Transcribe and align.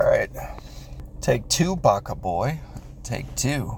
All 0.00 0.06
right. 0.06 0.30
Take 1.20 1.46
two, 1.48 1.76
Baka 1.76 2.14
Boy. 2.14 2.60
Take 3.02 3.34
two. 3.34 3.76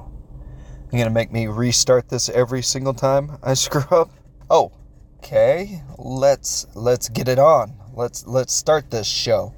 You're 0.92 1.00
gonna 1.00 1.10
make 1.10 1.32
me 1.32 1.48
restart 1.48 2.08
this 2.08 2.28
every 2.28 2.62
single 2.62 2.94
time 2.94 3.36
I 3.42 3.54
screw 3.54 3.84
up? 3.90 4.10
Oh, 4.48 4.70
okay. 5.18 5.82
Let's 5.98 6.66
let's 6.76 7.08
get 7.08 7.26
it 7.26 7.40
on. 7.40 7.74
Let's 7.94 8.28
let's 8.28 8.52
start 8.52 8.92
this 8.92 9.08
show. 9.08 9.54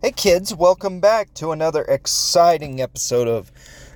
Hey 0.00 0.10
kids, 0.10 0.52
welcome 0.52 0.98
back 0.98 1.32
to 1.34 1.52
another 1.52 1.82
exciting 1.82 2.80
episode 2.80 3.28
of 3.28 3.52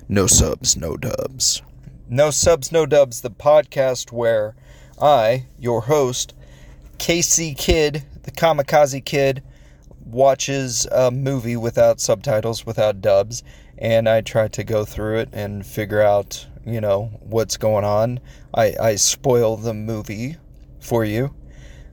No 0.07 0.27
Subs, 0.27 0.77
No 0.77 0.95
Dubs. 0.95 1.61
No 2.07 2.31
Subs, 2.31 2.71
No 2.71 2.85
Dubs, 2.85 3.19
the 3.19 3.31
podcast 3.31 4.13
where 4.13 4.55
I, 5.01 5.47
your 5.59 5.81
host, 5.81 6.33
Casey 6.99 7.53
Kidd, 7.53 8.05
the 8.23 8.31
Kamikaze 8.31 9.03
Kid, 9.03 9.43
watches 10.07 10.87
a 10.91 11.11
movie 11.11 11.57
without 11.57 11.99
subtitles, 11.99 12.65
without 12.65 13.01
dubs, 13.01 13.43
and 13.77 14.07
I 14.09 14.21
try 14.21 14.47
to 14.47 14.63
go 14.63 14.85
through 14.85 15.19
it 15.19 15.29
and 15.33 15.65
figure 15.65 16.01
out, 16.01 16.45
you 16.65 16.81
know, 16.81 17.11
what's 17.21 17.57
going 17.57 17.85
on. 17.85 18.19
I, 18.53 18.75
I 18.79 18.95
spoil 18.95 19.57
the 19.57 19.73
movie 19.73 20.37
for 20.79 21.03
you, 21.05 21.33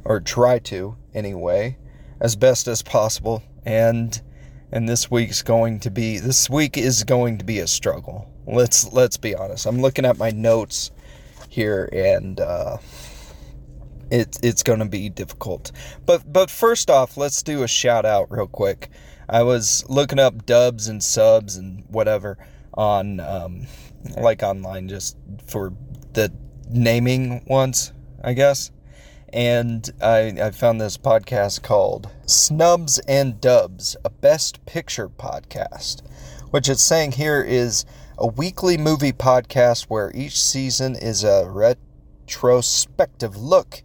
or 0.05 0.21
try 0.21 0.59
to, 0.61 0.97
anyway, 1.13 1.77
as 2.21 2.37
best 2.37 2.69
as 2.69 2.83
possible. 2.83 3.43
And 3.67 4.21
and 4.73 4.89
this 4.89 5.11
week's 5.11 5.43
going 5.43 5.81
to 5.81 5.91
be 5.91 6.19
this 6.19 6.51
week 6.51 6.77
is 6.77 7.05
going 7.05 7.39
to 7.39 7.45
be 7.45 7.61
a 7.61 7.67
struggle. 7.67 8.31
Let's 8.47 8.93
let's 8.93 9.17
be 9.17 9.35
honest. 9.35 9.67
I'm 9.67 9.81
looking 9.81 10.05
at 10.05 10.19
my 10.19 10.31
notes 10.31 10.91
here 11.49 11.89
and 11.93 12.41
uh 12.41 12.79
it, 14.15 14.39
it's 14.43 14.63
going 14.63 14.79
to 14.79 14.85
be 14.85 15.09
difficult. 15.09 15.73
But 16.07 16.33
but 16.33 16.49
first 16.51 16.89
off, 16.89 17.17
let's 17.17 17.43
do 17.43 17.65
a 17.65 17.69
shout 17.69 18.07
out 18.07 18.31
real 18.31 18.47
quick. 18.47 18.89
I 19.29 19.43
was 19.43 19.85
looking 19.89 20.21
up 20.21 20.47
dubs 20.47 20.87
and 20.87 21.03
subs 21.03 21.57
and 21.57 21.85
whatever 21.89 22.39
on 22.75 23.19
um, 23.21 23.67
like 24.17 24.43
online 24.43 24.89
just 24.89 25.17
for 25.47 25.73
the 26.13 26.33
naming 26.71 27.45
ones, 27.47 27.93
I 28.23 28.35
guess. 28.35 28.71
And 29.33 29.91
I, 30.01 30.35
I 30.41 30.51
found 30.53 30.81
this 30.81 30.97
podcast 30.97 31.63
called 31.63 32.09
Snubs 32.25 33.01
and 33.01 33.41
Dubs, 33.41 33.97
a 34.05 34.11
Best 34.11 34.65
Picture 34.65 35.09
podcast, 35.09 36.03
which 36.53 36.69
it's 36.69 36.85
saying 36.85 37.13
here 37.13 37.43
is 37.43 37.85
a 38.17 38.29
weekly 38.29 38.79
movie 38.79 39.13
podcast 39.13 39.87
where 39.89 40.13
each 40.15 40.41
season 40.41 40.95
is 40.95 41.25
a 41.25 41.49
retrospective 41.49 43.37
look 43.37 43.83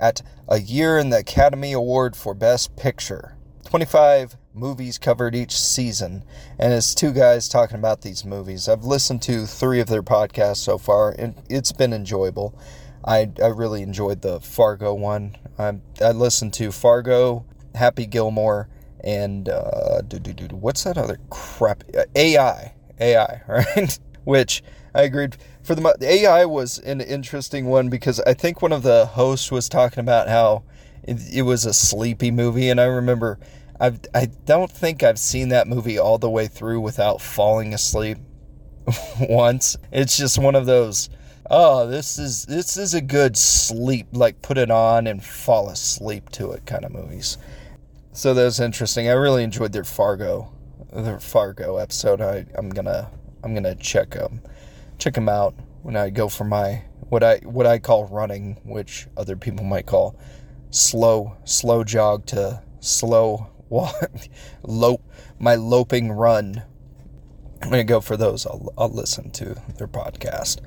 at 0.00 0.22
a 0.48 0.60
year 0.60 0.98
in 0.98 1.10
the 1.10 1.18
Academy 1.18 1.72
Award 1.72 2.16
for 2.16 2.34
Best 2.34 2.76
Picture. 2.76 3.36
25 3.66 4.36
movies 4.54 4.98
covered 4.98 5.34
each 5.34 5.58
season, 5.58 6.24
and 6.58 6.72
it's 6.72 6.94
two 6.94 7.12
guys 7.12 7.48
talking 7.48 7.76
about 7.76 8.00
these 8.00 8.24
movies. 8.24 8.68
I've 8.68 8.84
listened 8.84 9.22
to 9.22 9.46
three 9.46 9.80
of 9.80 9.88
their 9.88 10.02
podcasts 10.02 10.58
so 10.58 10.78
far, 10.78 11.14
and 11.18 11.34
it's 11.48 11.72
been 11.72 11.92
enjoyable. 11.92 12.58
I, 13.04 13.30
I 13.42 13.48
really 13.48 13.82
enjoyed 13.82 14.22
the 14.22 14.40
Fargo 14.40 14.94
one. 14.94 15.36
I, 15.58 15.78
I 16.02 16.12
listened 16.12 16.54
to 16.54 16.72
Fargo, 16.72 17.44
Happy 17.74 18.06
Gilmore, 18.06 18.68
and 19.04 19.48
uh, 19.48 20.02
what's 20.50 20.84
that 20.84 20.98
other 20.98 21.18
crap? 21.30 21.84
AI. 22.16 22.74
AI, 23.00 23.42
right? 23.48 23.98
Which 24.24 24.62
I 24.98 25.02
agreed 25.02 25.36
for 25.62 25.76
the, 25.76 25.96
the 26.00 26.10
AI 26.10 26.44
was 26.44 26.80
an 26.80 27.00
interesting 27.00 27.66
one 27.66 27.88
because 27.88 28.18
I 28.20 28.34
think 28.34 28.60
one 28.60 28.72
of 28.72 28.82
the 28.82 29.06
hosts 29.06 29.52
was 29.52 29.68
talking 29.68 30.00
about 30.00 30.28
how 30.28 30.64
it, 31.04 31.18
it 31.32 31.42
was 31.42 31.64
a 31.64 31.72
sleepy 31.72 32.32
movie, 32.32 32.68
and 32.68 32.80
I 32.80 32.86
remember 32.86 33.38
I 33.80 33.92
I 34.12 34.26
don't 34.44 34.72
think 34.72 35.04
I've 35.04 35.20
seen 35.20 35.50
that 35.50 35.68
movie 35.68 36.00
all 36.00 36.18
the 36.18 36.28
way 36.28 36.48
through 36.48 36.80
without 36.80 37.20
falling 37.20 37.72
asleep 37.72 38.18
once. 39.20 39.76
It's 39.92 40.16
just 40.16 40.36
one 40.36 40.56
of 40.56 40.66
those 40.66 41.10
oh 41.48 41.86
this 41.86 42.18
is 42.18 42.46
this 42.46 42.76
is 42.76 42.92
a 42.92 43.00
good 43.00 43.36
sleep 43.36 44.08
like 44.12 44.42
put 44.42 44.58
it 44.58 44.70
on 44.70 45.06
and 45.06 45.24
fall 45.24 45.70
asleep 45.70 46.28
to 46.30 46.50
it 46.50 46.66
kind 46.66 46.84
of 46.84 46.90
movies. 46.90 47.38
So 48.12 48.34
that 48.34 48.42
was 48.42 48.58
interesting. 48.58 49.08
I 49.08 49.12
really 49.12 49.44
enjoyed 49.44 49.70
their 49.70 49.84
Fargo 49.84 50.50
their 50.92 51.20
Fargo 51.20 51.76
episode. 51.76 52.20
I 52.20 52.46
I'm 52.56 52.68
gonna 52.70 53.12
I'm 53.44 53.54
gonna 53.54 53.76
check 53.76 54.10
them 54.10 54.40
check 54.98 55.14
them 55.14 55.28
out 55.28 55.54
when 55.82 55.96
I 55.96 56.10
go 56.10 56.28
for 56.28 56.44
my 56.44 56.84
what 57.08 57.22
I 57.22 57.38
what 57.38 57.66
I 57.66 57.78
call 57.78 58.06
running, 58.06 58.60
which 58.64 59.06
other 59.16 59.36
people 59.36 59.64
might 59.64 59.86
call 59.86 60.18
slow 60.70 61.36
slow 61.44 61.84
jog 61.84 62.26
to 62.26 62.62
slow 62.80 63.48
walk, 63.68 63.94
lope 64.62 65.02
my 65.38 65.54
loping 65.54 66.12
run. 66.12 66.62
I'm 67.62 67.70
gonna 67.70 67.84
go 67.84 68.00
for 68.00 68.16
those. 68.16 68.46
I'll 68.46 68.72
I'll 68.76 68.92
listen 68.92 69.30
to 69.32 69.56
their 69.76 69.88
podcast. 69.88 70.60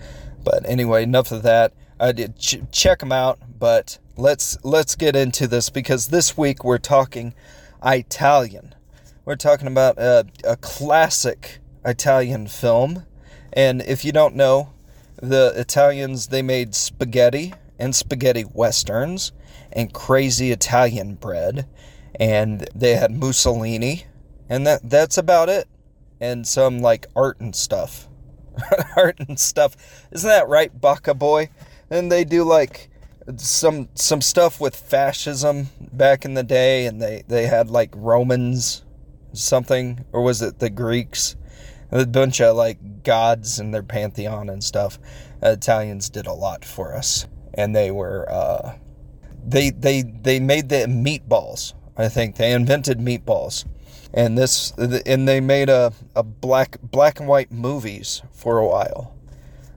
But 0.44 0.68
anyway, 0.68 1.04
enough 1.04 1.32
of 1.32 1.44
that. 1.44 1.74
I 2.00 2.12
did 2.14 2.38
ch- 2.40 2.62
check 2.72 3.00
them 3.00 3.12
out, 3.12 3.40
but 3.60 4.00
let's 4.18 4.58
let's 4.64 4.96
get 4.96 5.16
into 5.16 5.48
this 5.48 5.70
because 5.70 6.08
this 6.08 6.36
week 6.38 6.64
we're 6.64 6.80
talking 6.80 7.36
Italian. 7.86 8.74
We're 9.24 9.36
talking 9.36 9.68
about 9.68 10.00
a, 10.00 10.26
a 10.44 10.58
classic 10.58 11.60
Italian 11.86 12.48
film 12.48 13.06
and 13.54 13.82
if 13.82 14.06
you 14.06 14.12
don't 14.12 14.36
know, 14.36 14.74
the 15.22 15.54
Italians 15.56 16.28
they 16.28 16.42
made 16.42 16.74
spaghetti 16.76 17.54
and 17.78 17.96
spaghetti 17.96 18.46
westerns 18.46 19.32
and 19.72 19.94
crazy 19.94 20.52
Italian 20.52 21.16
bread 21.16 21.68
and 22.20 22.68
they 22.76 22.96
had 22.96 23.12
Mussolini 23.12 24.06
and 24.50 24.68
that 24.68 24.90
that's 24.90 25.18
about 25.18 25.48
it. 25.48 25.68
And 26.20 26.46
some 26.46 26.80
like 26.80 27.08
art 27.16 27.40
and 27.40 27.56
stuff. 27.56 28.08
art 28.98 29.20
and 29.28 29.40
stuff. 29.40 29.76
Isn't 30.12 30.28
that 30.28 30.48
right, 30.50 30.80
Baka 30.80 31.14
boy? 31.16 31.50
And 31.90 32.12
they 32.12 32.26
do 32.26 32.44
like 32.44 32.90
some 33.38 33.88
some 33.96 34.22
stuff 34.22 34.60
with 34.60 34.76
fascism 34.76 35.70
back 35.94 36.26
in 36.26 36.34
the 36.34 36.44
day 36.44 36.86
and 36.86 37.02
they 37.02 37.24
they 37.28 37.48
had 37.48 37.70
like 37.70 37.92
Romans 37.96 38.84
something 39.34 40.04
or 40.12 40.22
was 40.22 40.42
it 40.42 40.60
the 40.60 40.70
Greeks? 40.70 41.38
A 41.92 42.06
bunch 42.06 42.42
of 42.42 42.56
like 42.56 43.04
gods 43.04 43.60
and 43.60 43.74
their 43.74 43.84
pantheon 43.84 44.50
and 44.50 44.64
stuff. 44.64 45.00
Italians 45.42 46.10
did 46.10 46.28
a 46.28 46.34
lot 46.34 46.64
for 46.64 46.96
us, 46.96 47.28
and 47.54 47.76
they 47.76 47.92
were 47.92 48.30
uh, 48.32 48.78
they 49.46 49.72
they 49.72 50.04
they 50.04 50.40
made 50.40 50.70
the 50.70 50.86
meatballs. 50.88 51.74
I 51.98 52.08
think 52.08 52.36
they 52.36 52.54
invented 52.54 53.00
meatballs, 53.00 53.66
and 54.14 54.38
this 54.38 54.72
and 54.78 55.28
they 55.28 55.42
made 55.42 55.70
a, 55.70 55.94
a 56.16 56.24
black 56.24 56.78
black 56.82 57.20
and 57.20 57.28
white 57.28 57.52
movies 57.52 58.22
for 58.32 58.58
a 58.58 58.68
while. 58.68 59.16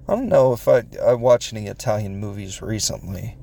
I 0.08 0.14
don't 0.14 0.28
know 0.28 0.52
if 0.52 0.68
I 0.68 0.84
I 1.04 1.14
watch 1.14 1.52
any 1.52 1.66
Italian 1.66 2.18
movies 2.18 2.60
recently. 2.62 3.36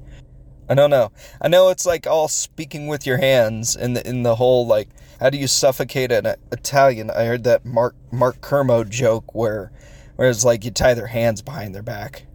I 0.70 0.76
don't 0.76 0.90
know. 0.90 1.12
I 1.42 1.50
know 1.50 1.70
it's 1.70 1.86
like 1.86 2.08
all 2.08 2.30
speaking 2.30 2.88
with 2.88 3.06
your 3.06 3.18
hands 3.18 3.76
in 3.76 3.94
the 3.94 4.08
in 4.08 4.24
the 4.24 4.36
whole 4.36 4.66
like 4.66 4.90
how 5.22 5.30
do 5.30 5.38
you 5.38 5.48
suffocate 5.48 6.12
an 6.12 6.26
Italian? 6.52 7.12
I 7.12 7.26
heard 7.26 7.44
that 7.44 7.64
Mark 7.64 7.96
Mark 8.12 8.42
Kermode 8.42 8.90
joke 8.90 9.36
where 9.36 9.72
where 10.16 10.30
it's 10.30 10.44
like 10.44 10.66
you 10.66 10.72
tie 10.72 10.96
their 10.96 11.08
hands 11.08 11.44
behind 11.44 11.76
their 11.76 11.84
back, 11.84 12.26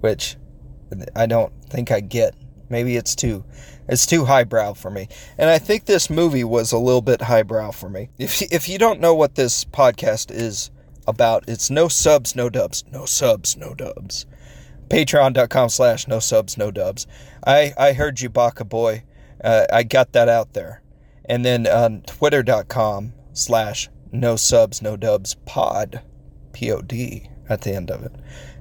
which 0.00 0.36
I 1.14 1.26
don't 1.26 1.52
think 1.68 1.90
I 1.90 2.00
get. 2.00 2.34
Maybe 2.70 2.96
it's 2.96 3.14
too 3.14 3.44
it's 3.88 4.06
too 4.06 4.24
highbrow 4.24 4.72
for 4.72 4.90
me. 4.90 5.08
And 5.36 5.50
I 5.50 5.58
think 5.58 5.84
this 5.84 6.08
movie 6.08 6.44
was 6.44 6.72
a 6.72 6.78
little 6.78 7.02
bit 7.02 7.20
highbrow 7.20 7.72
for 7.72 7.90
me. 7.90 8.08
If 8.18 8.40
if 8.50 8.70
you 8.70 8.78
don't 8.78 9.00
know 9.00 9.14
what 9.14 9.34
this 9.34 9.66
podcast 9.66 10.30
is 10.30 10.70
about, 11.06 11.44
it's 11.46 11.68
no 11.68 11.88
subs, 11.88 12.34
no 12.34 12.48
dubs, 12.48 12.84
no 12.90 13.04
subs, 13.04 13.54
no 13.56 13.74
dubs 13.74 14.26
patreon.com 14.88 15.68
slash 15.68 16.08
no 16.08 16.18
subs 16.18 16.56
no 16.56 16.70
dubs 16.70 17.06
i 17.46 17.74
i 17.76 17.92
heard 17.92 18.22
you 18.22 18.30
baka 18.30 18.64
boy 18.64 19.02
uh, 19.44 19.66
i 19.70 19.82
got 19.82 20.12
that 20.12 20.30
out 20.30 20.54
there 20.54 20.80
and 21.28 21.44
then 21.44 21.66
um, 21.66 21.82
on 21.82 22.00
twitter.com 22.02 23.12
slash 23.32 23.88
no 24.12 24.36
subs 24.36 24.82
no 24.82 24.96
dubs 24.96 25.34
pod 25.46 26.02
p-o-d 26.52 27.28
at 27.48 27.62
the 27.62 27.74
end 27.74 27.90
of 27.90 28.02
it 28.02 28.12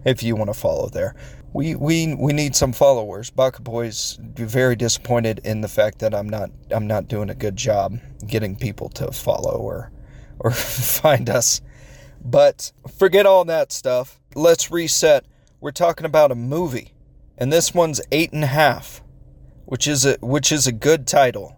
if 0.06 0.24
you 0.24 0.36
want 0.36 0.50
to 0.50 0.54
follow 0.54 0.90
there. 0.90 1.16
We 1.54 1.76
we 1.76 2.14
we 2.14 2.34
need 2.34 2.56
some 2.56 2.74
followers. 2.74 3.30
Baka 3.30 3.62
boys 3.62 4.18
very 4.22 4.76
disappointed 4.76 5.40
in 5.44 5.62
the 5.62 5.68
fact 5.68 6.00
that 6.00 6.14
i'm 6.14 6.30
not 6.30 6.52
i'm 6.72 6.88
not 6.88 7.08
doing 7.08 7.30
a 7.30 7.36
good 7.36 7.56
job 7.56 8.00
getting 8.26 8.56
people 8.56 8.90
to 8.90 9.12
follow 9.12 9.58
or 9.60 9.92
or 10.40 10.52
find 10.52 11.30
us. 11.30 11.62
But 12.24 12.72
forget 12.98 13.26
all 13.26 13.46
that 13.46 13.72
stuff. 13.72 14.20
Let's 14.36 14.72
reset. 14.72 15.26
We're 15.60 15.72
talking 15.72 16.06
about 16.06 16.32
a 16.32 16.36
movie, 16.36 16.94
and 17.38 17.52
this 17.52 17.74
one's 17.74 18.02
eight 18.12 18.34
and 18.34 18.44
a 18.44 18.48
half, 18.48 19.02
which 19.66 19.88
is 19.88 20.06
a 20.06 20.18
which 20.22 20.52
is 20.52 20.68
a 20.68 20.72
good 20.72 21.08
title. 21.08 21.57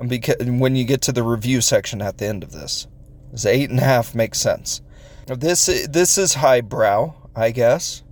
And 0.00 0.08
because 0.08 0.36
when 0.46 0.74
you 0.74 0.84
get 0.84 1.02
to 1.02 1.12
the 1.12 1.22
review 1.22 1.60
section 1.60 2.00
at 2.00 2.18
the 2.18 2.26
end 2.26 2.42
of 2.42 2.52
this, 2.52 2.88
this 3.30 3.46
eight 3.46 3.70
and 3.70 3.78
a 3.78 3.84
half 3.84 4.14
makes 4.14 4.40
sense. 4.40 4.80
This 5.26 5.66
this 5.88 6.18
is 6.18 6.34
highbrow, 6.34 7.14
I 7.36 7.52
guess, 7.52 8.02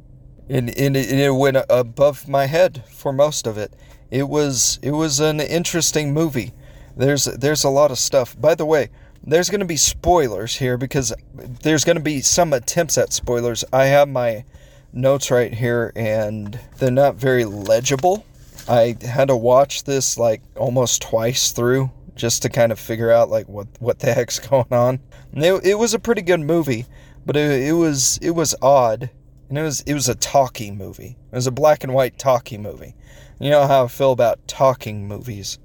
and, 0.48 0.68
and, 0.78 0.96
it, 0.96 1.10
and 1.10 1.20
it 1.20 1.30
went 1.30 1.56
above 1.68 2.28
my 2.28 2.46
head 2.46 2.84
for 2.92 3.12
most 3.12 3.46
of 3.46 3.58
it. 3.58 3.72
It 4.10 4.28
was 4.28 4.78
it 4.82 4.92
was 4.92 5.18
an 5.18 5.40
interesting 5.40 6.12
movie. 6.12 6.52
There's 6.96 7.24
there's 7.24 7.64
a 7.64 7.70
lot 7.70 7.90
of 7.90 7.98
stuff. 7.98 8.38
By 8.40 8.54
the 8.54 8.66
way, 8.66 8.90
there's 9.24 9.50
going 9.50 9.60
to 9.60 9.66
be 9.66 9.76
spoilers 9.76 10.56
here 10.56 10.76
because 10.76 11.12
there's 11.34 11.84
going 11.84 11.96
to 11.96 12.02
be 12.02 12.20
some 12.20 12.52
attempts 12.52 12.98
at 12.98 13.12
spoilers. 13.12 13.64
I 13.72 13.86
have 13.86 14.08
my 14.08 14.44
notes 14.92 15.30
right 15.30 15.52
here 15.52 15.92
and 15.96 16.58
they're 16.78 16.90
not 16.90 17.16
very 17.16 17.44
legible. 17.44 18.24
I 18.68 18.96
had 19.02 19.28
to 19.28 19.36
watch 19.36 19.84
this 19.84 20.18
like 20.18 20.42
almost 20.56 21.00
twice 21.02 21.52
through 21.52 21.90
just 22.14 22.42
to 22.42 22.50
kind 22.50 22.70
of 22.70 22.78
figure 22.78 23.10
out 23.10 23.30
like 23.30 23.48
what 23.48 23.68
what 23.80 24.00
the 24.00 24.12
heck's 24.14 24.38
going 24.38 24.72
on. 24.72 25.00
It, 25.32 25.64
it, 25.64 25.74
was 25.76 25.94
a 25.94 25.98
pretty 25.98 26.22
good 26.22 26.40
movie, 26.40 26.86
but 27.24 27.36
it, 27.36 27.68
it 27.68 27.72
was 27.72 28.18
it 28.20 28.32
was 28.32 28.54
odd, 28.60 29.10
and 29.48 29.56
it 29.56 29.62
was 29.62 29.80
it 29.82 29.94
was 29.94 30.08
a 30.08 30.14
talkie 30.14 30.70
movie. 30.70 31.16
It 31.32 31.34
was 31.34 31.46
a 31.46 31.52
black 31.52 31.82
and 31.82 31.94
white 31.94 32.18
talkie 32.18 32.58
movie. 32.58 32.94
You 33.38 33.50
know 33.50 33.66
how 33.66 33.84
I 33.84 33.88
feel 33.88 34.12
about 34.12 34.46
talking 34.46 35.08
movies. 35.08 35.58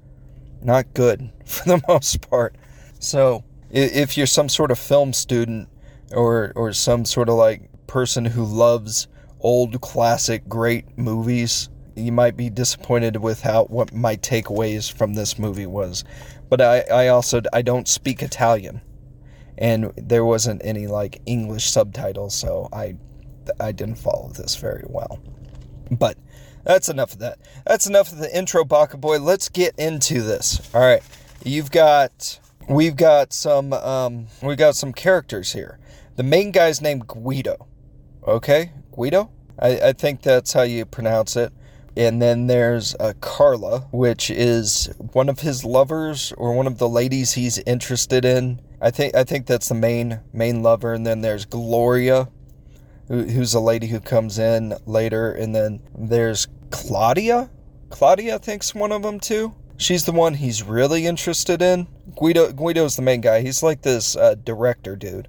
Not 0.62 0.94
good 0.94 1.30
for 1.44 1.68
the 1.68 1.82
most 1.86 2.28
part. 2.30 2.56
So 3.00 3.44
if 3.70 4.16
you're 4.16 4.26
some 4.26 4.48
sort 4.48 4.70
of 4.70 4.78
film 4.78 5.12
student 5.12 5.68
or 6.12 6.52
or 6.56 6.72
some 6.72 7.04
sort 7.04 7.28
of 7.28 7.34
like 7.34 7.68
person 7.86 8.24
who 8.24 8.44
loves 8.44 9.08
old 9.40 9.78
classic 9.82 10.48
great 10.48 10.96
movies, 10.96 11.68
you 11.96 12.12
might 12.12 12.36
be 12.36 12.50
disappointed 12.50 13.16
with 13.16 13.42
how 13.42 13.64
what 13.64 13.92
my 13.92 14.16
takeaways 14.16 14.92
from 14.92 15.14
this 15.14 15.38
movie 15.38 15.66
was. 15.66 16.04
But 16.48 16.60
I, 16.60 16.80
I 16.80 17.08
also 17.08 17.42
I 17.52 17.62
don't 17.62 17.88
speak 17.88 18.22
Italian, 18.22 18.80
and 19.58 19.92
there 19.96 20.24
wasn't 20.24 20.62
any 20.64 20.86
like 20.86 21.20
English 21.26 21.70
subtitles, 21.70 22.34
so 22.34 22.68
I 22.72 22.96
I 23.60 23.72
didn't 23.72 23.96
follow 23.96 24.30
this 24.30 24.56
very 24.56 24.84
well. 24.86 25.20
But 25.90 26.18
that's 26.64 26.88
enough 26.88 27.12
of 27.12 27.18
that. 27.20 27.38
That's 27.66 27.86
enough 27.86 28.12
of 28.12 28.18
the 28.18 28.36
intro, 28.36 28.64
Baka 28.64 28.96
Boy. 28.96 29.18
Let's 29.18 29.48
get 29.48 29.78
into 29.78 30.22
this. 30.22 30.70
All 30.74 30.80
right, 30.80 31.02
you've 31.44 31.70
got 31.70 32.40
we've 32.68 32.96
got 32.96 33.32
some 33.32 33.72
um, 33.72 34.26
we've 34.42 34.58
got 34.58 34.76
some 34.76 34.92
characters 34.92 35.52
here. 35.52 35.78
The 36.16 36.22
main 36.22 36.52
guy's 36.52 36.80
named 36.80 37.06
Guido. 37.06 37.66
Okay, 38.26 38.72
Guido. 38.92 39.30
I, 39.58 39.88
I 39.88 39.92
think 39.92 40.22
that's 40.22 40.52
how 40.52 40.62
you 40.62 40.84
pronounce 40.84 41.36
it. 41.36 41.52
And 41.96 42.20
then 42.20 42.48
there's 42.48 42.94
uh, 42.96 43.12
Carla, 43.20 43.80
which 43.92 44.30
is 44.30 44.92
one 45.12 45.28
of 45.28 45.40
his 45.40 45.64
lovers 45.64 46.32
or 46.36 46.52
one 46.52 46.66
of 46.66 46.78
the 46.78 46.88
ladies 46.88 47.34
he's 47.34 47.58
interested 47.58 48.24
in. 48.24 48.60
I 48.80 48.90
think 48.90 49.14
I 49.14 49.22
think 49.24 49.46
that's 49.46 49.68
the 49.68 49.74
main 49.74 50.20
main 50.32 50.62
lover. 50.62 50.92
And 50.92 51.06
then 51.06 51.20
there's 51.20 51.44
Gloria, 51.44 52.28
who, 53.08 53.22
who's 53.24 53.54
a 53.54 53.60
lady 53.60 53.86
who 53.86 54.00
comes 54.00 54.38
in 54.38 54.74
later. 54.86 55.32
And 55.32 55.54
then 55.54 55.82
there's 55.96 56.48
Claudia. 56.70 57.50
Claudia, 57.90 58.40
think's 58.40 58.74
one 58.74 58.90
of 58.90 59.02
them 59.02 59.20
too. 59.20 59.54
She's 59.76 60.04
the 60.04 60.12
one 60.12 60.34
he's 60.34 60.62
really 60.62 61.06
interested 61.06 61.62
in. 61.62 61.86
Guido 62.16 62.52
Guido's 62.52 62.96
the 62.96 63.02
main 63.02 63.20
guy. 63.20 63.40
He's 63.40 63.62
like 63.62 63.82
this 63.82 64.16
uh, 64.16 64.34
director 64.34 64.96
dude. 64.96 65.28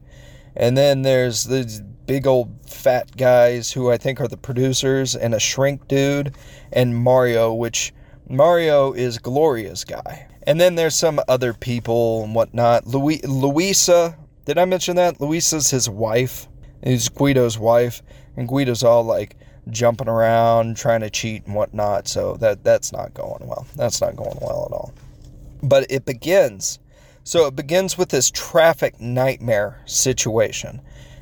And 0.56 0.78
then 0.78 1.04
there's 1.04 1.44
the 1.44 1.86
big 2.06 2.28
old 2.28 2.52
fat 2.70 3.16
guys 3.18 3.72
who 3.72 3.92
I 3.92 3.98
think 3.98 4.22
are 4.22 4.28
the 4.28 4.38
producers, 4.38 5.16
and 5.16 5.34
a 5.34 5.40
shrink 5.40 5.88
dude, 5.88 6.36
and 6.72 6.96
Mario, 6.96 7.54
which 7.54 7.94
Mario 8.30 8.94
is 8.94 9.18
Gloria's 9.18 9.84
guy. 9.84 10.28
And 10.48 10.62
then 10.62 10.76
there's 10.76 10.96
some 10.96 11.20
other 11.28 11.54
people 11.54 12.24
and 12.24 12.36
whatnot. 12.36 12.86
Louis, 12.86 13.22
Luisa, 13.26 14.18
did 14.46 14.58
I 14.58 14.66
mention 14.66 14.96
that? 14.98 15.20
Luisa's 15.20 15.72
his 15.72 15.90
wife. 15.90 16.48
He's 16.84 17.10
Guido's 17.10 17.58
wife, 17.58 18.04
and 18.38 18.48
Guido's 18.48 18.84
all 18.84 19.04
like 19.04 19.38
jumping 19.70 20.08
around, 20.08 20.78
trying 20.78 21.02
to 21.02 21.10
cheat 21.10 21.46
and 21.46 21.56
whatnot. 21.56 22.08
So 22.08 22.36
that 22.38 22.64
that's 22.64 22.92
not 22.92 23.14
going 23.14 23.48
well. 23.48 23.66
That's 23.76 24.02
not 24.02 24.16
going 24.16 24.38
well 24.42 24.68
at 24.70 24.74
all. 24.74 24.94
But 25.64 25.88
it 25.90 26.06
begins. 26.06 26.80
So 27.24 27.48
it 27.48 27.56
begins 27.56 27.98
with 27.98 28.10
this 28.10 28.30
traffic 28.30 29.02
nightmare 29.02 29.82
situation 29.86 30.80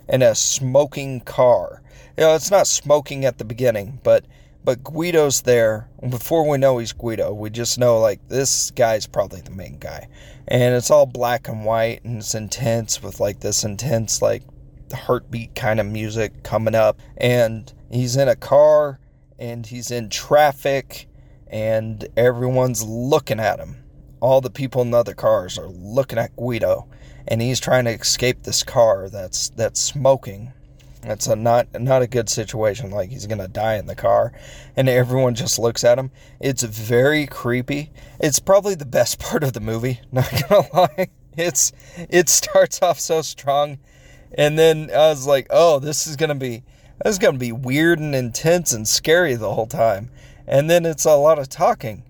in 0.07 0.21
a 0.21 0.35
smoking 0.35 1.21
car. 1.21 1.81
You 2.17 2.23
know, 2.23 2.35
it's 2.35 2.51
not 2.51 2.67
smoking 2.67 3.25
at 3.25 3.37
the 3.37 3.45
beginning, 3.45 3.99
but 4.03 4.25
but 4.65 4.83
Guido's 4.83 5.41
there. 5.41 5.89
Before 6.07 6.47
we 6.47 6.57
know 6.57 6.77
he's 6.77 6.93
Guido, 6.93 7.33
we 7.33 7.49
just 7.49 7.77
know 7.77 7.99
like 7.99 8.25
this 8.29 8.71
guy's 8.71 9.05
probably 9.05 9.41
the 9.41 9.51
main 9.51 9.77
guy. 9.77 10.07
And 10.47 10.75
it's 10.75 10.89
all 10.89 11.05
black 11.05 11.47
and 11.47 11.65
white 11.65 12.03
and 12.03 12.17
it's 12.19 12.35
intense 12.35 13.01
with 13.03 13.19
like 13.19 13.41
this 13.41 13.63
intense 13.63 14.21
like 14.21 14.43
heartbeat 14.93 15.55
kind 15.55 15.79
of 15.79 15.85
music 15.85 16.43
coming 16.43 16.75
up 16.75 16.99
and 17.17 17.73
he's 17.91 18.15
in 18.15 18.27
a 18.27 18.35
car 18.35 18.99
and 19.39 19.65
he's 19.65 19.91
in 19.91 20.09
traffic 20.09 21.07
and 21.47 22.07
everyone's 22.15 22.83
looking 22.83 23.39
at 23.39 23.59
him. 23.59 23.83
All 24.21 24.39
the 24.39 24.49
people 24.49 24.81
in 24.81 24.91
the 24.91 24.97
other 24.97 25.13
cars 25.13 25.57
are 25.57 25.67
looking 25.67 26.17
at 26.17 26.35
Guido 26.37 26.87
and 27.27 27.41
he's 27.41 27.59
trying 27.59 27.85
to 27.85 27.91
escape 27.91 28.43
this 28.43 28.63
car 28.63 29.09
that's 29.09 29.49
that's 29.49 29.79
smoking. 29.79 30.53
That's 31.01 31.27
a 31.27 31.35
not 31.35 31.67
not 31.79 32.01
a 32.01 32.07
good 32.07 32.29
situation. 32.29 32.91
Like 32.91 33.09
he's 33.09 33.27
gonna 33.27 33.47
die 33.47 33.75
in 33.75 33.87
the 33.87 33.95
car, 33.95 34.33
and 34.75 34.87
everyone 34.87 35.35
just 35.35 35.59
looks 35.59 35.83
at 35.83 35.99
him. 35.99 36.11
It's 36.39 36.63
very 36.63 37.25
creepy. 37.27 37.91
It's 38.19 38.39
probably 38.39 38.75
the 38.75 38.85
best 38.85 39.19
part 39.19 39.43
of 39.43 39.53
the 39.53 39.59
movie. 39.59 40.01
Not 40.11 40.31
gonna 40.49 40.67
lie. 40.73 41.09
It's 41.35 41.71
it 42.09 42.29
starts 42.29 42.81
off 42.81 42.99
so 42.99 43.21
strong, 43.21 43.79
and 44.37 44.57
then 44.57 44.89
I 44.91 45.09
was 45.09 45.27
like, 45.27 45.47
oh, 45.49 45.79
this 45.79 46.07
is 46.07 46.15
gonna 46.15 46.35
be 46.35 46.63
this 47.03 47.13
is 47.13 47.19
gonna 47.19 47.37
be 47.37 47.51
weird 47.51 47.99
and 47.99 48.15
intense 48.15 48.71
and 48.71 48.87
scary 48.87 49.35
the 49.35 49.53
whole 49.53 49.67
time. 49.67 50.09
And 50.45 50.69
then 50.69 50.85
it's 50.85 51.05
a 51.05 51.15
lot 51.15 51.39
of 51.39 51.49
talking, 51.49 52.03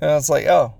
and 0.00 0.10
I 0.10 0.14
was 0.14 0.30
like, 0.30 0.46
oh, 0.46 0.74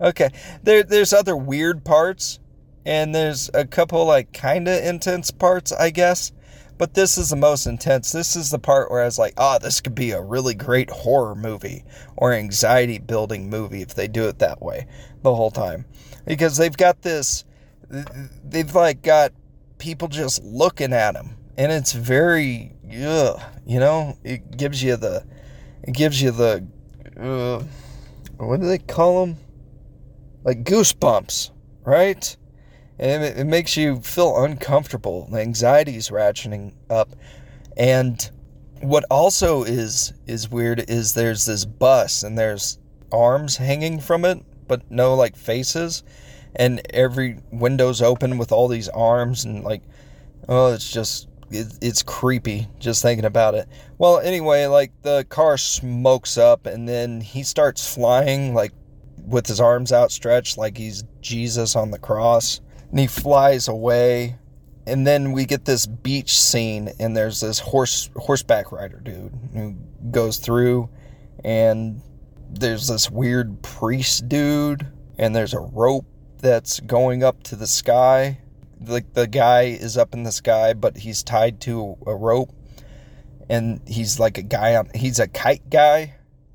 okay. 0.00 0.30
There 0.62 0.82
there's 0.82 1.12
other 1.12 1.36
weird 1.36 1.84
parts 1.84 2.38
and 2.84 3.14
there's 3.14 3.50
a 3.54 3.66
couple 3.66 4.04
like 4.04 4.32
kind 4.32 4.68
of 4.68 4.82
intense 4.84 5.30
parts, 5.30 5.72
I 5.72 5.90
guess. 5.90 6.32
But 6.78 6.94
this 6.94 7.16
is 7.16 7.30
the 7.30 7.36
most 7.36 7.66
intense. 7.66 8.10
This 8.10 8.34
is 8.34 8.50
the 8.50 8.58
part 8.58 8.90
where 8.90 9.02
I 9.02 9.04
was 9.04 9.18
like, 9.18 9.34
oh, 9.36 9.58
this 9.60 9.80
could 9.80 9.94
be 9.94 10.10
a 10.10 10.20
really 10.20 10.54
great 10.54 10.90
horror 10.90 11.36
movie 11.36 11.84
or 12.16 12.32
anxiety 12.32 12.98
building 12.98 13.48
movie 13.48 13.82
if 13.82 13.94
they 13.94 14.08
do 14.08 14.26
it 14.26 14.40
that 14.40 14.60
way 14.60 14.88
the 15.22 15.34
whole 15.34 15.52
time. 15.52 15.84
Because 16.26 16.56
they've 16.56 16.76
got 16.76 17.02
this, 17.02 17.44
they've 17.88 18.74
like 18.74 19.02
got 19.02 19.32
people 19.78 20.08
just 20.08 20.42
looking 20.42 20.92
at 20.92 21.12
them. 21.12 21.36
And 21.56 21.70
it's 21.70 21.92
very, 21.92 22.72
ugh, 23.04 23.40
you 23.64 23.78
know, 23.78 24.16
it 24.24 24.56
gives 24.56 24.82
you 24.82 24.96
the, 24.96 25.24
it 25.84 25.92
gives 25.92 26.20
you 26.20 26.32
the, 26.32 26.66
uh, 27.16 27.62
what 28.38 28.60
do 28.60 28.66
they 28.66 28.78
call 28.78 29.26
them? 29.26 29.38
Like 30.42 30.64
goosebumps, 30.64 31.50
right? 31.84 32.36
And 33.02 33.24
it, 33.24 33.36
it 33.36 33.44
makes 33.46 33.76
you 33.76 34.00
feel 34.00 34.44
uncomfortable. 34.44 35.26
The 35.30 35.40
anxiety 35.40 35.96
is 35.96 36.10
ratcheting 36.10 36.72
up, 36.88 37.10
and 37.76 38.30
what 38.80 39.04
also 39.10 39.64
is 39.64 40.12
is 40.26 40.48
weird 40.48 40.88
is 40.88 41.12
there's 41.12 41.44
this 41.44 41.64
bus 41.64 42.22
and 42.22 42.38
there's 42.38 42.78
arms 43.10 43.56
hanging 43.56 43.98
from 43.98 44.24
it, 44.24 44.40
but 44.68 44.88
no 44.88 45.14
like 45.14 45.36
faces, 45.36 46.04
and 46.54 46.80
every 46.94 47.40
window's 47.50 48.00
open 48.00 48.38
with 48.38 48.52
all 48.52 48.68
these 48.68 48.88
arms 48.90 49.44
and 49.44 49.64
like, 49.64 49.82
oh, 50.48 50.72
it's 50.72 50.90
just 50.90 51.26
it, 51.50 51.76
it's 51.82 52.04
creepy 52.04 52.68
just 52.78 53.02
thinking 53.02 53.24
about 53.24 53.56
it. 53.56 53.68
Well, 53.98 54.20
anyway, 54.20 54.66
like 54.66 54.92
the 55.02 55.26
car 55.28 55.58
smokes 55.58 56.38
up 56.38 56.66
and 56.66 56.88
then 56.88 57.20
he 57.20 57.42
starts 57.42 57.92
flying 57.92 58.54
like 58.54 58.72
with 59.26 59.48
his 59.48 59.60
arms 59.60 59.92
outstretched 59.92 60.56
like 60.56 60.76
he's 60.76 61.02
Jesus 61.20 61.74
on 61.74 61.90
the 61.90 61.98
cross 61.98 62.60
and 62.92 63.00
he 63.00 63.06
flies 63.08 63.66
away 63.66 64.36
and 64.86 65.06
then 65.06 65.32
we 65.32 65.44
get 65.44 65.64
this 65.64 65.86
beach 65.86 66.38
scene 66.38 66.90
and 67.00 67.16
there's 67.16 67.40
this 67.40 67.58
horse 67.58 68.10
horseback 68.16 68.70
rider 68.70 69.00
dude 69.00 69.32
who 69.54 69.74
goes 70.10 70.36
through 70.36 70.88
and 71.44 72.00
there's 72.50 72.86
this 72.86 73.10
weird 73.10 73.60
priest 73.62 74.28
dude 74.28 74.86
and 75.18 75.34
there's 75.34 75.54
a 75.54 75.60
rope 75.60 76.04
that's 76.38 76.80
going 76.80 77.22
up 77.22 77.42
to 77.44 77.56
the 77.56 77.66
sky. 77.66 78.38
Like 78.84 79.14
the 79.14 79.26
guy 79.26 79.62
is 79.62 79.96
up 79.96 80.12
in 80.12 80.24
the 80.24 80.32
sky 80.32 80.74
but 80.74 80.96
he's 80.96 81.22
tied 81.22 81.60
to 81.62 81.96
a 82.06 82.14
rope 82.14 82.50
and 83.48 83.80
he's 83.86 84.20
like 84.20 84.38
a 84.38 84.42
guy 84.42 84.76
on 84.76 84.88
he's 84.94 85.18
a 85.18 85.26
kite 85.26 85.68
guy 85.68 86.14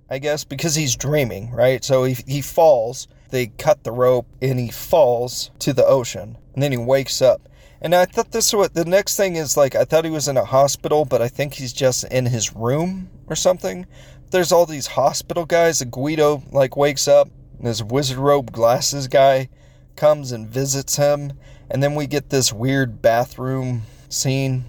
i 0.09 0.17
guess 0.17 0.45
because 0.45 0.73
he's 0.73 0.95
dreaming 0.95 1.51
right? 1.51 1.83
So 1.83 2.05
he, 2.05 2.15
he 2.25 2.41
falls 2.41 3.07
they 3.29 3.47
cut 3.47 3.83
the 3.83 3.91
rope 3.91 4.27
and 4.41 4.59
he 4.59 4.69
falls 4.69 5.51
to 5.59 5.73
the 5.73 5.85
ocean 5.85 6.37
and 6.53 6.63
then 6.63 6.71
he 6.71 6.77
wakes 6.77 7.21
up. 7.21 7.47
And 7.79 7.93
I 7.93 8.05
thought 8.05 8.31
this 8.31 8.51
was 8.51 8.69
the 8.69 8.85
next 8.85 9.15
thing 9.15 9.35
is 9.35 9.55
like 9.55 9.75
I 9.75 9.85
thought 9.85 10.05
he 10.05 10.11
was 10.11 10.27
in 10.27 10.37
a 10.37 10.45
hospital, 10.45 11.05
but 11.05 11.21
I 11.21 11.27
think 11.27 11.53
he's 11.53 11.73
just 11.73 12.03
in 12.05 12.25
his 12.25 12.55
room 12.55 13.09
or 13.27 13.35
something. 13.35 13.85
There's 14.31 14.51
all 14.51 14.65
these 14.65 14.87
hospital 14.87 15.45
guys. 15.45 15.83
Guido 15.83 16.41
like 16.51 16.75
wakes 16.75 17.07
up, 17.07 17.29
and 17.59 17.67
this 17.67 17.83
wizard 17.83 18.17
robe 18.17 18.51
glasses 18.51 19.07
guy 19.07 19.49
comes 19.95 20.31
and 20.31 20.47
visits 20.47 20.95
him, 20.95 21.33
and 21.69 21.83
then 21.83 21.93
we 21.93 22.07
get 22.07 22.29
this 22.29 22.51
weird 22.51 23.01
bathroom 23.01 23.83
scene. 24.09 24.65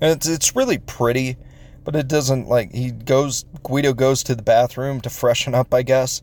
And 0.00 0.12
it's 0.12 0.28
it's 0.28 0.54
really 0.54 0.78
pretty, 0.78 1.36
but 1.82 1.96
it 1.96 2.06
doesn't 2.06 2.48
like 2.48 2.72
he 2.72 2.92
goes 2.92 3.44
Guido 3.64 3.92
goes 3.92 4.22
to 4.22 4.36
the 4.36 4.42
bathroom 4.42 5.00
to 5.00 5.10
freshen 5.10 5.56
up, 5.56 5.74
I 5.74 5.82
guess. 5.82 6.22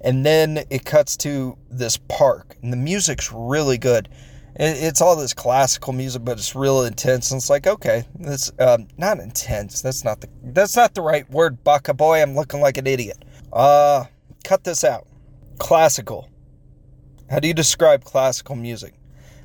And 0.00 0.24
then 0.24 0.64
it 0.70 0.84
cuts 0.84 1.16
to 1.18 1.56
this 1.70 1.96
park, 2.08 2.56
and 2.62 2.72
the 2.72 2.76
music's 2.76 3.32
really 3.32 3.78
good. 3.78 4.08
it's 4.60 5.00
all 5.00 5.14
this 5.14 5.34
classical 5.34 5.92
music, 5.92 6.24
but 6.24 6.38
it's 6.38 6.54
real 6.54 6.82
intense. 6.82 7.30
And 7.30 7.38
it's 7.38 7.50
like, 7.50 7.66
okay, 7.66 8.04
that's 8.18 8.50
um, 8.58 8.88
not 8.96 9.20
intense. 9.20 9.82
That's 9.82 10.04
not 10.04 10.20
the 10.20 10.28
that's 10.42 10.76
not 10.76 10.94
the 10.94 11.02
right 11.02 11.28
word, 11.30 11.62
Baka 11.62 11.94
boy. 11.94 12.20
I'm 12.20 12.34
looking 12.34 12.60
like 12.60 12.76
an 12.76 12.86
idiot. 12.86 13.24
Uh, 13.52 14.04
cut 14.44 14.64
this 14.64 14.84
out. 14.84 15.06
Classical. 15.58 16.28
How 17.30 17.38
do 17.40 17.46
you 17.48 17.54
describe 17.54 18.04
classical 18.04 18.56
music? 18.56 18.94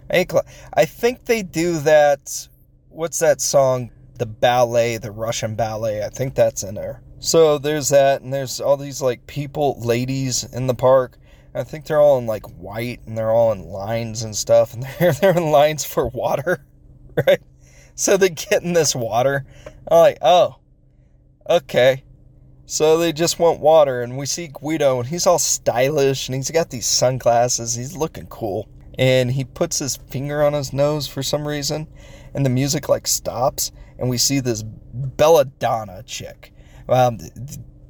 I 0.10 0.24
think, 0.24 0.34
I 0.74 0.86
think 0.86 1.26
they 1.26 1.44
do 1.44 1.80
that. 1.80 2.48
What's 2.90 3.20
that 3.20 3.42
song? 3.42 3.92
The 4.18 4.26
ballet, 4.26 4.98
the 4.98 5.12
Russian 5.12 5.56
ballet. 5.56 6.04
I 6.04 6.10
think 6.10 6.36
that's 6.36 6.64
in 6.64 6.76
there. 6.76 7.03
So 7.24 7.58
there's 7.58 7.88
that, 7.88 8.22
and 8.22 8.34
there's 8.34 8.60
all 8.60 8.76
these 8.76 9.02
like 9.02 9.26
people, 9.28 9.80
ladies 9.80 10.44
in 10.44 10.68
the 10.68 10.76
park. 10.76 11.18
I 11.56 11.64
think 11.64 11.86
they're 11.86 12.02
all 12.02 12.18
in 12.18 12.26
like 12.26 12.46
white, 12.60 13.00
and 13.08 13.18
they're 13.18 13.32
all 13.32 13.54
in 13.54 13.64
lines 13.64 14.24
and 14.24 14.36
stuff, 14.36 14.74
and 14.74 14.84
they're 15.00 15.14
they're 15.14 15.38
in 15.38 15.50
lines 15.50 15.86
for 15.86 16.06
water, 16.10 16.66
right? 17.26 17.40
So 17.96 18.18
they 18.18 18.28
get 18.28 18.64
in 18.64 18.74
this 18.74 18.94
water. 18.94 19.46
I'm 19.90 20.00
like, 20.00 20.18
oh, 20.22 20.58
okay. 21.50 22.04
So 22.66 22.98
they 22.98 23.14
just 23.14 23.40
want 23.40 23.62
water, 23.62 24.02
and 24.02 24.18
we 24.18 24.26
see 24.26 24.50
Guido, 24.50 25.00
and 25.00 25.08
he's 25.08 25.26
all 25.26 25.40
stylish, 25.40 26.28
and 26.28 26.36
he's 26.36 26.52
got 26.52 26.72
these 26.72 26.86
sunglasses. 26.86 27.74
He's 27.74 27.96
looking 27.96 28.28
cool, 28.28 28.68
and 29.00 29.32
he 29.32 29.46
puts 29.46 29.80
his 29.80 29.96
finger 29.96 30.44
on 30.44 30.52
his 30.52 30.74
nose 30.74 31.08
for 31.08 31.24
some 31.24 31.48
reason, 31.48 31.88
and 32.34 32.46
the 32.46 32.50
music 32.50 32.90
like 32.90 33.08
stops, 33.08 33.72
and 33.98 34.10
we 34.10 34.18
see 34.18 34.42
this 34.42 34.62
belladonna 34.62 36.04
chick 36.04 36.53
um, 36.90 37.20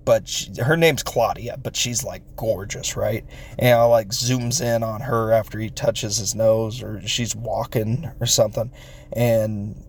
but 0.06 0.28
she, 0.28 0.52
her 0.62 0.78
name's 0.78 1.04
Claudia, 1.04 1.58
but 1.62 1.76
she's 1.76 2.04
like 2.04 2.24
gorgeous, 2.36 2.96
right? 2.96 3.24
And 3.58 3.76
I 3.76 3.84
like 3.86 4.10
zooms 4.10 4.62
in 4.62 4.84
on 4.84 5.02
her 5.02 5.32
after 5.32 5.60
he 5.60 5.70
touches 5.70 6.18
his 6.18 6.36
nose 6.36 6.82
or 6.84 7.06
she's 7.08 7.36
walking 7.36 8.10
or 8.20 8.26
something. 8.26 8.72
And 9.14 9.84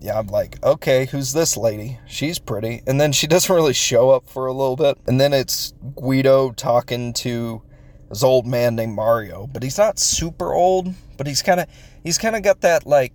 yeah, 0.00 0.18
I'm 0.18 0.28
like, 0.28 0.62
okay, 0.64 1.06
who's 1.06 1.32
this 1.32 1.56
lady? 1.56 1.98
She's 2.06 2.38
pretty. 2.38 2.82
And 2.86 3.00
then 3.00 3.12
she 3.12 3.26
doesn't 3.28 3.54
really 3.54 3.74
show 3.74 4.10
up 4.10 4.28
for 4.28 4.46
a 4.46 4.52
little 4.52 4.76
bit. 4.76 4.98
And 5.06 5.20
then 5.20 5.32
it's 5.32 5.74
Guido 5.96 6.52
talking 6.52 7.12
to 7.14 7.62
this 8.08 8.22
old 8.22 8.46
man 8.46 8.74
named 8.74 8.94
Mario, 8.94 9.46
but 9.46 9.62
he's 9.62 9.78
not 9.78 9.98
super 9.98 10.54
old, 10.54 10.94
but 11.16 11.26
he's 11.26 11.42
kind 11.42 11.60
of 11.60 11.66
he's 12.02 12.16
kind 12.16 12.36
of 12.36 12.42
got 12.42 12.62
that 12.62 12.86
like 12.86 13.12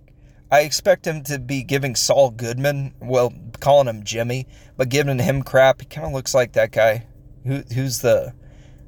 I 0.54 0.60
expect 0.60 1.04
him 1.04 1.24
to 1.24 1.40
be 1.40 1.64
giving 1.64 1.96
Saul 1.96 2.30
Goodman, 2.30 2.94
well, 3.00 3.34
calling 3.58 3.88
him 3.88 4.04
Jimmy, 4.04 4.46
but 4.76 4.88
giving 4.88 5.18
him 5.18 5.42
crap. 5.42 5.80
He 5.80 5.86
kind 5.88 6.06
of 6.06 6.12
looks 6.12 6.32
like 6.32 6.52
that 6.52 6.70
guy. 6.70 7.08
Who, 7.44 7.64
who's 7.74 8.02
the 8.02 8.34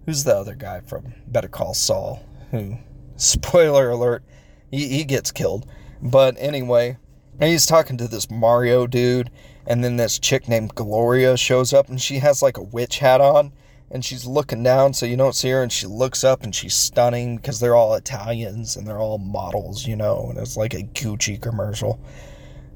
who's 0.05 0.23
the 0.23 0.37
other 0.37 0.55
guy 0.55 0.79
from 0.79 1.13
Better 1.27 1.49
Call 1.49 1.75
Saul? 1.75 2.25
Who, 2.53 2.79
spoiler 3.17 3.91
alert, 3.91 4.23
he, 4.71 4.87
he 4.87 5.03
gets 5.03 5.33
killed. 5.33 5.69
But 6.01 6.37
anyway, 6.39 6.99
he's 7.41 7.67
talking 7.67 7.97
to 7.97 8.07
this 8.07 8.31
Mario 8.31 8.87
dude, 8.87 9.33
and 9.67 9.83
then 9.83 9.97
this 9.97 10.21
chick 10.21 10.49
named 10.49 10.77
Gloria 10.77 11.37
shows 11.37 11.73
up, 11.73 11.89
and 11.89 12.01
she 12.01 12.21
has 12.21 12.43
like 12.43 12.59
a 12.59 12.63
witch 12.63 13.01
hat 13.01 13.21
on 13.21 13.53
and 13.91 14.05
she's 14.05 14.27
looking 14.27 14.63
down 14.63 14.93
so 14.95 15.07
you 15.07 15.17
don't 15.17 15.35
see 15.35 15.51
her 15.51 15.63
and 15.63 15.73
she 15.73 15.87
looks 15.87 16.25
up 16.25 16.43
and 16.43 16.55
she's 16.55 16.75
stunning 16.75 17.37
because 17.37 17.61
they're 17.61 17.77
all 17.77 17.95
Italians 17.95 18.77
and 18.77 18.87
they're 18.87 18.99
all 18.99 19.19
models, 19.19 19.87
you 19.87 19.97
know, 19.97 20.27
and 20.29 20.39
it's 20.39 20.57
like 20.57 20.75
a 20.75 20.83
Gucci 20.83 21.41
commercial. 21.41 22.01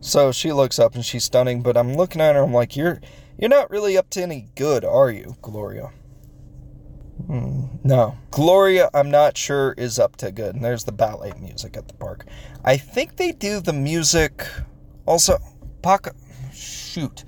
So 0.01 0.33
she 0.33 0.53
looks 0.53 0.79
up 0.79 0.95
and 0.95 1.05
she's 1.05 1.25
stunning, 1.25 1.63
but 1.63 1.77
I'm 1.77 1.95
looking 1.95 2.21
at 2.21 2.35
her 2.35 2.43
I'm 2.43 2.55
like, 2.55 2.77
"You're 2.77 3.01
you're 3.39 3.51
not 3.51 3.71
really 3.71 3.99
up 3.99 4.09
to 4.11 4.23
any 4.23 4.49
good, 4.55 4.85
are 4.85 5.11
you, 5.11 5.37
Gloria?" 5.43 5.91
Hmm, 7.27 7.67
no. 7.85 8.17
Gloria, 8.31 8.89
I'm 8.95 9.11
not 9.11 9.37
sure 9.37 9.75
is 9.77 9.99
up 9.99 10.17
to 10.17 10.33
good. 10.33 10.55
And 10.55 10.65
there's 10.65 10.85
the 10.85 10.93
ballet 10.93 11.33
music 11.39 11.77
at 11.77 11.87
the 11.87 11.95
park. 11.95 12.25
I 12.65 12.79
think 12.79 13.17
they 13.17 13.33
do 13.33 13.61
the 13.61 13.75
music 13.75 14.47
also 15.07 15.39
Paca 15.83 16.13
shoot. 16.53 17.25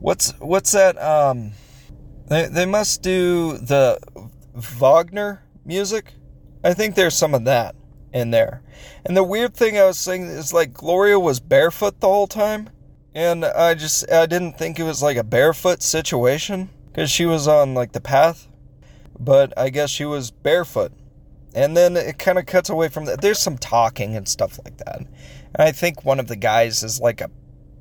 What's 0.00 0.32
what's 0.38 0.72
that 0.72 1.00
um 1.00 1.52
they, 2.30 2.46
they 2.46 2.64
must 2.64 3.02
do 3.02 3.58
the 3.58 3.98
Wagner 4.54 5.42
music. 5.64 6.14
I 6.62 6.74
think 6.74 6.94
there's 6.94 7.16
some 7.16 7.34
of 7.34 7.44
that 7.44 7.74
in 8.12 8.30
there. 8.30 8.62
And 9.04 9.16
the 9.16 9.24
weird 9.24 9.54
thing 9.54 9.76
I 9.76 9.84
was 9.84 9.98
saying 9.98 10.22
is 10.22 10.52
like 10.52 10.72
Gloria 10.72 11.18
was 11.18 11.40
barefoot 11.40 12.00
the 12.00 12.06
whole 12.06 12.28
time. 12.28 12.70
And 13.16 13.44
I 13.44 13.74
just, 13.74 14.10
I 14.10 14.26
didn't 14.26 14.56
think 14.56 14.78
it 14.78 14.84
was 14.84 15.02
like 15.02 15.16
a 15.16 15.24
barefoot 15.24 15.82
situation 15.82 16.70
because 16.86 17.10
she 17.10 17.26
was 17.26 17.48
on 17.48 17.74
like 17.74 17.92
the 17.92 18.00
path. 18.00 18.46
But 19.18 19.52
I 19.58 19.70
guess 19.70 19.90
she 19.90 20.04
was 20.04 20.30
barefoot. 20.30 20.92
And 21.52 21.76
then 21.76 21.96
it 21.96 22.20
kind 22.20 22.38
of 22.38 22.46
cuts 22.46 22.70
away 22.70 22.88
from 22.88 23.06
that. 23.06 23.20
There's 23.20 23.40
some 23.40 23.58
talking 23.58 24.14
and 24.14 24.28
stuff 24.28 24.60
like 24.64 24.76
that. 24.78 24.98
And 24.98 25.08
I 25.58 25.72
think 25.72 26.04
one 26.04 26.20
of 26.20 26.28
the 26.28 26.36
guys 26.36 26.84
is 26.84 27.00
like 27.00 27.20
a 27.20 27.30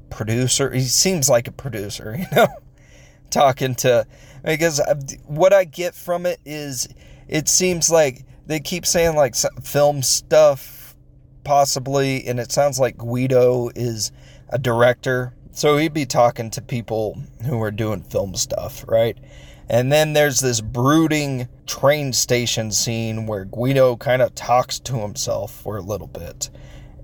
producer. 0.09 0.71
He 0.71 0.81
seems 0.81 1.29
like 1.29 1.47
a 1.47 1.51
producer, 1.51 2.15
you 2.19 2.25
know? 2.35 2.47
talking 3.29 3.75
to 3.75 4.05
because 4.43 4.79
uh, 4.79 4.95
what 5.25 5.53
I 5.53 5.65
get 5.65 5.95
from 5.95 6.25
it 6.25 6.39
is 6.45 6.87
it 7.27 7.47
seems 7.47 7.89
like 7.89 8.25
they 8.45 8.59
keep 8.59 8.85
saying 8.85 9.15
like 9.15 9.35
film 9.35 10.01
stuff 10.01 10.95
possibly 11.43 12.25
and 12.25 12.39
it 12.39 12.51
sounds 12.51 12.79
like 12.79 12.97
Guido 12.97 13.69
is 13.75 14.11
a 14.49 14.59
director 14.59 15.33
so 15.51 15.77
he'd 15.77 15.93
be 15.93 16.05
talking 16.05 16.49
to 16.51 16.61
people 16.61 17.21
who 17.45 17.61
are 17.61 17.71
doing 17.71 18.01
film 18.03 18.35
stuff 18.35 18.83
right 18.87 19.17
and 19.69 19.91
then 19.91 20.13
there's 20.13 20.39
this 20.39 20.61
brooding 20.61 21.47
train 21.67 22.11
station 22.11 22.71
scene 22.71 23.27
where 23.27 23.45
Guido 23.45 23.95
kind 23.95 24.21
of 24.21 24.33
talks 24.35 24.79
to 24.79 24.97
himself 24.97 25.53
for 25.53 25.77
a 25.77 25.81
little 25.81 26.07
bit 26.07 26.49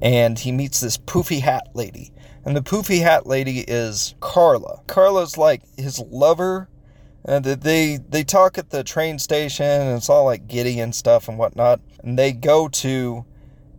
and 0.01 0.37
he 0.37 0.51
meets 0.51 0.79
this 0.79 0.97
poofy 0.97 1.41
hat 1.41 1.69
lady 1.73 2.11
and 2.45 2.55
the 2.55 2.61
poofy 2.61 3.01
hat 3.01 3.25
lady 3.25 3.61
is 3.61 4.13
Carla. 4.19 4.81
Carla's 4.85 5.35
like 5.35 5.63
his 5.77 5.99
lover. 5.99 6.69
And 7.27 7.43
they 7.43 7.97
they 7.97 8.23
talk 8.23 8.57
at 8.57 8.69
the 8.69 8.83
train 8.83 9.17
station 9.17 9.65
and 9.65 9.97
it's 9.97 10.09
all 10.09 10.25
like 10.25 10.47
giddy 10.47 10.79
and 10.79 10.93
stuff 10.93 11.27
and 11.27 11.37
whatnot. 11.37 11.81
And 12.03 12.19
they 12.19 12.31
go 12.31 12.67
to 12.67 13.25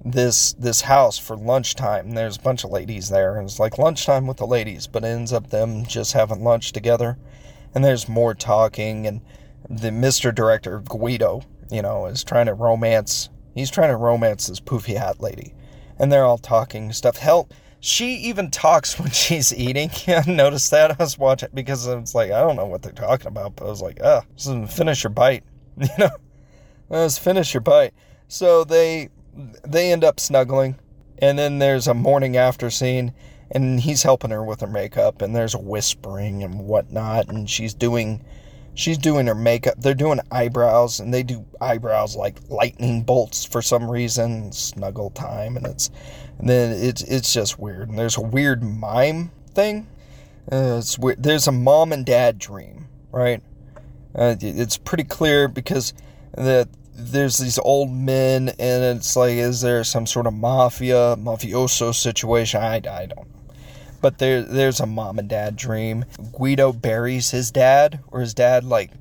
this 0.06 0.52
this 0.54 0.82
house 0.82 1.18
for 1.18 1.36
lunchtime. 1.36 2.08
And 2.08 2.16
there's 2.16 2.36
a 2.36 2.40
bunch 2.40 2.64
of 2.64 2.70
ladies 2.70 3.08
there, 3.08 3.36
and 3.36 3.46
it's 3.46 3.58
like 3.58 3.78
lunchtime 3.78 4.26
with 4.26 4.36
the 4.36 4.46
ladies, 4.46 4.86
but 4.86 5.04
it 5.04 5.08
ends 5.08 5.32
up 5.32 5.50
them 5.50 5.84
just 5.84 6.12
having 6.12 6.44
lunch 6.44 6.72
together. 6.72 7.18
And 7.74 7.84
there's 7.84 8.08
more 8.08 8.34
talking, 8.34 9.06
and 9.06 9.20
the 9.68 9.90
Mr. 9.90 10.34
Director 10.34 10.80
Guido, 10.80 11.42
you 11.70 11.82
know, 11.82 12.06
is 12.06 12.24
trying 12.24 12.46
to 12.46 12.54
romance. 12.54 13.28
He's 13.54 13.70
trying 13.70 13.90
to 13.90 13.96
romance 13.96 14.46
this 14.46 14.60
poofy 14.60 14.96
hat 14.96 15.20
lady, 15.20 15.54
and 15.98 16.10
they're 16.10 16.24
all 16.24 16.38
talking 16.38 16.92
stuff. 16.92 17.18
Hell, 17.18 17.48
she 17.86 18.14
even 18.16 18.50
talks 18.50 18.98
when 18.98 19.10
she's 19.12 19.54
eating. 19.54 19.90
I 20.08 20.24
noticed 20.26 20.70
that. 20.72 20.90
I 20.90 20.96
was 20.98 21.16
watching 21.16 21.50
because 21.54 21.86
it's 21.86 22.14
like, 22.14 22.32
I 22.32 22.40
don't 22.40 22.56
know 22.56 22.66
what 22.66 22.82
they're 22.82 22.92
talking 22.92 23.28
about, 23.28 23.56
but 23.56 23.66
I 23.66 23.68
was 23.68 23.82
like, 23.82 24.00
ah, 24.02 24.24
oh, 24.48 24.66
finish 24.66 25.04
your 25.04 25.10
bite. 25.10 25.44
You 25.78 25.88
know? 25.98 26.10
Let's 26.88 27.18
finish 27.18 27.52
your 27.52 27.60
bite. 27.60 27.92
So 28.28 28.64
they 28.64 29.10
they 29.62 29.92
end 29.92 30.04
up 30.04 30.18
snuggling. 30.18 30.76
And 31.18 31.38
then 31.38 31.58
there's 31.58 31.86
a 31.86 31.94
morning 31.94 32.36
after 32.36 32.70
scene 32.70 33.12
and 33.50 33.80
he's 33.80 34.02
helping 34.02 34.30
her 34.30 34.42
with 34.42 34.60
her 34.62 34.66
makeup 34.66 35.22
and 35.22 35.36
there's 35.36 35.54
whispering 35.54 36.42
and 36.42 36.60
whatnot 36.60 37.28
and 37.28 37.48
she's 37.48 37.74
doing 37.74 38.24
she's 38.76 38.98
doing 38.98 39.26
her 39.26 39.34
makeup 39.34 39.74
they're 39.78 39.94
doing 39.94 40.20
eyebrows 40.30 41.00
and 41.00 41.12
they 41.12 41.22
do 41.22 41.44
eyebrows 41.60 42.14
like 42.14 42.36
lightning 42.48 43.02
bolts 43.02 43.44
for 43.44 43.60
some 43.60 43.90
reason 43.90 44.52
snuggle 44.52 45.10
time 45.10 45.56
and 45.56 45.66
it's 45.66 45.90
and 46.38 46.48
then 46.48 46.72
it's 46.72 47.02
it's 47.02 47.32
just 47.32 47.58
weird. 47.58 47.88
And 47.88 47.98
there's 47.98 48.16
a 48.16 48.22
weird 48.22 48.62
mime 48.62 49.30
thing. 49.54 49.86
Uh, 50.50 50.76
it's 50.78 50.98
weird. 50.98 51.22
There's 51.22 51.48
a 51.48 51.52
mom 51.52 51.92
and 51.92 52.04
dad 52.04 52.38
dream, 52.38 52.88
right? 53.10 53.42
Uh, 54.14 54.36
it's 54.40 54.76
pretty 54.76 55.04
clear 55.04 55.48
because 55.48 55.92
that 56.36 56.68
there's 56.94 57.38
these 57.38 57.58
old 57.58 57.90
men, 57.90 58.48
and 58.58 58.98
it's 58.98 59.16
like, 59.16 59.32
is 59.32 59.60
there 59.60 59.84
some 59.84 60.06
sort 60.06 60.26
of 60.26 60.34
mafia, 60.34 61.16
mafioso 61.18 61.94
situation? 61.94 62.62
I, 62.62 62.76
I 62.76 63.06
don't 63.06 63.28
know. 63.28 63.35
But 64.06 64.18
there, 64.18 64.40
there's 64.42 64.78
a 64.78 64.86
mom 64.86 65.18
and 65.18 65.28
dad 65.28 65.56
dream. 65.56 66.04
Guido 66.32 66.72
buries 66.72 67.32
his 67.32 67.50
dad, 67.50 67.98
or 68.06 68.20
his 68.20 68.34
dad 68.34 68.62
like 68.62 68.92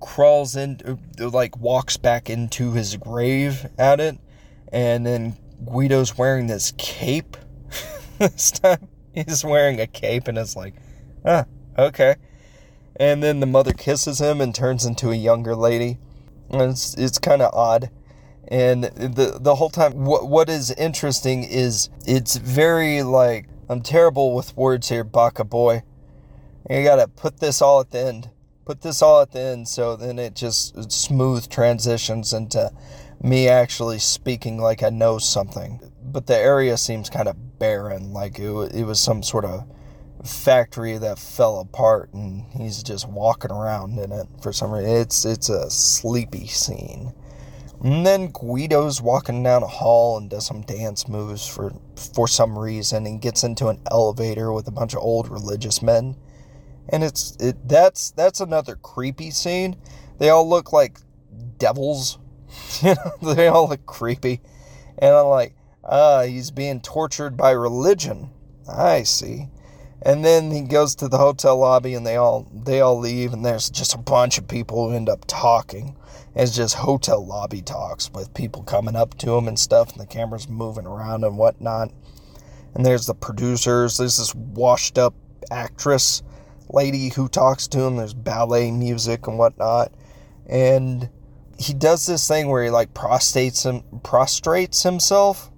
crawls 0.00 0.56
in, 0.56 0.98
like 1.18 1.58
walks 1.58 1.98
back 1.98 2.30
into 2.30 2.72
his 2.72 2.96
grave 2.96 3.66
at 3.76 4.00
it, 4.00 4.16
and 4.72 5.04
then 5.04 5.36
Guido's 5.62 6.16
wearing 6.16 6.46
this 6.46 6.72
cape 6.78 7.36
this 8.18 8.50
time. 8.50 8.88
He's 9.12 9.44
wearing 9.44 9.78
a 9.78 9.86
cape 9.86 10.26
and 10.26 10.38
it's 10.38 10.56
like, 10.56 10.72
ah, 11.26 11.44
okay. 11.78 12.16
And 12.96 13.22
then 13.22 13.40
the 13.40 13.46
mother 13.46 13.74
kisses 13.74 14.22
him 14.22 14.40
and 14.40 14.54
turns 14.54 14.86
into 14.86 15.10
a 15.10 15.14
younger 15.16 15.54
lady. 15.54 15.98
It's 16.48 16.94
it's 16.94 17.18
kind 17.18 17.42
of 17.42 17.52
odd. 17.52 17.90
And 18.48 18.84
the 18.84 19.36
the 19.38 19.56
whole 19.56 19.68
time, 19.68 20.06
what 20.06 20.28
what 20.28 20.48
is 20.48 20.70
interesting 20.70 21.44
is 21.44 21.90
it's 22.06 22.36
very 22.36 23.02
like 23.02 23.44
I'm 23.70 23.82
terrible 23.82 24.34
with 24.34 24.56
words 24.56 24.88
here, 24.88 25.04
Baka 25.04 25.44
boy. 25.44 25.84
You 26.68 26.82
gotta 26.82 27.06
put 27.06 27.38
this 27.38 27.62
all 27.62 27.78
at 27.78 27.92
the 27.92 28.00
end. 28.00 28.30
Put 28.64 28.82
this 28.82 29.00
all 29.00 29.20
at 29.20 29.30
the 29.30 29.38
end, 29.38 29.68
so 29.68 29.94
then 29.94 30.18
it 30.18 30.34
just 30.34 30.90
smooth 30.90 31.48
transitions 31.48 32.32
into 32.32 32.72
me 33.22 33.46
actually 33.46 34.00
speaking 34.00 34.58
like 34.58 34.82
I 34.82 34.90
know 34.90 35.18
something. 35.18 35.78
But 36.02 36.26
the 36.26 36.36
area 36.36 36.76
seems 36.76 37.08
kind 37.08 37.28
of 37.28 37.60
barren, 37.60 38.12
like 38.12 38.40
it, 38.40 38.74
it 38.74 38.84
was 38.86 38.98
some 38.98 39.22
sort 39.22 39.44
of 39.44 39.64
factory 40.24 40.98
that 40.98 41.20
fell 41.20 41.60
apart 41.60 42.12
and 42.12 42.46
he's 42.52 42.82
just 42.82 43.08
walking 43.08 43.52
around 43.52 44.00
in 44.00 44.10
it 44.10 44.26
for 44.42 44.52
some 44.52 44.72
reason. 44.72 44.90
It's 44.96 45.24
it's 45.24 45.48
a 45.48 45.70
sleepy 45.70 46.48
scene. 46.48 47.12
And 47.82 48.06
then 48.06 48.30
Guido's 48.30 49.00
walking 49.00 49.42
down 49.42 49.62
a 49.62 49.66
hall 49.66 50.18
and 50.18 50.28
does 50.28 50.46
some 50.46 50.60
dance 50.62 51.08
moves 51.08 51.46
for 51.46 51.72
for 52.14 52.28
some 52.28 52.58
reason 52.58 53.06
and 53.06 53.22
gets 53.22 53.42
into 53.42 53.68
an 53.68 53.80
elevator 53.90 54.52
with 54.52 54.68
a 54.68 54.72
bunch 54.72 54.92
of 54.92 55.00
old 55.00 55.28
religious 55.28 55.80
men. 55.80 56.16
And 56.90 57.02
it's 57.02 57.36
it 57.40 57.66
that's 57.66 58.10
that's 58.10 58.40
another 58.40 58.76
creepy 58.76 59.30
scene. 59.30 59.76
They 60.18 60.28
all 60.28 60.46
look 60.46 60.72
like 60.72 60.98
devils. 61.56 62.18
you 62.82 62.94
know, 63.22 63.34
they 63.34 63.48
all 63.48 63.68
look 63.68 63.86
creepy. 63.86 64.42
And 64.98 65.14
I'm 65.14 65.26
like, 65.26 65.54
ah, 65.82 66.22
he's 66.22 66.50
being 66.50 66.82
tortured 66.82 67.36
by 67.36 67.52
religion. 67.52 68.30
I 68.68 69.04
see. 69.04 69.48
And 70.02 70.24
then 70.24 70.50
he 70.50 70.62
goes 70.62 70.94
to 70.96 71.08
the 71.08 71.18
hotel 71.18 71.58
lobby 71.58 71.94
and 71.94 72.06
they 72.06 72.16
all 72.16 72.48
they 72.54 72.80
all 72.80 72.98
leave 72.98 73.32
and 73.32 73.44
there's 73.44 73.68
just 73.68 73.94
a 73.94 73.98
bunch 73.98 74.38
of 74.38 74.48
people 74.48 74.88
who 74.88 74.96
end 74.96 75.08
up 75.08 75.24
talking. 75.26 75.96
It's 76.34 76.54
just 76.54 76.76
hotel 76.76 77.24
lobby 77.24 77.60
talks 77.60 78.10
with 78.10 78.32
people 78.32 78.62
coming 78.62 78.96
up 78.96 79.18
to 79.18 79.36
him 79.36 79.46
and 79.46 79.58
stuff 79.58 79.92
and 79.92 80.00
the 80.00 80.06
camera's 80.06 80.48
moving 80.48 80.86
around 80.86 81.24
and 81.24 81.36
whatnot. 81.36 81.92
And 82.74 82.86
there's 82.86 83.06
the 83.06 83.14
producers. 83.14 83.98
There's 83.98 84.16
this 84.16 84.34
washed 84.34 84.96
up 84.96 85.14
actress 85.50 86.22
lady 86.70 87.10
who 87.10 87.28
talks 87.28 87.68
to 87.68 87.80
him. 87.80 87.96
There's 87.96 88.14
ballet 88.14 88.70
music 88.70 89.26
and 89.26 89.38
whatnot. 89.38 89.92
And 90.46 91.10
he 91.58 91.74
does 91.74 92.06
this 92.06 92.26
thing 92.26 92.48
where 92.48 92.64
he 92.64 92.70
like 92.70 92.94
prostrates 92.94 93.64
him 93.64 93.82
prostrates 94.02 94.82
himself 94.82 95.50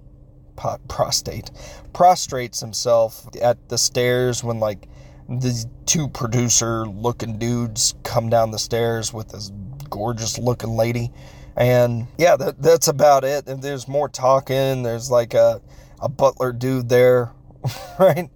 prostate 0.87 1.49
prostrates 1.93 2.59
himself 2.59 3.27
at 3.41 3.69
the 3.69 3.77
stairs 3.77 4.43
when 4.43 4.59
like 4.59 4.87
the 5.29 5.65
two 5.85 6.07
producer 6.07 6.85
looking 6.87 7.37
dudes 7.37 7.95
come 8.03 8.29
down 8.29 8.51
the 8.51 8.59
stairs 8.59 9.13
with 9.13 9.29
this 9.29 9.51
gorgeous 9.89 10.37
looking 10.37 10.75
lady. 10.75 11.11
And 11.55 12.07
yeah 12.17 12.35
that, 12.35 12.61
that's 12.61 12.87
about 12.87 13.23
it. 13.23 13.47
And 13.47 13.61
there's 13.61 13.87
more 13.87 14.09
talking. 14.09 14.83
There's 14.83 15.09
like 15.11 15.33
a, 15.33 15.61
a 16.01 16.09
butler 16.09 16.51
dude 16.51 16.89
there 16.89 17.31
right? 17.99 18.29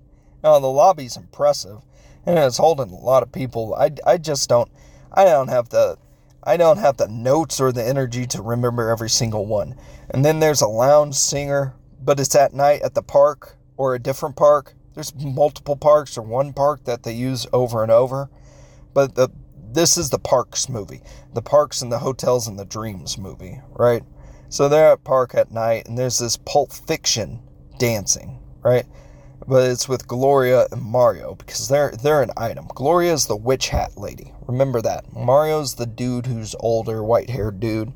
Now 0.43 0.59
the 0.59 0.67
lobby's 0.67 1.17
impressive 1.17 1.81
and 2.25 2.37
it's 2.37 2.57
holding 2.57 2.91
a 2.91 2.99
lot 2.99 3.23
of 3.23 3.31
people. 3.31 3.75
I, 3.75 3.91
I 4.05 4.17
just 4.17 4.49
don't 4.49 4.69
i 5.13 5.23
don't 5.23 5.47
have 5.47 5.69
the 5.69 5.97
I 6.43 6.55
don't 6.55 6.77
have 6.77 6.95
the 6.95 7.09
notes 7.09 7.59
or 7.59 7.73
the 7.73 7.85
energy 7.85 8.25
to 8.27 8.41
remember 8.41 8.89
every 8.89 9.09
single 9.09 9.45
one. 9.45 9.75
And 10.09 10.23
then 10.23 10.39
there's 10.39 10.61
a 10.61 10.67
lounge 10.67 11.15
singer 11.15 11.73
but 12.03 12.19
it's 12.19 12.35
at 12.35 12.53
night 12.53 12.81
at 12.81 12.93
the 12.93 13.01
park 13.01 13.57
or 13.77 13.95
a 13.95 13.99
different 13.99 14.35
park. 14.35 14.73
There's 14.93 15.13
multiple 15.15 15.75
parks 15.75 16.17
or 16.17 16.23
one 16.23 16.53
park 16.53 16.85
that 16.85 17.03
they 17.03 17.13
use 17.13 17.45
over 17.53 17.83
and 17.83 17.91
over. 17.91 18.29
But 18.93 19.15
the 19.15 19.29
this 19.69 19.97
is 19.97 20.09
the 20.09 20.19
parks 20.19 20.69
movie. 20.69 21.01
The 21.33 21.41
parks 21.41 21.81
and 21.81 21.91
the 21.91 21.99
hotels 21.99 22.47
and 22.47 22.57
the 22.57 22.65
dreams 22.65 23.17
movie, 23.17 23.61
right? 23.71 24.01
So 24.49 24.69
they're 24.69 24.93
at 24.93 25.03
park 25.03 25.35
at 25.35 25.51
night 25.51 25.87
and 25.87 25.97
there's 25.97 26.19
this 26.19 26.37
pulp 26.37 26.71
fiction 26.71 27.41
dancing, 27.77 28.39
right? 28.61 28.85
But 29.45 29.69
it's 29.69 29.87
with 29.87 30.07
Gloria 30.07 30.67
and 30.71 30.81
Mario 30.81 31.35
because 31.35 31.67
they're 31.67 31.91
they're 31.91 32.23
an 32.23 32.31
item. 32.37 32.67
Gloria's 32.73 33.27
the 33.27 33.35
witch 33.35 33.69
hat 33.69 33.97
lady. 33.97 34.33
Remember 34.47 34.81
that. 34.81 35.13
Mario's 35.13 35.75
the 35.75 35.85
dude 35.85 36.25
who's 36.25 36.55
older, 36.59 37.03
white 37.03 37.29
haired 37.29 37.59
dude, 37.59 37.93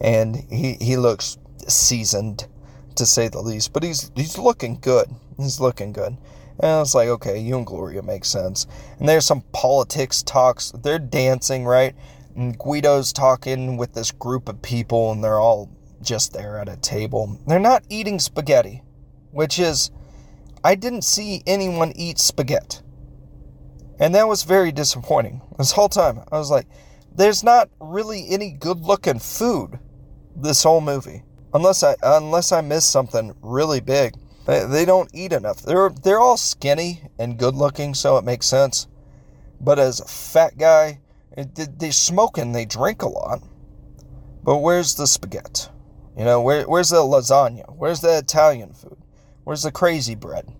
and 0.00 0.36
he, 0.36 0.74
he 0.74 0.96
looks 0.96 1.38
seasoned 1.66 2.46
to 2.96 3.06
say 3.06 3.28
the 3.28 3.40
least. 3.40 3.72
But 3.72 3.82
he's 3.82 4.10
he's 4.14 4.38
looking 4.38 4.78
good. 4.80 5.08
He's 5.36 5.60
looking 5.60 5.92
good. 5.92 6.16
And 6.58 6.70
I 6.70 6.78
was 6.78 6.94
like, 6.94 7.08
okay, 7.08 7.38
you 7.38 7.56
and 7.56 7.66
Gloria 7.66 8.02
make 8.02 8.24
sense. 8.24 8.66
And 8.98 9.08
there's 9.08 9.26
some 9.26 9.42
politics 9.52 10.22
talks. 10.22 10.70
They're 10.70 10.98
dancing, 10.98 11.64
right? 11.64 11.94
And 12.36 12.58
Guido's 12.58 13.12
talking 13.12 13.76
with 13.76 13.94
this 13.94 14.12
group 14.12 14.48
of 14.48 14.62
people, 14.62 15.10
and 15.10 15.22
they're 15.22 15.40
all 15.40 15.70
just 16.00 16.32
there 16.32 16.58
at 16.58 16.68
a 16.68 16.76
table. 16.76 17.40
They're 17.46 17.58
not 17.58 17.84
eating 17.88 18.18
spaghetti, 18.18 18.82
which 19.32 19.58
is, 19.58 19.90
I 20.62 20.74
didn't 20.76 21.02
see 21.02 21.42
anyone 21.46 21.92
eat 21.96 22.18
spaghetti. 22.18 22.78
And 23.98 24.14
that 24.14 24.28
was 24.28 24.42
very 24.42 24.72
disappointing. 24.72 25.40
This 25.58 25.72
whole 25.72 25.88
time, 25.88 26.20
I 26.30 26.38
was 26.38 26.50
like, 26.50 26.66
there's 27.14 27.44
not 27.44 27.68
really 27.80 28.26
any 28.28 28.50
good 28.50 28.80
looking 28.80 29.20
food 29.20 29.78
this 30.36 30.64
whole 30.64 30.80
movie 30.80 31.22
unless 31.54 31.82
I 31.82 31.96
unless 32.02 32.52
I 32.52 32.60
miss 32.60 32.84
something 32.84 33.34
really 33.40 33.80
big. 33.80 34.14
They, 34.46 34.66
they 34.66 34.84
don't 34.84 35.08
eat 35.14 35.32
enough. 35.32 35.62
They're 35.62 35.90
they're 35.90 36.20
all 36.20 36.36
skinny 36.36 37.02
and 37.18 37.38
good 37.38 37.54
looking, 37.54 37.94
so 37.94 38.18
it 38.18 38.24
makes 38.24 38.46
sense. 38.46 38.88
But 39.60 39.78
as 39.78 40.00
a 40.00 40.04
fat 40.04 40.58
guy, 40.58 41.00
they 41.36 41.90
smoke 41.90 42.36
and 42.36 42.54
they 42.54 42.66
drink 42.66 43.02
a 43.02 43.08
lot. 43.08 43.40
But 44.42 44.58
where's 44.58 44.94
the 44.96 45.06
spaghetti? 45.06 45.70
You 46.18 46.24
know, 46.24 46.42
where, 46.42 46.64
where's 46.64 46.90
the 46.90 46.96
lasagna? 46.98 47.74
Where's 47.74 48.00
the 48.00 48.18
Italian 48.18 48.74
food? 48.74 48.98
Where's 49.44 49.62
the 49.62 49.72
crazy 49.72 50.14
bread? 50.14 50.52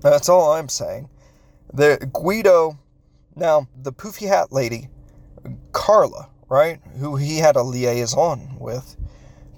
That's 0.00 0.28
all 0.28 0.52
I'm 0.52 0.68
saying. 0.68 1.08
The 1.72 2.10
Guido, 2.12 2.78
now 3.36 3.68
the 3.76 3.92
poofy 3.92 4.28
hat 4.28 4.50
lady, 4.50 4.88
Carla, 5.72 6.30
right, 6.48 6.80
who 6.98 7.16
he 7.16 7.38
had 7.38 7.56
a 7.56 7.62
liaison 7.62 8.56
with, 8.58 8.96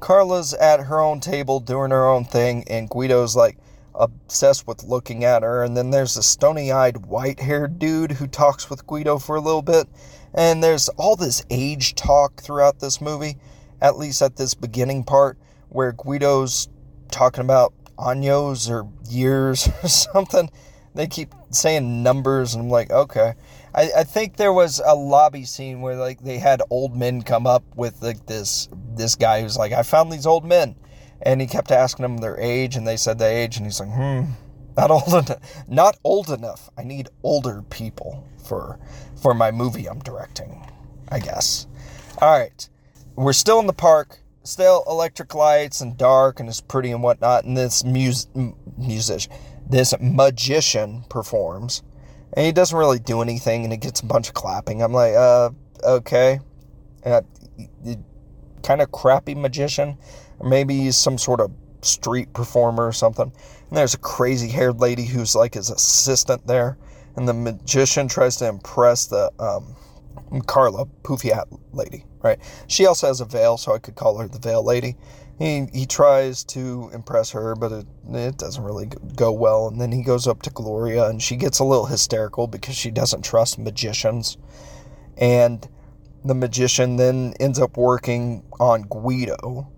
Carla's 0.04 0.52
at 0.52 0.80
her 0.80 1.00
own 1.00 1.18
table 1.18 1.60
doing 1.60 1.90
her 1.90 2.06
own 2.06 2.26
thing, 2.26 2.62
and 2.68 2.90
Guido's 2.90 3.34
like 3.34 3.56
obsessed 3.94 4.66
with 4.66 4.84
looking 4.84 5.24
at 5.24 5.42
her. 5.42 5.64
And 5.64 5.74
then 5.74 5.88
there's 5.88 6.18
a 6.18 6.22
stony 6.22 6.70
eyed, 6.70 7.06
white 7.06 7.40
haired 7.40 7.78
dude 7.78 8.12
who 8.12 8.26
talks 8.26 8.68
with 8.68 8.86
Guido 8.86 9.18
for 9.18 9.36
a 9.36 9.40
little 9.40 9.62
bit. 9.62 9.88
And 10.34 10.62
there's 10.62 10.90
all 10.90 11.16
this 11.16 11.42
age 11.48 11.94
talk 11.94 12.42
throughout 12.42 12.80
this 12.80 13.00
movie, 13.00 13.38
at 13.80 13.96
least 13.96 14.20
at 14.20 14.36
this 14.36 14.52
beginning 14.52 15.04
part, 15.04 15.38
where 15.70 15.92
Guido's 15.92 16.68
talking 17.10 17.42
about 17.42 17.72
años 17.96 18.68
or 18.68 18.86
years 19.08 19.70
or 19.82 19.88
something. 19.88 20.50
They 20.94 21.06
keep 21.06 21.34
saying 21.50 22.02
numbers, 22.02 22.52
and 22.52 22.64
I'm 22.64 22.70
like, 22.70 22.90
okay. 22.90 23.32
I, 23.74 23.90
I 23.98 24.04
think 24.04 24.36
there 24.36 24.52
was 24.52 24.80
a 24.84 24.94
lobby 24.94 25.44
scene 25.44 25.80
where 25.80 25.96
like 25.96 26.22
they 26.22 26.38
had 26.38 26.62
old 26.70 26.96
men 26.96 27.22
come 27.22 27.46
up 27.46 27.64
with 27.74 28.00
like 28.02 28.26
this 28.26 28.68
this 28.94 29.16
guy 29.16 29.42
who's 29.42 29.56
like, 29.56 29.72
I 29.72 29.82
found 29.82 30.12
these 30.12 30.26
old 30.26 30.44
men, 30.44 30.76
and 31.22 31.40
he 31.40 31.46
kept 31.46 31.72
asking 31.72 32.04
them 32.04 32.18
their 32.18 32.38
age, 32.38 32.76
and 32.76 32.86
they 32.86 32.96
said 32.96 33.18
their 33.18 33.36
age, 33.36 33.56
and 33.56 33.66
he's 33.66 33.80
like, 33.80 33.90
hmm, 33.90 34.24
not 34.76 34.90
old 34.90 35.08
enough, 35.08 35.64
not 35.68 35.98
old 36.04 36.30
enough. 36.30 36.70
I 36.78 36.84
need 36.84 37.08
older 37.24 37.62
people 37.62 38.28
for 38.46 38.78
for 39.20 39.34
my 39.34 39.50
movie 39.50 39.88
I'm 39.88 40.00
directing, 40.00 40.64
I 41.08 41.18
guess. 41.18 41.66
All 42.18 42.38
right, 42.38 42.68
we're 43.16 43.32
still 43.32 43.58
in 43.58 43.66
the 43.66 43.72
park, 43.72 44.20
still 44.44 44.84
electric 44.86 45.34
lights 45.34 45.80
and 45.80 45.96
dark, 45.96 46.38
and 46.38 46.48
it's 46.48 46.60
pretty 46.60 46.92
and 46.92 47.02
whatnot, 47.02 47.44
and 47.44 47.56
this 47.56 47.84
mus- 47.84 48.28
musician, 48.78 49.32
this 49.68 49.94
magician 50.00 51.04
performs 51.08 51.82
and 52.34 52.44
he 52.44 52.52
doesn't 52.52 52.76
really 52.76 52.98
do 52.98 53.22
anything, 53.22 53.64
and 53.64 53.72
he 53.72 53.78
gets 53.78 54.00
a 54.00 54.06
bunch 54.06 54.28
of 54.28 54.34
clapping. 54.34 54.82
I'm 54.82 54.92
like, 54.92 55.14
uh, 55.14 55.50
okay, 55.84 56.40
uh, 57.04 57.22
kind 58.62 58.82
of 58.82 58.90
crappy 58.92 59.34
magician, 59.34 59.96
or 60.38 60.48
maybe 60.48 60.76
he's 60.78 60.96
some 60.96 61.16
sort 61.16 61.40
of 61.40 61.52
street 61.82 62.32
performer 62.32 62.86
or 62.86 62.92
something. 62.92 63.32
And 63.68 63.76
there's 63.76 63.94
a 63.94 63.98
crazy 63.98 64.48
haired 64.48 64.80
lady 64.80 65.04
who's 65.04 65.34
like 65.36 65.54
his 65.54 65.70
assistant 65.70 66.46
there, 66.46 66.76
and 67.16 67.28
the 67.28 67.34
magician 67.34 68.08
tries 68.08 68.36
to 68.36 68.48
impress 68.48 69.06
the 69.06 69.30
um, 69.38 69.76
Carla, 70.42 70.86
poofy 71.02 71.32
hat 71.32 71.46
lady, 71.72 72.04
right? 72.22 72.38
She 72.66 72.86
also 72.86 73.06
has 73.06 73.20
a 73.20 73.24
veil, 73.24 73.56
so 73.56 73.74
I 73.74 73.78
could 73.78 73.94
call 73.94 74.18
her 74.18 74.26
the 74.26 74.38
veil 74.38 74.64
lady 74.64 74.96
he 75.38 75.66
he 75.72 75.86
tries 75.86 76.44
to 76.44 76.90
impress 76.92 77.30
her, 77.30 77.54
but 77.54 77.72
it 77.72 77.86
it 78.08 78.38
doesn't 78.38 78.62
really 78.62 78.86
go 79.16 79.32
well. 79.32 79.66
And 79.68 79.80
then 79.80 79.90
he 79.92 80.02
goes 80.02 80.26
up 80.26 80.42
to 80.42 80.50
Gloria, 80.50 81.08
and 81.08 81.20
she 81.20 81.36
gets 81.36 81.58
a 81.58 81.64
little 81.64 81.86
hysterical 81.86 82.46
because 82.46 82.76
she 82.76 82.90
doesn't 82.90 83.22
trust 83.22 83.58
magicians. 83.58 84.36
And 85.16 85.66
the 86.24 86.34
magician 86.34 86.96
then 86.96 87.34
ends 87.40 87.58
up 87.58 87.76
working 87.76 88.44
on 88.60 88.82
Guido, 88.82 89.70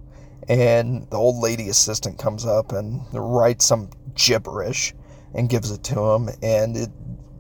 and 0.49 1.09
the 1.11 1.17
old 1.17 1.43
lady 1.43 1.69
assistant 1.69 2.19
comes 2.19 2.45
up 2.45 2.73
and 2.73 3.03
writes 3.13 3.65
some 3.65 3.91
gibberish 4.15 4.95
and 5.35 5.49
gives 5.49 5.71
it 5.71 5.83
to 5.85 6.01
him, 6.01 6.29
and 6.43 6.77
it, 6.77 6.91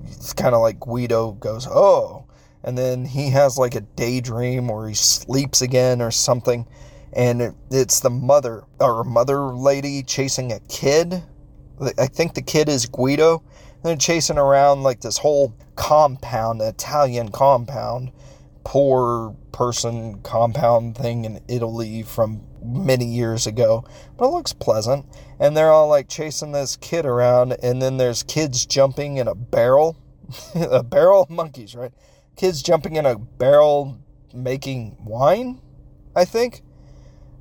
it's 0.06 0.32
kind 0.32 0.54
of 0.54 0.62
like 0.62 0.80
Guido 0.80 1.32
goes, 1.32 1.66
"Oh," 1.66 2.24
and 2.64 2.78
then 2.78 3.04
he 3.04 3.30
has 3.30 3.58
like 3.58 3.74
a 3.74 3.82
daydream 3.82 4.70
or 4.70 4.88
he 4.88 4.94
sleeps 4.94 5.60
again 5.60 6.00
or 6.00 6.10
something 6.10 6.66
and 7.16 7.54
it's 7.70 8.00
the 8.00 8.10
mother 8.10 8.64
or 8.78 9.02
mother 9.02 9.54
lady 9.54 10.02
chasing 10.02 10.52
a 10.52 10.60
kid. 10.68 11.22
I 11.98 12.06
think 12.06 12.34
the 12.34 12.42
kid 12.42 12.68
is 12.68 12.84
Guido. 12.84 13.42
And 13.76 13.84
They're 13.84 13.96
chasing 13.96 14.36
around 14.36 14.82
like 14.82 15.00
this 15.00 15.16
whole 15.18 15.54
compound, 15.76 16.60
Italian 16.60 17.30
compound, 17.30 18.12
poor 18.64 19.34
person 19.50 20.20
compound 20.20 20.98
thing 20.98 21.24
in 21.24 21.40
Italy 21.48 22.02
from 22.02 22.42
many 22.62 23.06
years 23.06 23.46
ago, 23.46 23.84
but 24.18 24.26
it 24.26 24.32
looks 24.32 24.52
pleasant. 24.52 25.06
And 25.40 25.56
they're 25.56 25.72
all 25.72 25.88
like 25.88 26.08
chasing 26.08 26.52
this 26.52 26.76
kid 26.76 27.06
around, 27.06 27.52
and 27.62 27.80
then 27.80 27.96
there's 27.96 28.22
kids 28.22 28.66
jumping 28.66 29.16
in 29.16 29.28
a 29.28 29.34
barrel, 29.34 29.96
a 30.54 30.82
barrel 30.82 31.22
of 31.22 31.30
monkeys, 31.30 31.74
right? 31.74 31.92
Kids 32.36 32.62
jumping 32.62 32.96
in 32.96 33.06
a 33.06 33.16
barrel 33.16 33.98
making 34.34 34.98
wine, 35.02 35.62
I 36.14 36.26
think. 36.26 36.62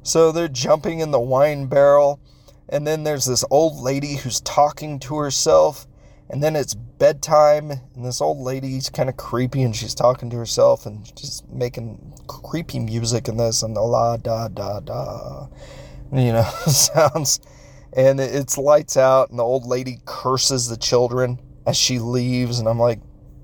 So 0.05 0.31
they're 0.31 0.47
jumping 0.47 1.01
in 1.01 1.11
the 1.11 1.19
wine 1.19 1.65
barrel, 1.65 2.21
and 2.69 2.87
then 2.87 3.03
there's 3.03 3.25
this 3.25 3.43
old 3.51 3.77
lady 3.81 4.15
who's 4.15 4.39
talking 4.39 4.99
to 4.99 5.17
herself 5.17 5.85
and 6.29 6.41
then 6.41 6.55
it's 6.55 6.73
bedtime, 6.73 7.71
and 7.71 8.05
this 8.05 8.19
old 8.19 8.39
lady's 8.39 8.89
kind 8.89 9.09
of 9.09 9.17
creepy, 9.17 9.61
and 9.61 9.75
she's 9.75 9.93
talking 9.93 10.29
to 10.31 10.37
herself 10.37 10.85
and 10.85 11.15
just 11.15 11.47
making 11.49 12.13
creepy 12.27 12.79
music 12.79 13.27
and 13.27 13.39
this 13.39 13.61
and 13.61 13.75
the 13.75 13.81
la 13.81 14.17
da 14.17 14.47
da 14.47 14.79
da, 14.79 15.47
you 16.11 16.33
know, 16.33 16.41
sounds. 16.67 17.39
And 17.93 18.19
it's 18.19 18.57
lights 18.57 18.97
out, 18.97 19.29
and 19.29 19.37
the 19.37 19.43
old 19.43 19.65
lady 19.65 19.99
curses 20.05 20.67
the 20.67 20.77
children 20.77 21.39
as 21.67 21.77
she 21.77 21.99
leaves, 21.99 22.59
and 22.59 22.67
I'm 22.67 22.79
like, 22.79 22.99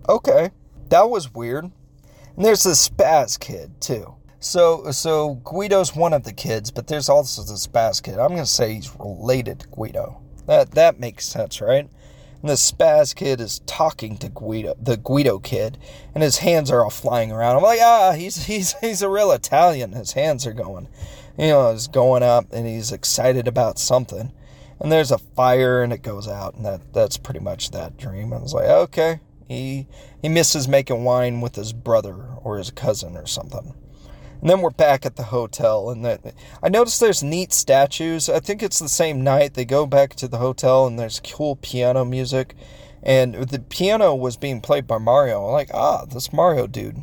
okay, 0.10 0.50
that 0.90 1.10
was 1.10 1.34
weird. 1.34 1.66
And 1.66 2.46
there's 2.46 2.64
this 2.64 2.90
spaz 2.90 3.40
kid 3.40 3.80
too. 3.80 4.16
So 4.44 4.90
so 4.90 5.36
Guido's 5.44 5.96
one 5.96 6.14
of 6.14 6.24
the 6.24 6.34
kids, 6.34 6.72
but 6.72 6.88
there's 6.88 7.10
also 7.10 7.44
this 7.44 7.68
spaz 7.68 8.02
kid. 8.02 8.18
I'm 8.18 8.30
gonna 8.30 8.48
say 8.48 8.74
he's 8.74 8.92
related 9.00 9.60
to 9.60 9.68
Guido. 9.68 10.20
That 10.48 10.72
that 10.72 11.00
makes 11.00 11.28
sense, 11.28 11.62
right? 11.62 11.88
And 12.42 12.50
the 12.50 12.56
spaz 12.56 13.14
kid 13.14 13.40
is 13.40 13.60
talking 13.68 14.18
to 14.18 14.30
Guido, 14.30 14.74
the 14.82 14.98
Guido 14.98 15.38
kid, 15.38 15.78
and 16.16 16.24
his 16.24 16.40
hands 16.40 16.72
are 16.72 16.84
all 16.84 16.90
flying 16.90 17.32
around. 17.32 17.58
I'm 17.58 17.62
like, 17.62 17.82
ah, 17.84 18.14
he's 18.14 18.46
he's 18.48 18.74
he's 18.82 19.04
a 19.04 19.10
real 19.10 19.32
Italian. 19.32 19.92
His 19.92 20.14
hands 20.14 20.48
are 20.48 20.54
going, 20.54 20.88
you 21.38 21.50
know, 21.50 21.72
he's 21.72 21.88
going 21.88 22.24
up, 22.24 22.52
and 22.52 22.66
he's 22.66 22.92
excited 22.92 23.48
about 23.48 23.78
something. 23.78 24.32
And 24.80 24.92
there's 24.92 25.12
a 25.12 25.20
fire, 25.20 25.84
and 25.84 25.94
it 25.94 26.02
goes 26.02 26.28
out, 26.28 26.56
and 26.56 26.66
that 26.66 26.82
that's 26.94 27.18
pretty 27.18 27.42
much 27.42 27.70
that 27.72 27.96
dream. 27.96 28.34
I 28.34 28.40
was 28.40 28.56
like, 28.56 28.66
okay, 28.66 29.20
he 29.48 29.86
he 30.20 30.30
misses 30.30 30.68
making 30.68 31.04
wine 31.04 31.42
with 31.42 31.56
his 31.56 31.74
brother 31.74 32.16
or 32.44 32.58
his 32.58 32.72
cousin 32.72 33.16
or 33.16 33.28
something. 33.28 33.76
And 34.42 34.50
then 34.50 34.62
we're 34.62 34.72
back 34.72 35.06
at 35.06 35.18
the 35.18 35.24
hotel, 35.24 35.92
and 35.92 36.04
that 36.04 36.34
I 36.64 36.70
noticed 36.70 37.00
there's 37.00 37.22
neat 37.22 37.54
statues. 37.54 38.28
I 38.28 38.40
think 38.40 38.64
it's 38.64 38.80
the 38.80 38.90
same 38.90 39.24
night 39.24 39.54
they 39.54 39.66
go 39.66 39.86
back 39.86 40.16
to 40.16 40.28
the 40.28 40.40
hotel, 40.40 40.88
and 40.88 40.98
there's 40.98 41.22
cool 41.24 41.58
piano 41.58 42.04
music, 42.04 42.56
and 43.04 43.36
the 43.36 43.60
piano 43.60 44.16
was 44.16 44.38
being 44.38 44.60
played 44.60 44.88
by 44.88 44.98
Mario. 44.98 45.46
I'm 45.46 45.52
like, 45.52 45.70
ah, 45.76 46.06
this 46.06 46.34
Mario 46.34 46.66
dude, 46.66 46.98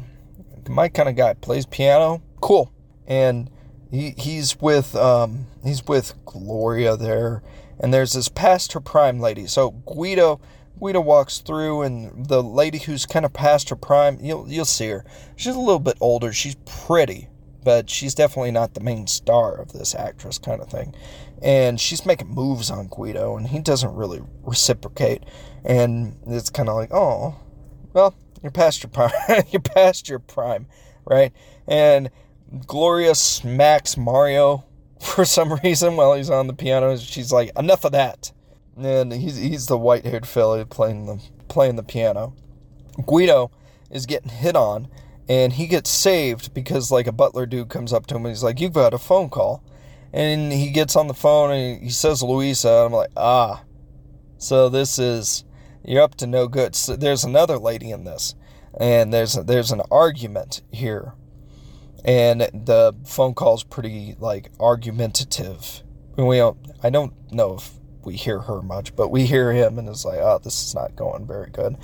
my 0.69 0.89
kind 0.89 1.09
of 1.09 1.15
guy, 1.15 1.35
plays 1.35 1.65
piano. 1.65 2.23
Cool, 2.41 2.73
and 3.07 3.49
he 3.89 4.15
he's 4.19 4.61
with 4.61 4.97
um 4.97 5.47
he's 5.63 5.87
with 5.87 6.15
Gloria 6.25 6.97
there, 6.97 7.45
and 7.79 7.95
there's 7.95 8.15
this 8.15 8.29
past 8.29 8.73
her 8.73 8.81
prime 8.81 9.21
lady. 9.21 9.47
So 9.47 9.71
Guido. 9.71 10.41
Guido 10.79 11.01
walks 11.01 11.39
through, 11.39 11.83
and 11.83 12.27
the 12.27 12.43
lady 12.43 12.79
who's 12.79 13.07
kind 13.07 13.25
of 13.25 13.33
past 13.33 13.69
her 13.71 13.77
prime, 13.77 14.19
you'll 14.21 14.49
you'll 14.49 14.65
see 14.65 14.89
her. 14.89 15.05
She's 15.37 15.55
a 15.55 15.61
little 15.61 15.79
bit 15.79 15.97
older. 16.01 16.33
She's 16.33 16.57
pretty, 16.65 17.29
but 17.65 17.91
she's 17.91 18.15
definitely 18.15 18.53
not 18.53 18.75
the 18.75 18.81
main 18.81 19.07
star 19.07 19.55
of 19.57 19.73
this 19.73 19.95
actress 19.95 20.39
kind 20.39 20.61
of 20.61 20.71
thing. 20.71 20.95
And 21.43 21.81
she's 21.81 22.05
making 22.07 22.29
moves 22.29 22.71
on 22.71 22.89
Guido, 22.89 23.37
and 23.37 23.47
he 23.47 23.61
doesn't 23.61 23.95
really 23.95 24.23
reciprocate. 24.43 25.25
And 25.65 26.17
it's 26.27 26.51
kind 26.51 26.69
of 26.69 26.75
like, 26.75 26.93
oh, 26.93 27.37
well, 27.93 28.15
you're 28.43 28.53
past 28.53 28.83
your 28.83 28.91
prime. 28.91 29.13
you're 29.51 29.61
past 29.61 30.09
your 30.09 30.19
prime, 30.19 30.67
right? 31.05 31.33
And 31.67 32.11
Gloria 32.67 33.15
smacks 33.15 33.97
Mario 33.97 34.65
for 35.01 35.25
some 35.25 35.55
reason 35.63 35.97
while 35.97 36.15
he's 36.15 36.31
on 36.31 36.47
the 36.47 36.55
piano. 36.55 36.97
She's 36.97 37.33
like, 37.33 37.51
enough 37.57 37.85
of 37.85 37.93
that 37.93 38.33
and 38.85 39.13
he's 39.13 39.37
he's 39.37 39.67
the 39.67 39.79
white-haired 39.79 40.27
fella 40.27 40.65
playing 40.67 41.07
the 41.07 41.23
playing 41.49 41.77
the 41.77 41.83
piano. 41.83 42.35
Guido 43.07 43.51
is 43.91 44.07
getting 44.07 44.31
hit 44.31 44.57
on, 44.57 44.89
and 45.29 45.53
he 45.55 45.67
gets 45.67 45.91
saved 45.91 46.55
because 46.55 46.91
like 46.91 47.07
a 47.07 47.13
butler 47.13 47.47
dude 47.47 47.69
comes 47.69 47.93
up 47.93 48.07
to 48.07 48.17
him 48.17 48.25
and 48.25 48.35
he's 48.35 48.43
like, 48.43 48.61
"You've 48.61 48.73
got 48.73 48.95
a 48.95 48.99
phone 48.99 49.29
call," 49.29 49.63
and 50.13 50.53
he 50.53 50.71
gets 50.71 50.97
on 50.97 51.07
the 51.07 51.15
phone 51.15 51.51
and 51.51 51.83
he 51.83 51.91
says 51.91 52.23
Luisa. 52.23 52.69
And 52.69 52.87
I'm 52.87 52.93
like, 52.93 53.11
ah, 53.17 53.63
so 54.39 54.69
this 54.69 54.99
is 54.99 55.45
you're 55.85 56.03
up 56.03 56.15
to 56.17 56.27
no 56.27 56.49
good. 56.49 56.75
So 56.75 56.97
there's 56.97 57.25
another 57.25 57.59
lady 57.59 57.91
in 57.91 58.05
this, 58.05 58.35
and 58.79 59.13
there's 59.13 59.35
there's 59.35 59.71
an 59.71 59.83
argument 59.91 60.63
here, 60.73 61.15
and 62.05 62.41
the 62.41 62.95
phone 63.05 63.35
call's 63.35 63.65
pretty 63.65 64.17
like 64.19 64.51
argumentative. 64.59 65.83
We 66.17 66.39
don't. 66.39 66.59
I 66.83 66.91
don't 66.91 67.15
know 67.33 67.55
if 67.55 67.78
we 68.09 68.17
hear 68.17 68.41
her 68.41 68.63
much, 68.63 68.97
but 68.97 69.11
we 69.11 69.27
hear 69.27 69.53
him 69.53 69.79
and 69.79 69.87
it's 69.87 70.07
like, 70.07 70.19
oh, 70.19 70.41
this 70.43 70.65
is 70.65 70.75
not 70.75 70.97
going 70.97 71.27
very 71.27 71.51
good. 71.51 71.77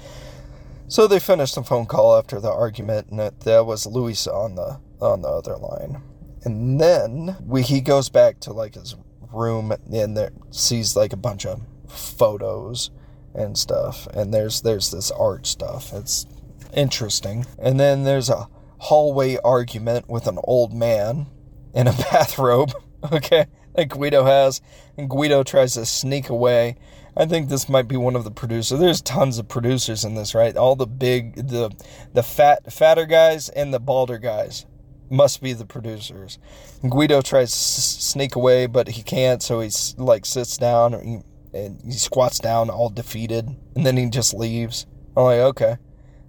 So 0.88 1.06
they 1.06 1.18
finished 1.18 1.54
the 1.54 1.62
phone 1.62 1.84
call 1.84 2.16
after 2.16 2.40
the 2.40 2.50
argument, 2.50 3.08
and 3.10 3.20
it, 3.20 3.40
that 3.40 3.66
was 3.66 3.86
Luis 3.86 4.26
on 4.26 4.54
the 4.54 4.80
on 5.02 5.20
the 5.20 5.28
other 5.28 5.56
line. 5.56 6.00
And 6.42 6.80
then 6.80 7.36
we, 7.44 7.60
he 7.60 7.82
goes 7.82 8.08
back 8.08 8.40
to 8.40 8.54
like 8.54 8.74
his 8.74 8.96
room 9.32 9.72
and 9.92 10.16
there 10.16 10.30
sees 10.50 10.96
like 10.96 11.12
a 11.12 11.16
bunch 11.18 11.44
of 11.44 11.60
photos 11.88 12.90
and 13.34 13.58
stuff. 13.58 14.06
And 14.14 14.32
there's 14.32 14.62
there's 14.62 14.90
this 14.90 15.10
art 15.10 15.46
stuff. 15.46 15.92
It's 15.92 16.26
interesting. 16.74 17.44
And 17.58 17.78
then 17.78 18.04
there's 18.04 18.30
a 18.30 18.48
hallway 18.78 19.36
argument 19.44 20.08
with 20.08 20.26
an 20.26 20.38
old 20.44 20.72
man 20.72 21.26
in 21.74 21.86
a 21.86 21.92
bathrobe. 22.10 22.72
Okay 23.12 23.46
that 23.74 23.88
Guido 23.88 24.24
has, 24.24 24.60
and 24.96 25.08
Guido 25.08 25.42
tries 25.42 25.74
to 25.74 25.86
sneak 25.86 26.28
away. 26.28 26.76
I 27.16 27.26
think 27.26 27.48
this 27.48 27.68
might 27.68 27.86
be 27.86 27.96
one 27.96 28.16
of 28.16 28.24
the 28.24 28.30
producers. 28.30 28.80
There's 28.80 29.00
tons 29.00 29.38
of 29.38 29.48
producers 29.48 30.04
in 30.04 30.14
this, 30.14 30.34
right? 30.34 30.56
All 30.56 30.74
the 30.74 30.86
big, 30.86 31.36
the 31.48 31.70
the 32.12 32.22
fat, 32.22 32.72
fatter 32.72 33.06
guys 33.06 33.48
and 33.48 33.72
the 33.72 33.78
balder 33.78 34.18
guys 34.18 34.66
must 35.10 35.40
be 35.40 35.52
the 35.52 35.66
producers. 35.66 36.38
And 36.82 36.90
Guido 36.90 37.22
tries 37.22 37.50
to 37.50 37.56
sneak 37.56 38.34
away, 38.34 38.66
but 38.66 38.88
he 38.88 39.02
can't, 39.02 39.42
so 39.42 39.60
he's 39.60 39.94
like 39.96 40.26
sits 40.26 40.56
down 40.56 40.94
and 40.94 41.08
he, 41.52 41.58
and 41.58 41.80
he 41.84 41.92
squats 41.92 42.40
down, 42.40 42.68
all 42.68 42.88
defeated, 42.88 43.48
and 43.76 43.86
then 43.86 43.96
he 43.96 44.08
just 44.08 44.34
leaves. 44.34 44.86
I'm 45.16 45.24
like, 45.24 45.38
okay. 45.38 45.76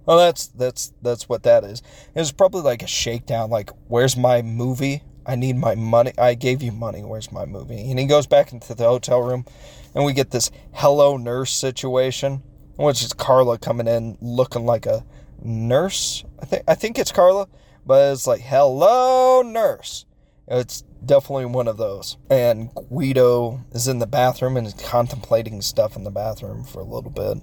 Well, 0.04 0.18
that's 0.18 0.46
that's 0.48 0.92
that's 1.02 1.28
what 1.28 1.42
that 1.42 1.64
is. 1.64 1.82
It 2.14 2.18
was 2.20 2.30
probably 2.30 2.62
like 2.62 2.84
a 2.84 2.86
shakedown, 2.86 3.50
like, 3.50 3.70
where's 3.88 4.16
my 4.16 4.40
movie? 4.40 5.02
I 5.26 5.34
need 5.34 5.56
my 5.56 5.74
money. 5.74 6.12
I 6.16 6.34
gave 6.34 6.62
you 6.62 6.72
money. 6.72 7.02
Where's 7.02 7.32
my 7.32 7.44
movie? 7.44 7.90
And 7.90 7.98
he 7.98 8.06
goes 8.06 8.26
back 8.26 8.52
into 8.52 8.74
the 8.74 8.84
hotel 8.84 9.20
room, 9.20 9.44
and 9.94 10.04
we 10.04 10.12
get 10.12 10.30
this 10.30 10.50
hello 10.72 11.16
nurse 11.16 11.52
situation, 11.52 12.42
which 12.76 13.02
is 13.02 13.12
Carla 13.12 13.58
coming 13.58 13.88
in 13.88 14.16
looking 14.20 14.64
like 14.64 14.86
a 14.86 15.04
nurse. 15.42 16.24
I 16.40 16.46
think 16.46 16.62
I 16.68 16.74
think 16.74 16.98
it's 16.98 17.12
Carla, 17.12 17.48
but 17.84 18.12
it's 18.12 18.26
like 18.26 18.40
hello 18.40 19.42
nurse. 19.42 20.06
It's 20.48 20.82
definitely 21.04 21.46
one 21.46 21.66
of 21.66 21.76
those. 21.76 22.16
And 22.30 22.72
Guido 22.72 23.64
is 23.72 23.88
in 23.88 23.98
the 23.98 24.06
bathroom 24.06 24.56
and 24.56 24.66
is 24.66 24.74
contemplating 24.74 25.60
stuff 25.60 25.96
in 25.96 26.04
the 26.04 26.10
bathroom 26.10 26.62
for 26.62 26.80
a 26.80 26.84
little 26.84 27.10
bit. 27.10 27.38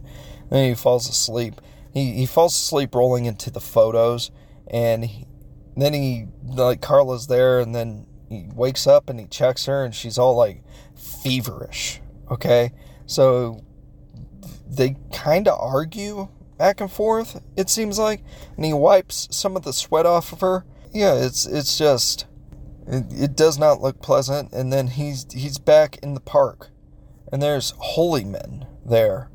Then 0.50 0.70
he 0.70 0.76
falls 0.76 1.10
asleep. 1.10 1.60
He 1.94 2.14
he 2.14 2.26
falls 2.26 2.56
asleep 2.56 2.96
rolling 2.96 3.26
into 3.26 3.52
the 3.52 3.60
photos, 3.60 4.32
and 4.68 5.04
he, 5.06 5.28
then 5.76 5.94
he 5.94 6.28
like 6.46 6.82
Carla's 6.82 7.28
there, 7.28 7.60
and 7.60 7.74
then 7.74 8.06
he 8.30 8.48
wakes 8.54 8.88
up 8.88 9.10
and 9.10 9.20
he 9.20 9.28
checks 9.28 9.66
her, 9.66 9.84
and 9.84 9.94
she's 9.94 10.18
all 10.18 10.36
like 10.36 10.64
feverish. 10.96 12.02
Okay, 12.30 12.72
so 13.06 13.64
they 14.68 14.96
kind 15.12 15.48
of 15.48 15.60
argue 15.60 16.30
back 16.58 16.82
and 16.82 16.92
forth. 16.92 17.42
It 17.58 17.70
seems 17.70 18.00
like, 18.00 18.24
and 18.56 18.66
he 18.66 18.74
wipes 18.74 19.28
some 19.32 19.56
of 19.56 19.64
the 19.64 19.74
sweat 19.74 20.06
off 20.06 20.32
of 20.32 20.42
her. 20.42 20.66
Yeah, 20.94 21.16
it's 21.16 21.46
it's 21.46 21.78
just 21.78 22.28
it, 22.88 23.06
it 23.12 23.36
does 23.36 23.58
not 23.58 23.82
look 23.82 24.02
pleasant. 24.02 24.54
And 24.54 24.72
then 24.72 24.88
he's 24.88 25.26
he's 25.32 25.58
back 25.58 25.98
in 26.04 26.14
the 26.14 26.22
park, 26.22 26.70
and 27.32 27.42
there's 27.42 27.74
holy 27.78 28.24
men 28.24 28.68
there 28.86 29.30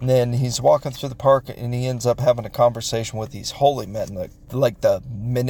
and 0.00 0.10
then 0.10 0.34
he's 0.34 0.60
walking 0.60 0.92
through 0.92 1.08
the 1.08 1.14
park 1.14 1.48
and 1.48 1.72
he 1.72 1.86
ends 1.86 2.04
up 2.04 2.20
having 2.20 2.44
a 2.44 2.50
conversation 2.50 3.18
with 3.18 3.30
these 3.30 3.52
holy 3.52 3.86
men, 3.86 4.08
like, 4.14 4.30
like 4.52 4.80
the 4.82 5.02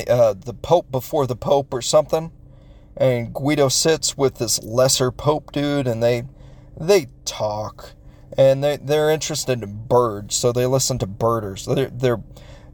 uh, 0.08 0.34
the 0.34 0.54
Pope 0.54 0.90
before 0.90 1.26
the 1.26 1.36
Pope 1.36 1.74
or 1.74 1.82
something. 1.82 2.30
And 2.96 3.34
Guido 3.34 3.68
sits 3.68 4.16
with 4.16 4.36
this 4.36 4.62
lesser 4.62 5.10
Pope 5.10 5.52
dude, 5.52 5.86
and 5.86 6.02
they 6.02 6.22
they 6.80 7.08
talk, 7.24 7.94
and 8.38 8.62
they 8.62 8.76
they're 8.76 9.10
interested 9.10 9.62
in 9.62 9.86
birds, 9.86 10.36
so 10.36 10.52
they 10.52 10.66
listen 10.66 10.98
to 10.98 11.06
birders. 11.06 11.66
They're 11.66 11.90
they're 11.90 12.22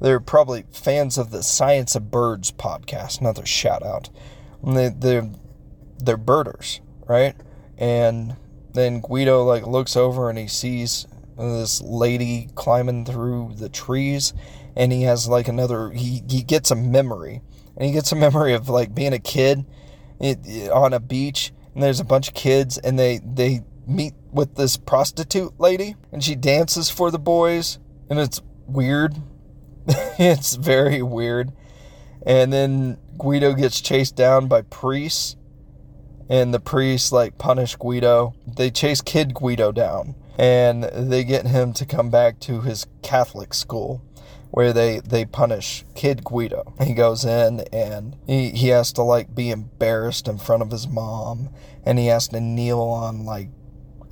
they're 0.01 0.21
probably 0.21 0.65
fans 0.73 1.17
of 1.17 1.31
the 1.31 1.43
Science 1.43 1.95
of 1.95 2.11
Birds 2.11 2.53
podcast. 2.53 3.21
Another 3.21 3.47
shout 3.47 3.83
out. 3.83 4.11
And 4.63 4.77
they 4.77 4.89
they're 4.91 5.31
they're 5.99 6.17
birders, 6.17 6.81
right? 7.07 7.35
And 7.79 8.37
then 8.75 9.01
Guido 9.01 9.43
like 9.45 9.67
looks 9.67 9.97
over 9.97 10.29
and 10.29 10.39
he 10.39 10.49
sees 10.49 11.07
this 11.50 11.81
lady 11.83 12.48
climbing 12.55 13.05
through 13.05 13.52
the 13.57 13.68
trees 13.68 14.33
and 14.76 14.92
he 14.92 15.02
has 15.02 15.28
like 15.28 15.48
another 15.48 15.90
he, 15.90 16.22
he 16.28 16.42
gets 16.42 16.70
a 16.70 16.74
memory 16.74 17.42
and 17.76 17.87
he 17.87 17.92
gets 17.92 18.12
a 18.12 18.16
memory 18.26 18.55
of 18.55 18.68
like 18.68 18.94
being 18.94 19.12
a 19.12 19.18
kid 19.18 19.64
on 20.72 20.92
a 20.92 21.00
beach, 21.00 21.52
and 21.74 21.83
there's 21.83 22.00
a 22.00 22.05
bunch 22.05 22.28
of 22.28 22.35
kids, 22.35 22.78
and 22.78 22.98
they 22.98 23.20
they 23.24 23.62
meet 23.87 24.14
with 24.33 24.55
this 24.55 24.76
prostitute 24.76 25.59
lady, 25.59 25.96
and 26.12 26.22
she 26.22 26.35
dances 26.35 26.88
for 26.88 27.11
the 27.11 27.18
boys, 27.18 27.78
and 28.09 28.18
it's 28.18 28.40
weird. 28.66 29.16
it's 29.87 30.55
very 30.55 31.02
weird. 31.02 31.52
And 32.24 32.52
then 32.52 32.98
Guido 33.18 33.52
gets 33.52 33.81
chased 33.81 34.14
down 34.14 34.46
by 34.46 34.62
priests, 34.62 35.37
and 36.28 36.55
the 36.55 36.61
priests 36.61 37.11
like 37.11 37.37
punish 37.37 37.74
Guido. 37.76 38.35
They 38.46 38.70
chase 38.70 39.00
Kid 39.00 39.35
Guido 39.35 39.72
down, 39.72 40.14
and 40.38 40.85
they 40.85 41.25
get 41.25 41.47
him 41.47 41.73
to 41.75 41.87
come 41.87 42.11
back 42.11 42.40
to 42.40 42.62
his 42.62 42.87
Catholic 43.03 43.55
school 43.55 44.03
where 44.53 44.73
they 44.73 45.01
they 45.01 45.25
punish 45.25 45.85
kid 45.95 46.25
Guido. 46.25 46.75
He 46.83 46.95
goes 46.95 47.25
in 47.25 47.61
and 47.73 48.16
he, 48.27 48.51
he 48.51 48.68
has 48.68 48.92
to 48.92 49.03
like 49.03 49.35
be 49.35 49.51
embarrassed 49.51 50.29
in 50.29 50.38
front 50.38 50.62
of 50.62 50.71
his 50.71 50.87
mom 50.87 51.51
and 51.85 51.99
he 51.99 52.07
has 52.07 52.29
to 52.29 52.40
kneel 52.40 52.81
on 52.81 53.25
like 53.25 53.49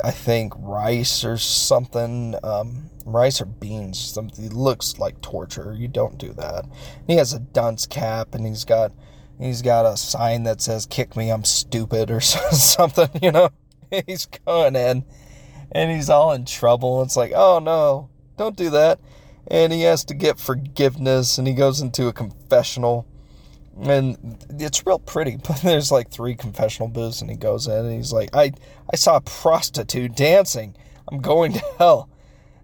I 0.03 0.11
think 0.11 0.55
rice 0.57 1.25
or 1.25 1.37
something 1.37 2.35
um, 2.43 2.89
rice 3.05 3.43
or 3.43 3.45
beans 3.45 3.99
something. 3.99 4.47
It 4.47 4.55
looks 4.55 4.99
like 4.99 5.21
torture. 5.21 5.75
You 5.79 5.89
don't 5.89 6.17
do 6.17 6.33
that. 6.33 6.65
He 7.07 7.17
has 7.17 7.35
a 7.35 7.39
dunce 7.39 7.87
cap 7.87 8.35
and 8.35 8.47
he's 8.47 8.65
got 8.65 8.93
he's 9.39 9.61
got 9.61 9.85
a 9.85 9.99
sign 9.99 10.45
that 10.45 10.63
says 10.63 10.87
kick 10.87 11.17
me 11.17 11.31
I'm 11.31 11.45
stupid 11.45 12.11
or 12.11 12.21
something 12.23 13.11
you 13.23 13.31
know? 13.31 13.51
He's 14.07 14.27
going 14.27 14.77
in 14.77 15.05
and 15.73 15.91
he's 15.91 16.11
all 16.11 16.33
in 16.33 16.45
trouble. 16.45 17.03
It's 17.03 17.17
like 17.17 17.33
oh 17.35 17.59
no 17.59 18.09
don't 18.37 18.57
do 18.57 18.71
that. 18.71 18.99
And 19.49 19.73
he 19.73 19.83
has 19.83 20.05
to 20.07 20.15
get 20.15 20.39
forgiveness 20.39 21.39
and 21.39 21.47
he 21.47 21.55
goes 21.55 21.81
into 21.81 22.07
a 22.07 22.13
confessional. 22.13 23.07
And 23.79 24.39
it's 24.59 24.87
real 24.87 24.99
pretty 24.99 25.37
but 25.49 25.61
there's 25.63 25.93
like 25.93 26.11
three 26.11 26.35
confessional 26.35 26.89
booths 26.89 27.21
and 27.21 27.31
he 27.31 27.37
goes 27.37 27.67
in 27.67 27.87
and 27.87 27.95
he's 27.95 28.13
like 28.13 28.35
i 28.35 28.53
i 28.93 28.97
saw 28.97 29.17
a 29.17 29.21
prostitute 29.21 30.15
dancing. 30.15 30.75
I'm 31.11 31.21
going 31.21 31.53
to 31.55 31.65
hell. 31.79 32.09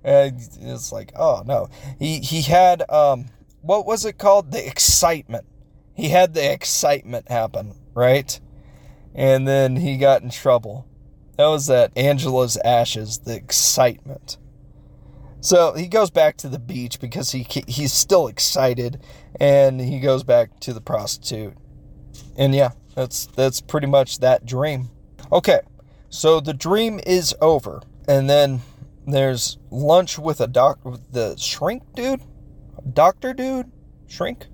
And 0.05 0.41
it's 0.61 0.93
like 0.93 1.13
oh 1.17 1.43
no. 1.47 1.69
He 1.99 2.21
he 2.21 2.43
had 2.43 2.89
um 2.91 3.27
what 3.63 3.87
was 3.87 4.05
it 4.05 4.19
called? 4.19 4.53
The 4.53 4.67
excitement. 4.67 5.45
He 5.95 6.11
had 6.11 6.35
the 6.35 6.53
excitement 6.53 7.31
happen 7.31 7.75
right? 7.97 8.39
And 9.15 9.49
then 9.49 9.75
he 9.77 9.97
got 9.97 10.23
in 10.23 10.31
trouble 10.31 10.87
that 11.37 11.47
was 11.47 11.67
that 11.67 11.91
angela's 11.97 12.57
ashes 12.65 13.19
the 13.19 13.35
excitement 13.35 14.39
so 15.47 15.75
he 15.75 15.87
goes 15.87 16.11
back 16.11 16.37
to 16.39 16.49
the 16.49 16.59
beach 16.59 16.99
because 16.99 17.31
he 17.31 17.47
he's 17.69 17.93
still 17.93 18.27
excited, 18.27 19.01
and 19.39 19.81
he 19.81 20.01
goes 20.01 20.25
back 20.25 20.59
to 20.61 20.73
the 20.73 20.81
prostitute. 20.81 21.55
And 22.37 22.53
yeah, 22.53 22.71
that's 22.97 23.27
that's 23.27 23.61
pretty 23.61 23.87
much 23.87 24.19
that 24.19 24.45
dream. 24.45 24.91
Okay, 25.31 25.61
so 26.09 26.41
the 26.41 26.53
dream 26.53 26.99
is 27.07 27.33
over, 27.41 27.81
and 28.09 28.29
then 28.29 28.63
there's 29.07 29.59
lunch 29.71 30.19
with 30.19 30.41
a 30.41 30.49
doc, 30.49 30.85
with 30.85 31.13
the 31.13 31.37
shrink 31.37 31.85
dude, 31.95 32.23
doctor 32.93 33.33
dude, 33.33 33.71
shrink. 34.09 34.47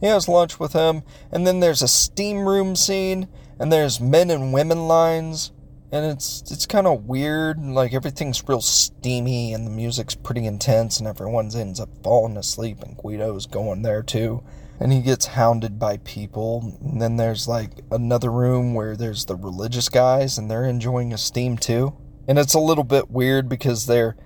He 0.00 0.06
has 0.06 0.28
lunch 0.28 0.60
with 0.60 0.74
him, 0.74 1.02
and 1.32 1.46
then 1.46 1.60
there's 1.60 1.80
a 1.80 1.88
steam 1.88 2.46
room 2.46 2.76
scene, 2.76 3.26
and 3.58 3.72
there's 3.72 4.00
men 4.00 4.30
and 4.30 4.52
women 4.52 4.86
lines, 4.86 5.52
and 5.92 6.06
it's 6.06 6.42
it's 6.50 6.66
kind 6.66 6.86
of 6.86 7.06
weird. 7.06 7.60
Like 7.60 7.92
everything's 7.92 8.46
real 8.46 8.60
steamy, 8.60 9.52
and 9.52 9.66
the 9.66 9.70
music's 9.70 10.14
pretty 10.14 10.46
intense, 10.46 10.98
and 10.98 11.08
everyone 11.08 11.50
ends 11.54 11.80
up 11.80 11.88
falling 12.02 12.36
asleep, 12.36 12.82
and 12.82 12.96
Guido's 12.96 13.46
going 13.46 13.82
there 13.82 14.02
too. 14.02 14.42
And 14.78 14.92
he 14.92 15.02
gets 15.02 15.26
hounded 15.26 15.78
by 15.78 15.98
people. 15.98 16.78
And 16.80 17.02
then 17.02 17.16
there's 17.16 17.46
like 17.46 17.82
another 17.90 18.30
room 18.30 18.72
where 18.72 18.96
there's 18.96 19.26
the 19.26 19.36
religious 19.36 19.88
guys, 19.88 20.38
and 20.38 20.50
they're 20.50 20.64
enjoying 20.64 21.12
a 21.12 21.18
steam 21.18 21.58
too. 21.58 21.96
And 22.26 22.38
it's 22.38 22.54
a 22.54 22.60
little 22.60 22.84
bit 22.84 23.10
weird 23.10 23.48
because 23.48 23.86
they're 23.86 24.16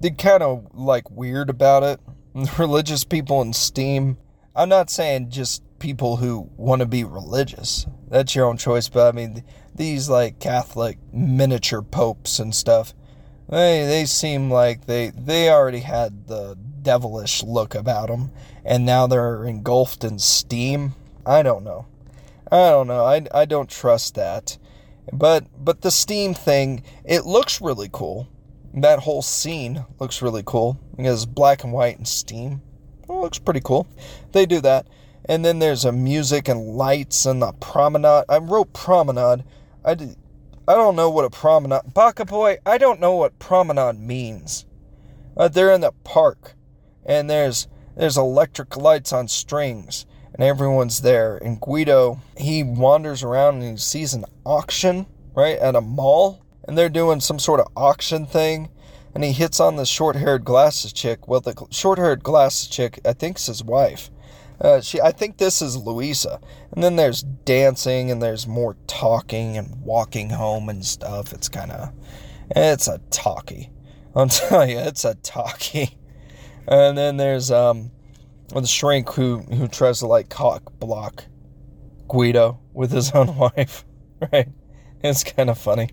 they 0.00 0.10
kind 0.10 0.42
of 0.42 0.66
like 0.74 1.10
weird 1.10 1.48
about 1.48 1.82
it. 1.84 2.00
Religious 2.58 3.04
people 3.04 3.40
in 3.40 3.52
Steam. 3.52 4.18
I'm 4.54 4.68
not 4.68 4.90
saying 4.90 5.30
just 5.30 5.62
people 5.78 6.16
who 6.16 6.50
want 6.56 6.80
to 6.80 6.86
be 6.86 7.04
religious. 7.04 7.86
That's 8.12 8.34
your 8.34 8.44
own 8.44 8.58
choice, 8.58 8.90
but 8.90 9.08
I 9.08 9.16
mean 9.16 9.42
these 9.74 10.10
like 10.10 10.38
Catholic 10.38 10.98
miniature 11.14 11.80
popes 11.80 12.38
and 12.38 12.54
stuff, 12.54 12.92
they 13.48 13.86
they 13.86 14.04
seem 14.04 14.50
like 14.50 14.84
they 14.84 15.08
they 15.08 15.48
already 15.48 15.80
had 15.80 16.26
the 16.26 16.58
devilish 16.82 17.42
look 17.42 17.74
about 17.74 18.08
them, 18.08 18.30
and 18.66 18.84
now 18.84 19.06
they're 19.06 19.46
engulfed 19.46 20.04
in 20.04 20.18
steam. 20.18 20.94
I 21.24 21.42
don't 21.42 21.64
know. 21.64 21.86
I 22.50 22.68
don't 22.68 22.86
know. 22.86 23.02
I, 23.02 23.24
I 23.32 23.46
don't 23.46 23.70
trust 23.70 24.14
that. 24.16 24.58
But 25.10 25.46
but 25.58 25.80
the 25.80 25.90
steam 25.90 26.34
thing, 26.34 26.82
it 27.06 27.24
looks 27.24 27.62
really 27.62 27.88
cool. 27.90 28.28
That 28.74 28.98
whole 28.98 29.22
scene 29.22 29.86
looks 29.98 30.20
really 30.20 30.42
cool 30.44 30.78
because 30.98 31.24
black 31.24 31.64
and 31.64 31.72
white 31.72 31.96
and 31.96 32.06
steam. 32.06 32.60
It 33.04 33.12
looks 33.12 33.38
pretty 33.38 33.62
cool. 33.64 33.86
They 34.32 34.44
do 34.44 34.60
that. 34.60 34.86
And 35.24 35.44
then 35.44 35.58
there's 35.58 35.84
a 35.84 35.92
music 35.92 36.48
and 36.48 36.76
lights 36.76 37.26
and 37.26 37.40
the 37.40 37.52
promenade. 37.52 38.24
I 38.28 38.38
wrote 38.38 38.72
promenade 38.72 39.44
I 39.84 39.92
I 40.68 40.74
don't 40.74 40.94
know 40.94 41.10
what 41.10 41.24
a 41.24 41.30
promenade. 41.30 41.92
Baka 41.92 42.24
boy, 42.24 42.58
I 42.64 42.78
don't 42.78 43.00
know 43.00 43.16
what 43.16 43.38
promenade 43.40 43.98
means. 43.98 44.64
Uh, 45.36 45.48
they're 45.48 45.72
in 45.72 45.80
the 45.80 45.92
park, 46.04 46.54
and 47.04 47.28
there's 47.28 47.66
there's 47.96 48.16
electric 48.16 48.76
lights 48.76 49.12
on 49.12 49.26
strings, 49.26 50.06
and 50.32 50.42
everyone's 50.42 51.00
there. 51.00 51.36
And 51.36 51.60
Guido, 51.60 52.20
he 52.36 52.62
wanders 52.62 53.24
around 53.24 53.56
and 53.56 53.72
he 53.72 53.76
sees 53.76 54.14
an 54.14 54.24
auction 54.46 55.06
right 55.34 55.58
at 55.58 55.74
a 55.74 55.80
mall, 55.80 56.44
and 56.66 56.78
they're 56.78 56.88
doing 56.88 57.18
some 57.18 57.40
sort 57.40 57.58
of 57.58 57.66
auction 57.76 58.24
thing. 58.24 58.70
And 59.14 59.24
he 59.24 59.32
hits 59.32 59.60
on 59.60 59.76
the 59.76 59.84
short-haired 59.84 60.42
glasses 60.42 60.90
chick. 60.90 61.28
Well, 61.28 61.40
the 61.40 61.66
short-haired 61.70 62.22
glasses 62.22 62.68
chick, 62.68 62.98
I 63.04 63.12
think, 63.12 63.36
is 63.36 63.46
his 63.46 63.62
wife. 63.62 64.10
Uh, 64.62 64.80
she, 64.80 65.00
I 65.00 65.10
think 65.10 65.38
this 65.38 65.60
is 65.60 65.76
Luisa, 65.76 66.40
and 66.70 66.84
then 66.84 66.94
there's 66.94 67.22
dancing, 67.22 68.12
and 68.12 68.22
there's 68.22 68.46
more 68.46 68.76
talking 68.86 69.56
and 69.56 69.82
walking 69.82 70.30
home 70.30 70.68
and 70.68 70.84
stuff. 70.84 71.32
It's 71.32 71.48
kind 71.48 71.72
of, 71.72 71.92
it's 72.54 72.86
a 72.86 72.98
talkie. 73.10 73.70
I'll 74.14 74.28
tell 74.28 74.68
you, 74.68 74.78
it's 74.78 75.04
a 75.04 75.16
talkie. 75.16 75.98
And 76.68 76.96
then 76.96 77.16
there's 77.16 77.50
um, 77.50 77.90
the 78.50 78.64
shrink 78.64 79.10
who 79.10 79.38
who 79.38 79.66
tries 79.66 79.98
to 79.98 80.06
like 80.06 80.28
cock 80.28 80.78
block 80.78 81.24
Guido 82.08 82.60
with 82.72 82.92
his 82.92 83.10
own 83.14 83.36
wife, 83.36 83.84
right? 84.32 84.48
It's 85.02 85.24
kind 85.24 85.50
of 85.50 85.58
funny, 85.58 85.88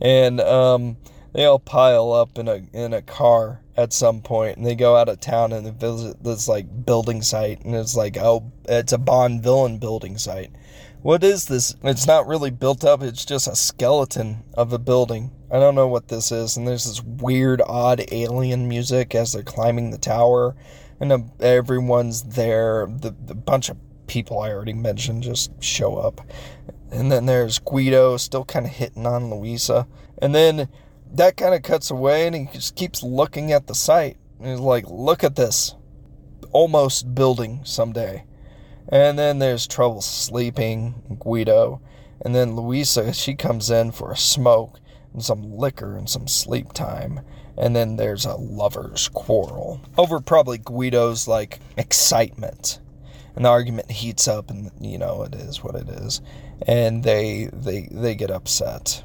and 0.00 0.40
um, 0.40 0.96
they 1.32 1.44
all 1.44 1.58
pile 1.58 2.12
up 2.12 2.38
in 2.38 2.48
a 2.48 2.62
in 2.72 2.92
a 2.92 3.02
car 3.02 3.60
at 3.76 3.92
some 3.92 4.20
point 4.20 4.56
and 4.56 4.66
they 4.66 4.74
go 4.74 4.96
out 4.96 5.08
of 5.08 5.20
town 5.20 5.52
and 5.52 5.64
they 5.66 5.70
visit 5.70 6.22
this 6.22 6.46
like 6.46 6.84
building 6.84 7.22
site 7.22 7.64
and 7.64 7.74
it's 7.74 7.96
like 7.96 8.16
oh 8.18 8.52
it's 8.68 8.92
a 8.92 8.98
bond 8.98 9.42
villain 9.42 9.78
building 9.78 10.18
site. 10.18 10.50
What 11.00 11.24
is 11.24 11.46
this? 11.46 11.74
It's 11.82 12.06
not 12.06 12.26
really 12.26 12.50
built 12.50 12.84
up 12.84 13.02
it's 13.02 13.24
just 13.24 13.48
a 13.48 13.56
skeleton 13.56 14.44
of 14.54 14.72
a 14.72 14.78
building. 14.78 15.30
I 15.50 15.58
don't 15.58 15.74
know 15.74 15.88
what 15.88 16.08
this 16.08 16.30
is 16.30 16.56
and 16.56 16.68
there's 16.68 16.84
this 16.84 17.02
weird 17.02 17.62
odd 17.66 18.04
alien 18.12 18.68
music 18.68 19.14
as 19.14 19.32
they're 19.32 19.42
climbing 19.42 19.90
the 19.90 19.98
tower 19.98 20.54
and 21.00 21.10
um, 21.10 21.32
everyone's 21.40 22.22
there. 22.22 22.86
The, 22.86 23.14
the 23.24 23.34
bunch 23.34 23.68
of 23.70 23.76
people 24.06 24.40
i 24.40 24.50
already 24.50 24.74
mentioned 24.74 25.22
just 25.22 25.50
show 25.62 25.96
up. 25.96 26.20
And 26.90 27.10
then 27.10 27.24
there's 27.24 27.58
guido 27.58 28.18
still 28.18 28.44
kind 28.44 28.66
of 28.66 28.72
hitting 28.72 29.06
on 29.06 29.30
luisa 29.30 29.86
and 30.18 30.34
then 30.34 30.68
that 31.14 31.36
kind 31.36 31.54
of 31.54 31.62
cuts 31.62 31.90
away 31.90 32.26
and 32.26 32.34
he 32.34 32.48
just 32.52 32.74
keeps 32.74 33.02
looking 33.02 33.52
at 33.52 33.66
the 33.66 33.74
site. 33.74 34.16
And 34.38 34.48
he's 34.48 34.60
like, 34.60 34.84
look 34.88 35.22
at 35.22 35.36
this. 35.36 35.74
Almost 36.52 37.14
building 37.14 37.60
someday. 37.64 38.24
And 38.88 39.18
then 39.18 39.38
there's 39.38 39.66
trouble 39.66 40.00
sleeping, 40.00 41.18
Guido. 41.20 41.80
And 42.20 42.34
then 42.34 42.56
Luisa, 42.56 43.12
she 43.12 43.34
comes 43.34 43.70
in 43.70 43.92
for 43.92 44.12
a 44.12 44.16
smoke 44.16 44.80
and 45.12 45.22
some 45.22 45.56
liquor 45.56 45.96
and 45.96 46.08
some 46.08 46.26
sleep 46.26 46.72
time. 46.72 47.20
And 47.56 47.76
then 47.76 47.96
there's 47.96 48.24
a 48.24 48.34
lover's 48.34 49.08
quarrel 49.08 49.80
over 49.98 50.20
probably 50.20 50.58
Guido's 50.58 51.28
like 51.28 51.60
excitement. 51.76 52.80
And 53.36 53.44
the 53.44 53.50
argument 53.50 53.90
heats 53.90 54.28
up 54.28 54.50
and 54.50 54.70
you 54.80 54.98
know 54.98 55.22
it 55.22 55.34
is 55.34 55.62
what 55.62 55.74
it 55.74 55.88
is. 55.88 56.20
And 56.66 57.02
they 57.02 57.50
they 57.52 57.88
they 57.90 58.14
get 58.14 58.30
upset. 58.30 59.04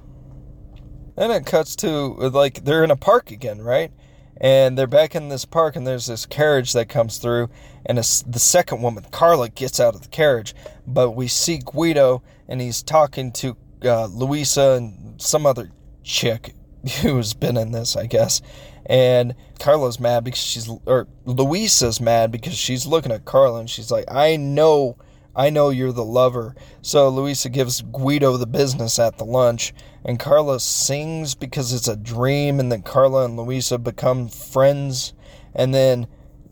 Then 1.17 1.31
it 1.31 1.45
cuts 1.45 1.75
to 1.77 1.89
like 1.89 2.63
they're 2.63 2.83
in 2.83 2.91
a 2.91 2.95
park 2.95 3.31
again, 3.31 3.61
right? 3.61 3.91
And 4.39 4.77
they're 4.77 4.85
back 4.85 5.15
in 5.15 5.29
this 5.29 5.45
park, 5.45 5.75
and 5.75 5.85
there's 5.85 6.05
this 6.05 6.27
carriage 6.27 6.73
that 6.73 6.89
comes 6.89 7.17
through, 7.17 7.49
and 7.87 7.97
the 7.97 8.03
second 8.03 8.83
woman, 8.83 9.03
Carla, 9.09 9.49
gets 9.49 9.79
out 9.79 9.95
of 9.95 10.03
the 10.03 10.09
carriage. 10.09 10.53
But 10.85 11.11
we 11.11 11.27
see 11.27 11.57
Guido, 11.57 12.21
and 12.47 12.61
he's 12.61 12.83
talking 12.83 13.31
to 13.31 13.57
uh, 13.83 14.05
Luisa 14.05 14.73
and 14.77 15.19
some 15.19 15.47
other 15.47 15.71
chick 16.03 16.53
who's 17.01 17.33
been 17.33 17.57
in 17.57 17.71
this, 17.71 17.95
I 17.95 18.05
guess. 18.05 18.43
And 18.85 19.33
Carla's 19.59 19.99
mad 19.99 20.23
because 20.23 20.39
she's, 20.39 20.69
or 20.85 21.07
Luisa's 21.25 21.99
mad 21.99 22.31
because 22.31 22.55
she's 22.55 22.85
looking 22.85 23.11
at 23.11 23.25
Carla, 23.25 23.59
and 23.61 23.69
she's 23.69 23.89
like, 23.89 24.05
I 24.07 24.35
know 24.35 24.97
I 25.37 25.51
know 25.51 25.69
you're 25.69 25.91
the 25.91 26.03
lover. 26.03 26.55
So 26.81 27.09
Luisa 27.09 27.49
gives 27.49 27.83
Guido 27.83 28.37
the 28.37 28.47
business 28.47 28.97
at 28.97 29.19
the 29.19 29.23
lunch, 29.23 29.71
and 30.03 30.19
Carla 30.19 30.59
sings 30.59 31.35
because 31.35 31.71
it's 31.71 31.87
a 31.87 31.95
dream, 31.95 32.59
and 32.59 32.71
then 32.71 32.81
Carla 32.81 33.25
and 33.25 33.37
Luisa 33.37 33.77
become 33.77 34.29
friends, 34.29 35.13
and 35.53 35.75
then 35.75 36.07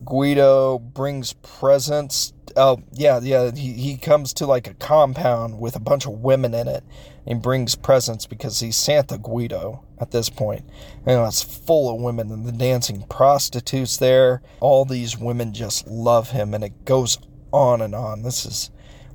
Guido 0.06 0.78
brings 0.78 1.34
presents. 1.34 2.34
Oh, 2.56 2.84
yeah, 2.94 3.20
yeah. 3.22 3.52
He, 3.52 3.74
he 3.74 3.98
comes 3.98 4.34
to 4.36 4.46
like 4.46 4.68
a 4.68 4.76
compound 4.76 5.60
with 5.60 5.76
a 5.76 5.80
bunch 5.80 6.06
of 6.06 6.22
women 6.22 6.54
in 6.54 6.68
it 6.68 6.84
and 7.26 7.42
brings 7.42 7.76
presents 7.76 8.28
because 8.28 8.60
he's 8.60 8.78
Santa 8.78 9.18
Guido 9.18 9.84
at 10.00 10.12
this 10.12 10.30
point. 10.30 10.64
And 11.06 11.26
it's 11.28 11.42
full 11.42 11.94
of 11.94 12.02
women 12.02 12.32
and 12.32 12.46
the 12.46 12.52
dancing 12.52 13.04
prostitutes 13.10 13.98
there. 13.98 14.44
All 14.60 14.86
these 14.86 15.18
women 15.18 15.54
just 15.54 15.88
love 15.88 16.30
him 16.30 16.54
and 16.54 16.64
it 16.64 16.86
goes 16.86 17.18
on 17.52 17.82
and 17.82 17.96
on. 17.96 18.22
This 18.22 18.46
is 18.46 18.70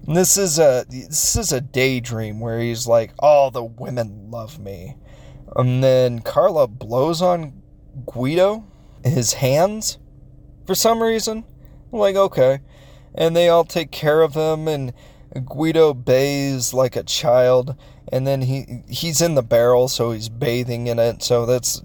this 0.06 0.36
is 0.36 0.58
a 0.58 0.84
this 0.88 1.36
is 1.36 1.52
a 1.52 1.60
daydream 1.60 2.40
where 2.40 2.58
he's 2.58 2.86
like, 2.86 3.12
"All 3.18 3.50
the 3.50 3.64
women 3.64 4.30
love 4.30 4.58
me," 4.58 4.96
and 5.56 5.82
then 5.82 6.20
Carla 6.20 6.66
blows 6.66 7.22
on 7.22 7.62
Guido, 8.06 8.64
his 9.04 9.34
hands, 9.34 9.98
for 10.66 10.74
some 10.74 11.02
reason. 11.02 11.44
I'm 11.92 11.98
like, 11.98 12.16
okay, 12.16 12.60
and 13.14 13.36
they 13.36 13.48
all 13.48 13.64
take 13.64 13.90
care 13.90 14.22
of 14.22 14.34
him, 14.34 14.68
and 14.68 14.92
Guido 15.44 15.94
bathes 15.94 16.72
like 16.72 16.96
a 16.96 17.02
child, 17.02 17.76
and 18.12 18.26
then 18.26 18.42
he 18.42 18.82
he's 18.88 19.20
in 19.20 19.34
the 19.34 19.42
barrel, 19.42 19.88
so 19.88 20.12
he's 20.12 20.28
bathing 20.28 20.86
in 20.86 20.98
it. 20.98 21.22
So 21.22 21.46
that's 21.46 21.82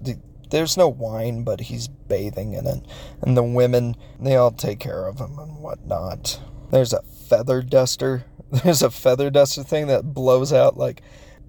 there's 0.50 0.76
no 0.76 0.88
wine, 0.88 1.42
but 1.42 1.60
he's 1.60 1.88
bathing 1.88 2.54
in 2.54 2.66
it, 2.66 2.84
and 3.22 3.36
the 3.36 3.42
women 3.42 3.96
they 4.20 4.36
all 4.36 4.52
take 4.52 4.78
care 4.78 5.06
of 5.06 5.18
him 5.18 5.38
and 5.38 5.58
whatnot. 5.58 6.40
There's 6.70 6.92
a 6.92 7.02
feather 7.02 7.62
duster. 7.62 8.24
There's 8.50 8.82
a 8.82 8.90
feather 8.90 9.30
duster 9.30 9.62
thing 9.62 9.86
that 9.88 10.14
blows 10.14 10.52
out 10.52 10.76
like 10.76 11.02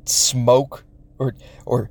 smoke 0.05 0.83
or 1.19 1.35
or 1.65 1.89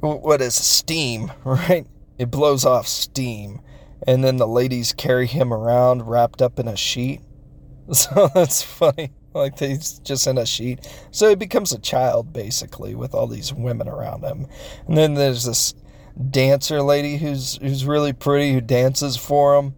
what 0.00 0.40
is 0.40 0.54
steam, 0.54 1.32
right? 1.44 1.86
It 2.18 2.30
blows 2.30 2.64
off 2.64 2.86
steam. 2.86 3.60
And 4.06 4.22
then 4.22 4.36
the 4.36 4.46
ladies 4.46 4.92
carry 4.92 5.26
him 5.26 5.52
around 5.52 6.06
wrapped 6.08 6.42
up 6.42 6.58
in 6.58 6.68
a 6.68 6.76
sheet. 6.76 7.20
So 7.92 8.28
that's 8.34 8.62
funny. 8.62 9.12
Like 9.32 9.60
he's 9.60 10.00
just 10.00 10.26
in 10.26 10.38
a 10.38 10.44
sheet. 10.44 10.80
So 11.12 11.28
he 11.28 11.36
becomes 11.36 11.70
a 11.70 11.78
child 11.78 12.32
basically 12.32 12.96
with 12.96 13.14
all 13.14 13.28
these 13.28 13.52
women 13.54 13.86
around 13.88 14.24
him. 14.24 14.48
And 14.88 14.96
then 14.96 15.14
there's 15.14 15.44
this 15.44 15.72
dancer 16.30 16.82
lady 16.82 17.18
who's 17.18 17.58
who's 17.58 17.84
really 17.84 18.12
pretty 18.12 18.52
who 18.52 18.60
dances 18.60 19.16
for 19.16 19.54
him 19.54 19.76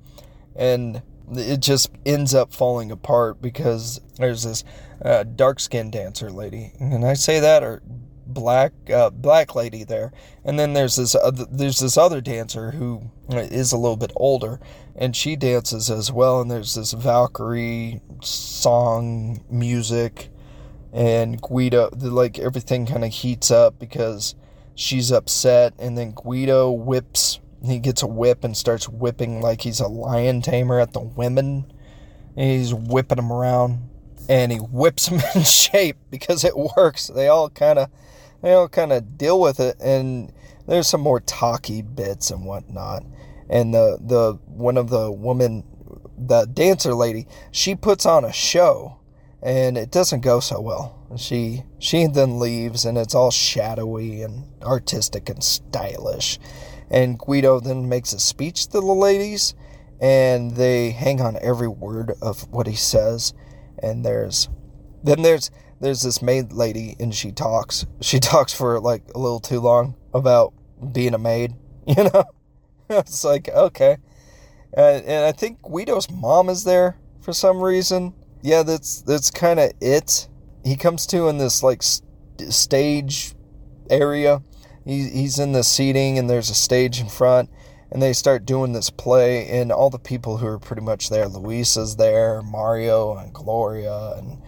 and 0.56 1.02
it 1.32 1.60
just 1.60 1.90
ends 2.06 2.34
up 2.34 2.52
falling 2.52 2.90
apart 2.90 3.40
because 3.40 4.00
there's 4.16 4.42
this 4.44 4.64
uh, 5.04 5.24
dark 5.24 5.60
skinned 5.60 5.92
dancer 5.92 6.30
lady, 6.30 6.72
and 6.80 7.04
I 7.04 7.14
say 7.14 7.40
that 7.40 7.62
or 7.62 7.82
black 8.26 8.72
uh, 8.92 9.10
black 9.10 9.54
lady 9.54 9.84
there, 9.84 10.12
and 10.44 10.58
then 10.58 10.74
there's 10.74 10.96
this 10.96 11.14
other, 11.14 11.46
there's 11.50 11.80
this 11.80 11.96
other 11.96 12.20
dancer 12.20 12.72
who 12.72 13.10
is 13.30 13.72
a 13.72 13.78
little 13.78 13.96
bit 13.96 14.12
older, 14.16 14.60
and 14.94 15.16
she 15.16 15.36
dances 15.36 15.90
as 15.90 16.12
well, 16.12 16.40
and 16.40 16.50
there's 16.50 16.74
this 16.74 16.92
Valkyrie 16.92 18.00
song 18.20 19.44
music, 19.50 20.30
and 20.92 21.40
Guido 21.40 21.90
like 21.92 22.38
everything 22.38 22.86
kind 22.86 23.04
of 23.04 23.12
heats 23.12 23.50
up 23.50 23.78
because 23.78 24.34
she's 24.74 25.10
upset, 25.10 25.74
and 25.78 25.96
then 25.96 26.12
Guido 26.12 26.70
whips 26.70 27.40
he 27.64 27.78
gets 27.78 28.02
a 28.02 28.06
whip 28.06 28.44
and 28.44 28.56
starts 28.56 28.88
whipping 28.88 29.40
like 29.40 29.62
he's 29.62 29.80
a 29.80 29.88
lion 29.88 30.42
tamer 30.42 30.80
at 30.80 30.92
the 30.92 31.00
women. 31.00 31.72
And 32.36 32.50
he's 32.52 32.72
whipping 32.72 33.16
them 33.16 33.32
around, 33.32 33.88
and 34.28 34.52
he 34.52 34.58
whips 34.58 35.08
them 35.08 35.20
in 35.34 35.42
shape 35.42 35.96
because 36.10 36.44
it 36.44 36.56
works. 36.56 37.08
They 37.08 37.26
all 37.26 37.50
kind 37.50 37.80
of, 37.80 37.90
they 38.42 38.52
all 38.52 38.68
kind 38.68 38.92
of 38.92 39.18
deal 39.18 39.40
with 39.40 39.58
it, 39.58 39.76
and 39.80 40.32
there's 40.68 40.86
some 40.86 41.00
more 41.00 41.18
talky 41.18 41.82
bits 41.82 42.30
and 42.30 42.44
whatnot. 42.44 43.02
And 43.50 43.74
the 43.74 43.98
the 44.00 44.34
one 44.46 44.76
of 44.76 44.88
the 44.88 45.10
woman, 45.10 45.64
the 46.16 46.44
dancer 46.44 46.94
lady, 46.94 47.26
she 47.50 47.74
puts 47.74 48.06
on 48.06 48.24
a 48.24 48.32
show, 48.32 49.00
and 49.42 49.76
it 49.76 49.90
doesn't 49.90 50.20
go 50.20 50.38
so 50.38 50.60
well. 50.60 50.94
She 51.16 51.64
she 51.80 52.06
then 52.06 52.38
leaves, 52.38 52.84
and 52.84 52.96
it's 52.96 53.16
all 53.16 53.32
shadowy 53.32 54.22
and 54.22 54.44
artistic 54.62 55.28
and 55.28 55.42
stylish 55.42 56.38
and 56.90 57.18
Guido 57.18 57.60
then 57.60 57.88
makes 57.88 58.12
a 58.12 58.18
speech 58.18 58.66
to 58.68 58.80
the 58.80 58.80
ladies, 58.80 59.54
and 60.00 60.52
they 60.52 60.90
hang 60.90 61.20
on 61.20 61.38
every 61.40 61.68
word 61.68 62.12
of 62.22 62.48
what 62.50 62.66
he 62.66 62.76
says. 62.76 63.34
And 63.82 64.04
there's 64.04 64.48
then 65.02 65.22
there's 65.22 65.50
there's 65.80 66.02
this 66.02 66.22
maid 66.22 66.52
lady, 66.52 66.96
and 66.98 67.14
she 67.14 67.32
talks. 67.32 67.86
She 68.00 68.18
talks 68.20 68.52
for 68.52 68.80
like 68.80 69.02
a 69.14 69.18
little 69.18 69.40
too 69.40 69.60
long 69.60 69.94
about 70.14 70.52
being 70.92 71.14
a 71.14 71.18
maid. 71.18 71.54
You 71.88 72.04
know, 72.04 72.24
it's 72.90 73.24
like 73.24 73.48
okay, 73.48 73.96
and, 74.74 75.02
and 75.06 75.24
I 75.24 75.32
think 75.32 75.62
Guido's 75.62 76.10
mom 76.10 76.50
is 76.50 76.64
there 76.64 76.98
for 77.22 77.32
some 77.32 77.62
reason. 77.62 78.12
Yeah, 78.42 78.62
that's 78.62 79.00
that's 79.00 79.30
kind 79.30 79.58
of 79.58 79.72
it. 79.80 80.28
He 80.64 80.76
comes 80.76 81.06
to 81.06 81.28
in 81.28 81.38
this 81.38 81.62
like 81.62 81.82
st- 81.82 82.52
stage 82.52 83.34
area 83.88 84.42
he, 84.88 85.10
he's 85.10 85.38
in 85.38 85.52
the 85.52 85.62
seating 85.62 86.18
and 86.18 86.30
there's 86.30 86.48
a 86.48 86.54
stage 86.54 86.98
in 86.98 87.08
front 87.08 87.50
and 87.92 88.00
they 88.00 88.14
start 88.14 88.46
doing 88.46 88.72
this 88.72 88.88
play 88.88 89.46
and 89.48 89.70
all 89.70 89.90
the 89.90 89.98
people 89.98 90.38
who 90.38 90.46
are 90.46 90.58
pretty 90.58 90.80
much 90.80 91.10
there 91.10 91.28
luisa's 91.28 91.96
there 91.96 92.40
mario 92.40 93.14
and 93.16 93.34
gloria 93.34 94.14
and 94.16 94.40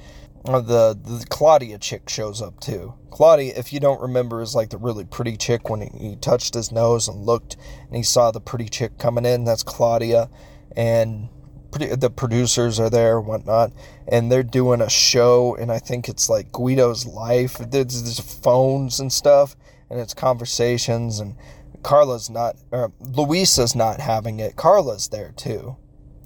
uh, 0.47 0.61
the, 0.61 0.99
the 1.05 1.27
claudia 1.29 1.77
chick 1.77 2.09
shows 2.09 2.41
up 2.41 2.59
too. 2.61 2.95
Claudia 3.11 3.53
if 3.57 3.75
you 3.75 3.81
don't 3.81 4.01
remember 4.01 4.41
is 4.41 4.55
like 4.55 4.71
the 4.71 4.79
really 4.79 5.05
pretty 5.05 5.37
chick 5.37 5.69
when 5.69 5.83
he, 5.83 6.09
he 6.09 6.17
touched 6.17 6.55
his 6.55 6.73
nose 6.73 7.09
and 7.09 7.27
looked 7.27 7.59
and 7.89 7.97
he 7.97 8.03
saw 8.03 8.31
the 8.31 8.41
pretty 8.41 8.67
chick 8.67 8.97
coming 8.97 9.27
in. 9.27 9.45
That's 9.45 9.63
claudia 9.63 10.31
and 10.75 11.29
the 11.73 12.11
producers 12.11 12.81
are 12.81 12.89
there 12.89 13.21
whatnot 13.21 13.73
and 14.09 14.33
they're 14.33 14.43
doing 14.43 14.81
a 14.81 14.91
show 14.91 15.55
and 15.55 15.71
i 15.71 15.79
think 15.79 16.09
it's 16.09 16.31
like 16.31 16.51
guido's 16.53 17.05
life. 17.07 17.59
There's, 17.59 18.03
there's 18.03 18.19
phones 18.19 18.99
and 18.99 19.13
stuff 19.13 19.55
and 19.91 19.99
it's 20.01 20.15
conversations 20.15 21.19
and 21.19 21.37
Carla's 21.83 22.31
not 22.31 22.57
or 22.71 22.93
Luisa's 23.01 23.75
not 23.75 24.01
having 24.01 24.41
it. 24.41 24.57
Carla's 24.57 25.09
there 25.09 25.33
too, 25.37 25.77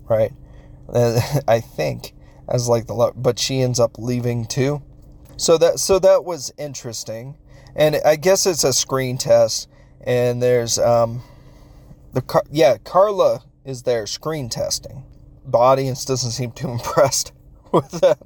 right? 0.08 0.32
I 1.48 1.60
think 1.60 2.14
as 2.48 2.68
like 2.68 2.86
the 2.86 3.12
but 3.16 3.38
she 3.38 3.62
ends 3.62 3.80
up 3.80 3.98
leaving 3.98 4.46
too. 4.46 4.82
So 5.36 5.56
that 5.58 5.78
so 5.78 5.98
that 5.98 6.24
was 6.24 6.52
interesting. 6.58 7.36
And 7.74 7.96
I 8.04 8.16
guess 8.16 8.46
it's 8.46 8.64
a 8.64 8.72
screen 8.72 9.18
test 9.18 9.68
and 10.02 10.42
there's 10.42 10.78
um 10.78 11.22
the 12.12 12.20
car 12.20 12.42
yeah, 12.50 12.76
Carla 12.84 13.42
is 13.64 13.82
there 13.82 14.06
screen 14.06 14.48
testing. 14.48 15.04
The 15.46 15.58
audience 15.58 16.04
doesn't 16.04 16.32
seem 16.32 16.52
too 16.52 16.68
impressed 16.72 17.32
with 17.72 17.90
that. 18.02 18.18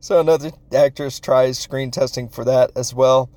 So 0.00 0.20
another 0.20 0.52
actress 0.72 1.18
tries 1.18 1.58
screen 1.58 1.90
testing 1.90 2.28
for 2.28 2.44
that 2.44 2.70
as 2.76 2.94
well 2.94 3.28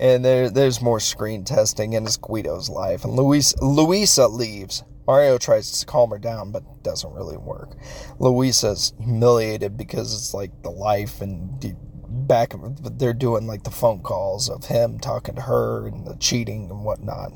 and 0.00 0.24
there 0.24 0.48
there's 0.48 0.80
more 0.80 0.98
screen 0.98 1.44
testing 1.44 1.94
and 1.94 2.06
it's 2.06 2.16
Guido's 2.16 2.70
life. 2.70 3.04
And 3.04 3.14
Luis 3.14 3.54
Luisa 3.60 4.26
leaves. 4.26 4.82
Mario 5.06 5.38
tries 5.38 5.70
to 5.78 5.86
calm 5.86 6.10
her 6.10 6.18
down, 6.18 6.52
but 6.52 6.82
doesn't 6.82 7.12
really 7.12 7.36
work. 7.36 7.76
Luisa's 8.18 8.94
humiliated 8.98 9.76
because 9.76 10.14
it's 10.14 10.32
like 10.32 10.62
the 10.62 10.70
life 10.70 11.20
and 11.20 11.76
back 12.26 12.54
they're 12.98 13.12
doing 13.12 13.46
like 13.46 13.62
the 13.62 13.70
phone 13.70 14.00
calls 14.00 14.48
of 14.48 14.64
him 14.64 14.98
talking 14.98 15.34
to 15.34 15.42
her 15.42 15.86
and 15.86 16.06
the 16.06 16.16
cheating 16.16 16.70
and 16.70 16.84
whatnot. 16.84 17.32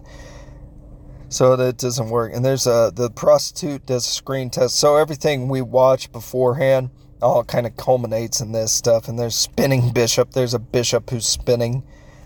So 1.29 1.57
that 1.57 1.79
doesn't 1.79 2.09
work. 2.09 2.33
And 2.35 2.45
there's 2.45 2.67
a 2.67 2.91
the 2.95 3.11
prostitute 3.11 3.85
does 3.85 4.07
a 4.07 4.11
screen 4.11 4.49
test. 4.49 4.77
So 4.77 4.97
everything 4.97 5.49
we 5.49 5.61
watch 5.61 6.11
beforehand 6.13 6.91
all 7.21 7.45
kind 7.45 7.67
of 7.67 7.77
culminates 7.77 8.41
in 8.41 8.53
this 8.53 8.73
stuff. 8.73 9.07
And 9.09 9.19
there's 9.19 9.37
spinning 9.37 9.93
bishop. 9.93 10.31
There's 10.31 10.55
a 10.55 10.59
bishop 10.59 11.11
who's 11.11 11.27
spinning 11.27 11.83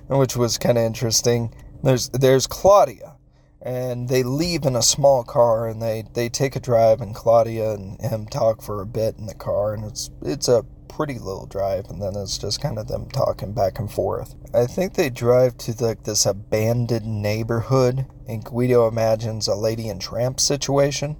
which 0.08 0.36
was 0.36 0.58
kind 0.58 0.78
of 0.78 0.84
interesting. 0.84 1.54
There's 1.82 2.08
there's 2.08 2.46
Claudia, 2.46 3.16
and 3.60 4.08
they 4.08 4.22
leave 4.22 4.64
in 4.64 4.76
a 4.76 4.82
small 4.82 5.22
car, 5.24 5.68
and 5.68 5.82
they 5.82 6.04
they 6.14 6.28
take 6.28 6.56
a 6.56 6.60
drive, 6.60 7.00
and 7.00 7.14
Claudia 7.14 7.72
and 7.72 8.00
him 8.00 8.26
talk 8.26 8.62
for 8.62 8.80
a 8.80 8.86
bit 8.86 9.16
in 9.18 9.26
the 9.26 9.34
car, 9.34 9.74
and 9.74 9.84
it's 9.84 10.10
it's 10.22 10.48
a 10.48 10.64
pretty 10.88 11.18
little 11.18 11.46
drive, 11.46 11.86
and 11.90 12.02
then 12.02 12.16
it's 12.16 12.38
just 12.38 12.60
kind 12.60 12.78
of 12.78 12.88
them 12.88 13.08
talking 13.10 13.52
back 13.52 13.78
and 13.78 13.92
forth. 13.92 14.34
I 14.52 14.66
think 14.66 14.94
they 14.94 15.10
drive 15.10 15.56
to 15.58 15.72
like 15.84 16.04
this 16.04 16.26
abandoned 16.26 17.22
neighborhood, 17.22 18.06
and 18.26 18.44
Guido 18.44 18.88
imagines 18.88 19.46
a 19.46 19.54
lady 19.54 19.88
and 19.88 20.00
tramp 20.00 20.40
situation 20.40 21.16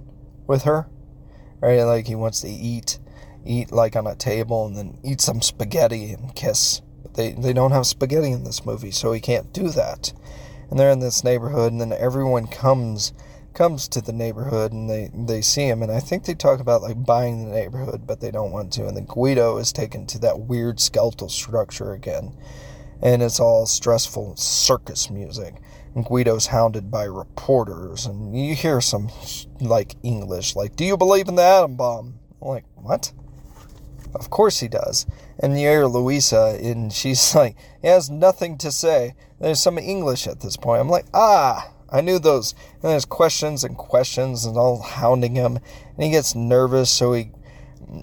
with 0.47 0.63
her, 0.63 0.89
right? 1.61 1.83
Like 1.83 2.07
he 2.07 2.15
wants 2.15 2.41
to 2.41 2.49
eat, 2.49 2.99
eat 3.45 3.71
like 3.71 3.95
on 3.95 4.07
a 4.07 4.15
table, 4.15 4.65
and 4.65 4.75
then 4.75 4.97
eat 5.03 5.21
some 5.21 5.41
spaghetti 5.41 6.11
and 6.11 6.35
kiss 6.35 6.81
they, 7.15 7.33
they 7.33 7.53
don't 7.53 7.71
have 7.71 7.85
spaghetti 7.85 8.31
in 8.31 8.43
this 8.43 8.65
movie, 8.65 8.91
so 8.91 9.11
he 9.11 9.19
can't 9.19 9.53
do 9.53 9.69
that. 9.69 10.13
And 10.69 10.79
they're 10.79 10.91
in 10.91 10.99
this 10.99 11.23
neighborhood, 11.23 11.71
and 11.71 11.81
then 11.81 11.93
everyone 11.93 12.47
comes 12.47 13.13
comes 13.53 13.87
to 13.89 13.99
the 13.99 14.13
neighborhood 14.13 14.71
and 14.71 14.89
they, 14.89 15.09
they 15.13 15.41
see 15.41 15.63
him. 15.67 15.83
And 15.83 15.91
I 15.91 15.99
think 15.99 16.23
they 16.23 16.33
talk 16.33 16.59
about 16.59 16.81
like 16.81 17.03
buying 17.05 17.43
the 17.43 17.51
neighborhood 17.51 18.07
but 18.07 18.21
they 18.21 18.31
don't 18.31 18.51
want 18.51 18.71
to. 18.73 18.87
And 18.87 18.95
then 18.95 19.05
Guido 19.05 19.57
is 19.57 19.73
taken 19.73 20.05
to 20.07 20.19
that 20.19 20.39
weird 20.39 20.79
skeletal 20.79 21.27
structure 21.27 21.91
again. 21.91 22.37
And 23.01 23.21
it's 23.21 23.39
all 23.39 23.65
stressful 23.65 24.37
circus 24.37 25.09
music. 25.09 25.55
And 25.93 26.05
Guido's 26.05 26.47
hounded 26.47 26.89
by 26.91 27.03
reporters 27.03 28.05
and 28.05 28.37
you 28.37 28.55
hear 28.55 28.79
some 28.79 29.09
like 29.59 29.95
English 30.03 30.55
like 30.55 30.75
do 30.75 30.85
you 30.85 30.95
believe 30.95 31.27
in 31.27 31.35
the 31.35 31.43
atom 31.43 31.75
bomb? 31.75 32.19
I'm 32.41 32.47
like 32.47 32.65
what? 32.75 33.11
Of 34.15 34.29
course 34.29 34.59
he 34.59 34.67
does 34.67 35.05
and 35.39 35.53
you 35.53 35.67
hear 35.67 35.85
Luisa 35.85 36.59
and 36.61 36.91
she's 36.93 37.33
like 37.35 37.55
he 37.81 37.87
has 37.87 38.09
nothing 38.09 38.57
to 38.59 38.71
say 38.71 39.15
there's 39.39 39.61
some 39.61 39.77
English 39.77 40.27
at 40.27 40.41
this 40.41 40.57
point 40.57 40.81
I'm 40.81 40.89
like 40.89 41.05
ah 41.13 41.71
I 41.91 42.01
knew 42.01 42.19
those. 42.19 42.53
And 42.81 42.91
there's 42.91 43.05
questions 43.05 43.63
and 43.63 43.77
questions 43.77 44.45
and 44.45 44.57
all 44.57 44.81
hounding 44.81 45.35
him, 45.35 45.57
and 45.57 46.03
he 46.03 46.11
gets 46.11 46.35
nervous, 46.35 46.89
so 46.89 47.13
he 47.13 47.31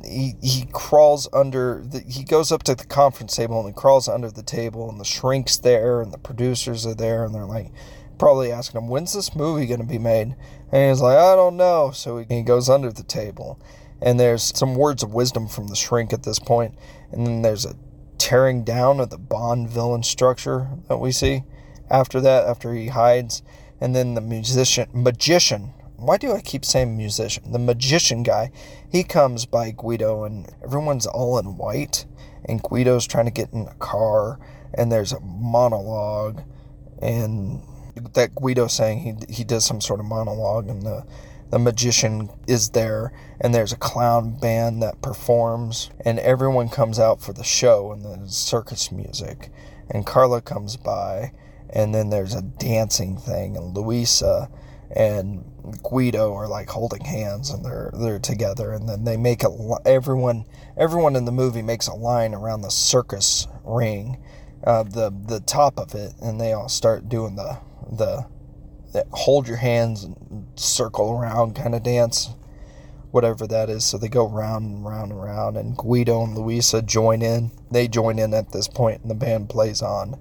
he 0.05 0.35
he 0.43 0.67
crawls 0.73 1.29
under. 1.33 1.83
The, 1.85 2.01
he 2.01 2.25
goes 2.25 2.51
up 2.51 2.63
to 2.65 2.75
the 2.75 2.87
conference 2.87 3.37
table 3.37 3.61
and 3.61 3.69
he 3.69 3.73
crawls 3.73 4.09
under 4.09 4.31
the 4.31 4.43
table, 4.43 4.91
and 4.91 5.01
the 5.01 5.05
shrink's 5.05 5.59
there, 5.59 6.01
and 6.01 6.13
the 6.13 6.19
producers 6.19 6.87
are 6.87 6.95
there, 6.95 7.25
and 7.25 7.35
they're 7.35 7.45
like 7.45 7.73
probably 8.19 8.51
asking 8.51 8.81
him, 8.81 8.89
"When's 8.89 9.13
this 9.13 9.37
movie 9.37 9.67
going 9.67 9.81
to 9.81 9.87
be 9.87 9.99
made?" 9.99 10.35
And 10.73 10.91
he's 10.91 11.01
like, 11.01 11.19
"I 11.19 11.37
don't 11.37 11.57
know." 11.57 11.93
So 11.93 12.19
he, 12.19 12.27
he 12.29 12.43
goes 12.43 12.69
under 12.69 12.93
the 12.93 13.05
table, 13.05 13.61
and 14.03 14.19
there's 14.19 14.57
some 14.57 14.75
words 14.75 15.03
of 15.03 15.15
wisdom 15.15 15.47
from 15.47 15.69
the 15.69 15.77
shrink 15.77 16.13
at 16.13 16.25
this 16.25 16.39
point, 16.39 16.75
and 17.17 17.27
then 17.27 17.43
there's 17.43 17.65
a 17.65 17.75
tearing 18.19 18.63
down 18.63 19.01
of 19.01 19.09
the 19.09 19.19
Bond 19.19 19.71
villain 19.71 20.03
structure 20.03 20.69
that 20.89 20.99
we 20.99 21.13
see 21.13 21.45
after 21.91 22.21
that, 22.21 22.47
after 22.47 22.75
he 22.75 22.89
hides. 22.89 23.43
And 23.81 23.95
then 23.95 24.15
the 24.15 24.21
musician 24.21 24.89
magician. 24.93 25.73
Why 25.97 26.19
do 26.19 26.33
I 26.33 26.41
keep 26.43 26.65
saying 26.65 26.97
musician? 26.97 27.53
The 27.53 27.59
magician 27.59 28.23
guy, 28.23 28.51
he 28.91 29.03
comes 29.03 29.47
by 29.47 29.71
Guido 29.71 30.25
and 30.25 30.47
everyone's 30.63 31.07
all 31.07 31.39
in 31.39 31.57
white. 31.57 32.05
And 32.45 32.63
Guido's 32.63 33.07
trying 33.07 33.25
to 33.25 33.31
get 33.31 33.53
in 33.53 33.67
a 33.67 33.75
car 33.75 34.39
and 34.75 34.93
there's 34.93 35.13
a 35.13 35.21
monologue. 35.21 36.43
And 37.01 37.63
that 38.13 38.35
Guido 38.35 38.67
saying 38.67 38.99
he 39.01 39.35
he 39.35 39.45
does 39.45 39.65
some 39.65 39.81
sort 39.81 40.01
of 40.01 40.07
monologue 40.07 40.69
and 40.69 40.83
the 40.83 41.07
the 41.51 41.59
magician 41.59 42.31
is 42.47 42.71
there 42.71 43.13
and 43.41 43.55
there's 43.55 43.73
a 43.73 43.77
clown 43.77 44.39
band 44.39 44.83
that 44.83 45.01
performs 45.03 45.91
and 46.05 46.19
everyone 46.19 46.69
comes 46.69 46.99
out 46.99 47.21
for 47.21 47.33
the 47.33 47.45
show 47.45 47.93
and 47.93 48.05
the 48.05 48.29
circus 48.29 48.91
music. 48.91 49.51
And 49.91 50.05
Carla 50.05 50.41
comes 50.41 50.77
by 50.77 51.33
and 51.71 51.95
then 51.95 52.11
there's 52.11 52.35
a 52.35 52.43
dancing 52.43 53.17
thing, 53.17 53.57
and 53.57 53.77
Luisa 53.77 54.49
and 54.95 55.45
Guido 55.83 56.33
are 56.33 56.49
like 56.49 56.69
holding 56.71 57.05
hands, 57.05 57.51
and 57.51 57.65
they're 57.65 57.91
they're 57.93 58.19
together, 58.19 58.73
and 58.73 58.89
then 58.89 59.05
they 59.05 59.17
make 59.17 59.43
a 59.43 59.51
everyone 59.85 60.45
everyone 60.77 61.17
in 61.17 61.25
the 61.25 61.33
movie 61.33 61.63
makes 61.63 61.89
a 61.89 61.95
line 61.95 62.35
around 62.35 62.63
the 62.63 62.71
circus 62.71 63.49
ring, 63.65 64.23
uh, 64.65 64.85
the 64.85 65.11
the 65.27 65.41
top 65.41 65.79
of 65.79 65.95
it, 65.95 66.15
and 66.21 66.41
they 66.41 66.53
all 66.53 66.69
start 66.69 67.09
doing 67.09 67.37
the 67.37 67.59
the, 67.91 68.27
the 68.97 69.07
hold 69.13 69.47
your 69.47 69.59
hands 69.59 70.05
and 70.05 70.47
circle 70.57 71.13
around 71.13 71.55
kind 71.55 71.75
of 71.75 71.83
dance 71.83 72.31
whatever 73.13 73.47
that 73.47 73.71
is. 73.71 73.83
So 73.85 73.97
they 73.97 74.09
go 74.09 74.29
round 74.29 74.65
and 74.67 74.85
round 74.85 75.11
and 75.11 75.23
round, 75.23 75.57
and 75.57 75.75
Guido 75.75 76.23
and 76.23 76.37
Luisa 76.37 76.83
join 76.83 77.23
in. 77.23 77.51
They 77.71 77.89
join 77.89 78.19
in 78.19 78.35
at 78.35 78.53
this 78.53 78.69
point, 78.69 79.01
and 79.01 79.11
the 79.11 79.15
band 79.15 79.49
plays 79.49 79.81
on 79.81 80.19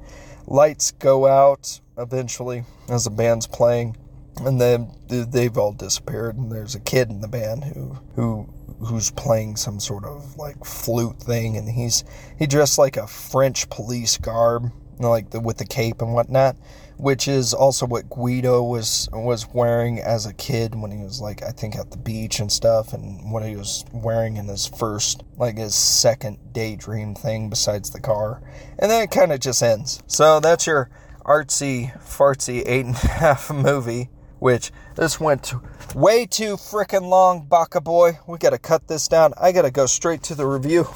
lights 0.48 0.92
go 0.92 1.26
out 1.26 1.80
eventually 1.98 2.64
as 2.90 3.06
the 3.06 3.10
band's 3.10 3.48
playing 3.48 3.96
and 4.42 4.60
then 4.60 4.92
they've 5.08 5.58
all 5.58 5.72
disappeared 5.72 6.36
and 6.38 6.52
there's 6.52 6.76
a 6.76 6.80
kid 6.80 7.10
in 7.10 7.22
the 7.22 7.28
band 7.28 7.64
who 7.64 7.98
who 8.16 8.48
who's 8.80 9.10
playing 9.12 9.56
some 9.56 9.80
sort 9.80 10.04
of 10.04 10.36
like 10.36 10.64
flute 10.66 11.18
thing 11.20 11.58
and 11.58 11.70
he's 11.70 12.04
he 12.38 12.46
dressed 12.46 12.78
like 12.78 12.98
a 12.98 13.08
french 13.08 13.70
police 13.70 14.18
garb 14.18 14.72
like 15.00 15.30
the, 15.32 15.40
with 15.40 15.58
the 15.58 15.66
cape 15.66 16.02
and 16.02 16.14
whatnot 16.14 16.56
which 16.98 17.28
is 17.28 17.54
also 17.54 17.86
what 17.86 18.10
Guido 18.10 18.64
was 18.64 19.10
was 19.12 19.48
wearing 19.54 20.00
as 20.00 20.26
a 20.26 20.34
kid 20.34 20.76
when 20.76 20.92
he 20.92 21.04
was 21.04 21.22
like 21.22 21.44
I 21.44 21.52
think 21.52 21.76
at 21.76 21.92
the 21.92 21.98
beach 21.98 22.40
and 22.40 22.52
stuff 22.52 22.94
and 22.94 23.32
what 23.32 23.46
he 23.46 23.56
was 23.56 23.86
wearing 23.92 24.38
in 24.38 24.48
his 24.48 24.66
first 24.66 25.24
like 25.38 25.58
his 25.58 25.76
second 25.76 26.38
daydream 26.54 27.16
thing 27.16 27.50
besides 27.50 27.90
the 27.90 28.00
car. 28.00 28.42
And 28.80 28.90
then 28.90 29.04
it 29.04 29.12
kind 29.12 29.32
of 29.32 29.40
just 29.40 29.62
ends. 29.62 30.02
So 30.08 30.40
that's 30.40 30.68
your 30.68 30.90
artsy 31.24 31.98
fartsy 32.00 32.64
eight 32.66 32.86
and 32.86 32.96
a 32.96 33.08
half 33.08 33.52
movie 33.52 34.10
which 34.40 34.72
this 34.96 35.20
went 35.20 35.54
way 35.96 36.26
too 36.26 36.56
freaking 36.56 37.10
long 37.10 37.46
baka 37.46 37.82
boy. 37.82 38.20
We 38.28 38.38
gotta 38.38 38.60
cut 38.60 38.88
this 38.88 39.08
down. 39.08 39.34
I 39.38 39.52
gotta 39.52 39.72
go 39.72 39.86
straight 39.86 40.24
to 40.24 40.36
the 40.36 40.46
review. 40.46 40.88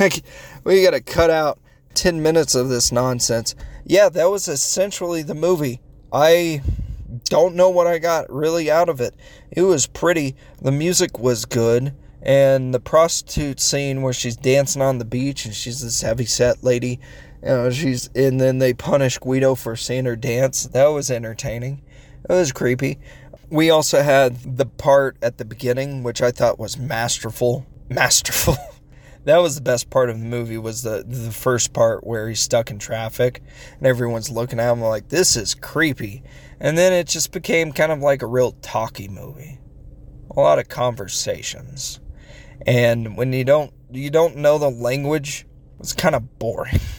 We 0.64 0.82
gotta 0.82 1.02
cut 1.02 1.28
out 1.28 1.58
10 1.94 2.22
minutes 2.22 2.54
of 2.54 2.68
this 2.68 2.92
nonsense. 2.92 3.54
Yeah, 3.84 4.08
that 4.08 4.30
was 4.30 4.48
essentially 4.48 5.22
the 5.22 5.34
movie. 5.34 5.80
I 6.12 6.62
don't 7.24 7.54
know 7.54 7.70
what 7.70 7.86
I 7.86 7.98
got 7.98 8.30
really 8.30 8.70
out 8.70 8.88
of 8.88 9.00
it. 9.00 9.14
It 9.50 9.62
was 9.62 9.86
pretty. 9.86 10.36
The 10.60 10.72
music 10.72 11.18
was 11.18 11.44
good. 11.44 11.94
And 12.22 12.72
the 12.72 12.80
prostitute 12.80 13.60
scene 13.60 14.00
where 14.00 14.14
she's 14.14 14.36
dancing 14.36 14.80
on 14.80 14.98
the 14.98 15.04
beach 15.04 15.44
and 15.44 15.54
she's 15.54 15.82
this 15.82 16.00
heavy 16.00 16.24
set 16.24 16.64
lady. 16.64 16.98
You 17.42 17.48
know, 17.48 17.70
she's 17.70 18.08
and 18.14 18.40
then 18.40 18.58
they 18.58 18.72
punish 18.72 19.18
Guido 19.18 19.54
for 19.54 19.76
seeing 19.76 20.06
her 20.06 20.16
dance. 20.16 20.64
That 20.64 20.86
was 20.86 21.10
entertaining. 21.10 21.82
It 22.28 22.32
was 22.32 22.52
creepy. 22.52 22.98
We 23.50 23.68
also 23.68 24.02
had 24.02 24.56
the 24.56 24.64
part 24.64 25.18
at 25.20 25.36
the 25.36 25.44
beginning, 25.44 26.02
which 26.02 26.22
I 26.22 26.30
thought 26.30 26.58
was 26.58 26.78
masterful. 26.78 27.66
Masterful. 27.90 28.56
that 29.24 29.38
was 29.38 29.54
the 29.54 29.62
best 29.62 29.90
part 29.90 30.10
of 30.10 30.18
the 30.18 30.24
movie 30.24 30.58
was 30.58 30.82
the 30.82 31.04
the 31.06 31.32
first 31.32 31.72
part 31.72 32.06
where 32.06 32.28
he's 32.28 32.40
stuck 32.40 32.70
in 32.70 32.78
traffic 32.78 33.42
and 33.78 33.86
everyone's 33.86 34.30
looking 34.30 34.60
at 34.60 34.72
him 34.72 34.80
like 34.80 35.08
this 35.08 35.36
is 35.36 35.54
creepy. 35.54 36.22
And 36.60 36.78
then 36.78 36.92
it 36.92 37.08
just 37.08 37.32
became 37.32 37.72
kind 37.72 37.92
of 37.92 38.00
like 38.00 38.22
a 38.22 38.26
real 38.26 38.52
talky 38.62 39.08
movie. 39.08 39.58
A 40.30 40.40
lot 40.40 40.58
of 40.58 40.68
conversations. 40.68 42.00
And 42.66 43.16
when 43.16 43.32
you 43.32 43.44
don't 43.44 43.72
you 43.90 44.10
don't 44.10 44.36
know 44.36 44.58
the 44.58 44.70
language 44.70 45.46
it's 45.80 45.92
kind 45.92 46.14
of 46.14 46.38
boring. 46.38 46.80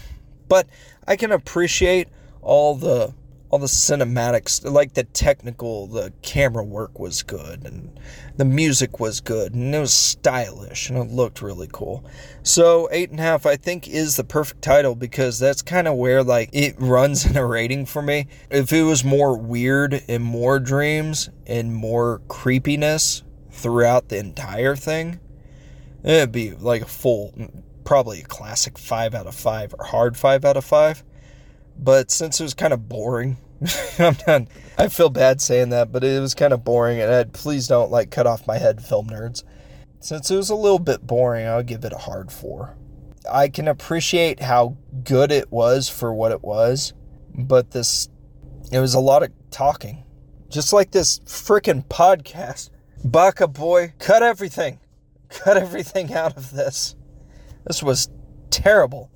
But 0.47 0.67
i 1.07 1.15
can 1.15 1.31
appreciate 1.31 2.07
all 2.43 2.75
the 2.75 3.15
all 3.55 3.59
the 3.59 3.67
cinematics, 3.67 4.69
like 4.69 4.95
the 4.95 5.05
technical, 5.05 5.87
the 5.87 6.11
camera 6.21 6.61
work 6.61 6.99
was 6.99 7.23
good, 7.23 7.63
and 7.63 7.97
the 8.35 8.43
music 8.43 8.99
was 8.99 9.21
good, 9.21 9.53
and 9.53 9.73
it 9.73 9.79
was 9.79 9.93
stylish, 9.93 10.89
and 10.89 10.97
it 10.97 11.09
looked 11.09 11.41
really 11.41 11.69
cool. 11.71 12.03
So 12.43 12.89
eight 12.91 13.11
and 13.11 13.19
a 13.21 13.23
half, 13.23 13.45
I 13.45 13.55
think, 13.55 13.87
is 13.87 14.17
the 14.17 14.25
perfect 14.25 14.61
title 14.61 14.93
because 14.93 15.39
that's 15.39 15.61
kind 15.61 15.87
of 15.87 15.95
where 15.95 16.21
like 16.21 16.49
it 16.51 16.75
runs 16.77 17.25
in 17.25 17.37
a 17.37 17.45
rating 17.45 17.85
for 17.85 18.01
me. 18.01 18.27
If 18.49 18.73
it 18.73 18.83
was 18.83 19.05
more 19.05 19.37
weird 19.37 20.03
and 20.09 20.21
more 20.21 20.59
dreams 20.59 21.29
and 21.47 21.73
more 21.73 22.23
creepiness 22.27 23.23
throughout 23.51 24.09
the 24.09 24.17
entire 24.17 24.75
thing, 24.75 25.21
it'd 26.03 26.33
be 26.33 26.51
like 26.51 26.81
a 26.81 26.87
full, 26.87 27.33
probably 27.85 28.19
a 28.19 28.25
classic 28.25 28.77
five 28.77 29.15
out 29.15 29.27
of 29.27 29.35
five 29.35 29.73
or 29.79 29.85
hard 29.85 30.17
five 30.17 30.43
out 30.43 30.57
of 30.57 30.65
five. 30.65 31.05
But 31.77 32.11
since 32.11 32.41
it 32.41 32.43
was 32.43 32.53
kind 32.53 32.73
of 32.73 32.89
boring, 32.89 33.37
I'm 33.99 34.17
not, 34.27 34.47
I 34.77 34.87
feel 34.89 35.09
bad 35.09 35.41
saying 35.41 35.69
that, 35.69 35.91
but 35.91 36.03
it 36.03 36.19
was 36.19 36.35
kind 36.35 36.53
of 36.53 36.63
boring. 36.63 36.99
And 36.99 37.11
I'd, 37.11 37.33
please 37.33 37.67
don't 37.67 37.91
like 37.91 38.11
cut 38.11 38.27
off 38.27 38.47
my 38.47 38.57
head, 38.57 38.83
film 38.83 39.09
nerds. 39.09 39.43
Since 39.99 40.29
it 40.29 40.35
was 40.35 40.49
a 40.49 40.55
little 40.55 40.79
bit 40.79 41.07
boring, 41.07 41.47
I'll 41.47 41.63
give 41.63 41.83
it 41.85 41.93
a 41.93 41.97
hard 41.97 42.31
four. 42.31 42.77
I 43.29 43.47
can 43.49 43.67
appreciate 43.67 44.39
how 44.39 44.77
good 45.03 45.31
it 45.31 45.51
was 45.51 45.89
for 45.89 46.13
what 46.13 46.31
it 46.31 46.43
was, 46.43 46.93
but 47.33 47.71
this, 47.71 48.09
it 48.71 48.79
was 48.79 48.93
a 48.93 48.99
lot 48.99 49.23
of 49.23 49.31
talking. 49.49 50.03
Just 50.49 50.73
like 50.73 50.91
this 50.91 51.19
freaking 51.19 51.85
podcast. 51.87 52.69
Baka 53.03 53.47
boy, 53.47 53.93
cut 53.97 54.21
everything. 54.21 54.79
Cut 55.29 55.57
everything 55.57 56.13
out 56.13 56.37
of 56.37 56.51
this. 56.51 56.95
This 57.65 57.81
was 57.81 58.09
terrible. 58.51 59.09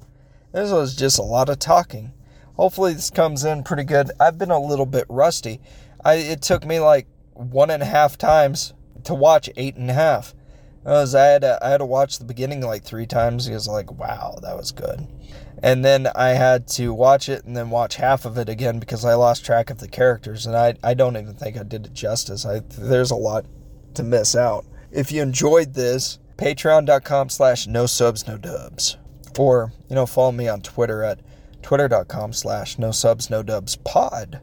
This 0.52 0.72
was 0.72 0.96
just 0.96 1.20
a 1.20 1.24
lot 1.24 1.50
of 1.50 1.60
talking. 1.60 2.14
Hopefully 2.60 2.92
this 2.92 3.10
comes 3.10 3.46
in 3.46 3.64
pretty 3.64 3.86
good. 3.86 4.12
I've 4.20 4.38
been 4.38 4.52
a 4.52 4.60
little 4.60 4.86
bit 4.86 5.06
rusty. 5.08 5.62
I 6.04 6.16
it 6.16 6.42
took 6.42 6.66
me 6.66 6.82
like 6.82 7.08
one 7.32 7.70
and 7.70 7.82
a 7.82 7.86
half 7.86 8.18
times 8.18 8.74
to 9.06 9.14
watch 9.14 9.50
eight 9.56 9.78
and 9.78 9.90
a 9.90 9.94
half. 9.94 10.36
Because 10.84 11.16
I 11.16 11.28
had 11.28 11.44
to, 11.44 11.58
I 11.62 11.70
had 11.70 11.78
to 11.78 11.86
watch 11.86 12.20
the 12.20 12.26
beginning 12.26 12.60
like 12.60 12.84
three 12.84 13.06
times 13.06 13.48
because 13.48 13.66
like 13.66 13.98
wow 13.98 14.40
that 14.42 14.58
was 14.58 14.74
good, 14.74 15.08
and 15.64 15.86
then 15.86 16.10
I 16.14 16.32
had 16.32 16.68
to 16.70 16.94
watch 16.94 17.30
it 17.30 17.46
and 17.46 17.56
then 17.56 17.70
watch 17.70 17.96
half 17.96 18.26
of 18.26 18.38
it 18.38 18.50
again 18.50 18.78
because 18.78 19.06
I 19.06 19.14
lost 19.14 19.46
track 19.46 19.70
of 19.70 19.80
the 19.80 19.88
characters 19.88 20.46
and 20.46 20.54
I 20.54 20.76
I 20.84 20.96
don't 20.96 21.16
even 21.16 21.36
think 21.36 21.56
I 21.56 21.64
did 21.64 21.86
it 21.86 21.94
justice. 21.94 22.46
I 22.46 22.60
there's 22.60 23.12
a 23.12 23.16
lot 23.16 23.46
to 23.94 24.04
miss 24.04 24.36
out. 24.36 24.66
If 24.92 25.14
you 25.14 25.22
enjoyed 25.22 25.76
this, 25.76 26.20
patreon.com 26.36 27.30
slash 27.30 27.68
no 27.68 27.86
subs 27.86 28.28
no 28.28 28.38
dubs, 28.38 28.98
or 29.38 29.72
you 29.88 29.96
know 29.96 30.06
follow 30.06 30.34
me 30.34 30.50
on 30.50 30.60
Twitter 30.60 31.04
at 31.04 31.22
twitter.com 31.62 32.34
slash 32.34 32.78
no 32.78 32.92
subs 32.92 33.30
no 33.30 33.44
dubs 33.44 33.76
pod. 33.76 34.42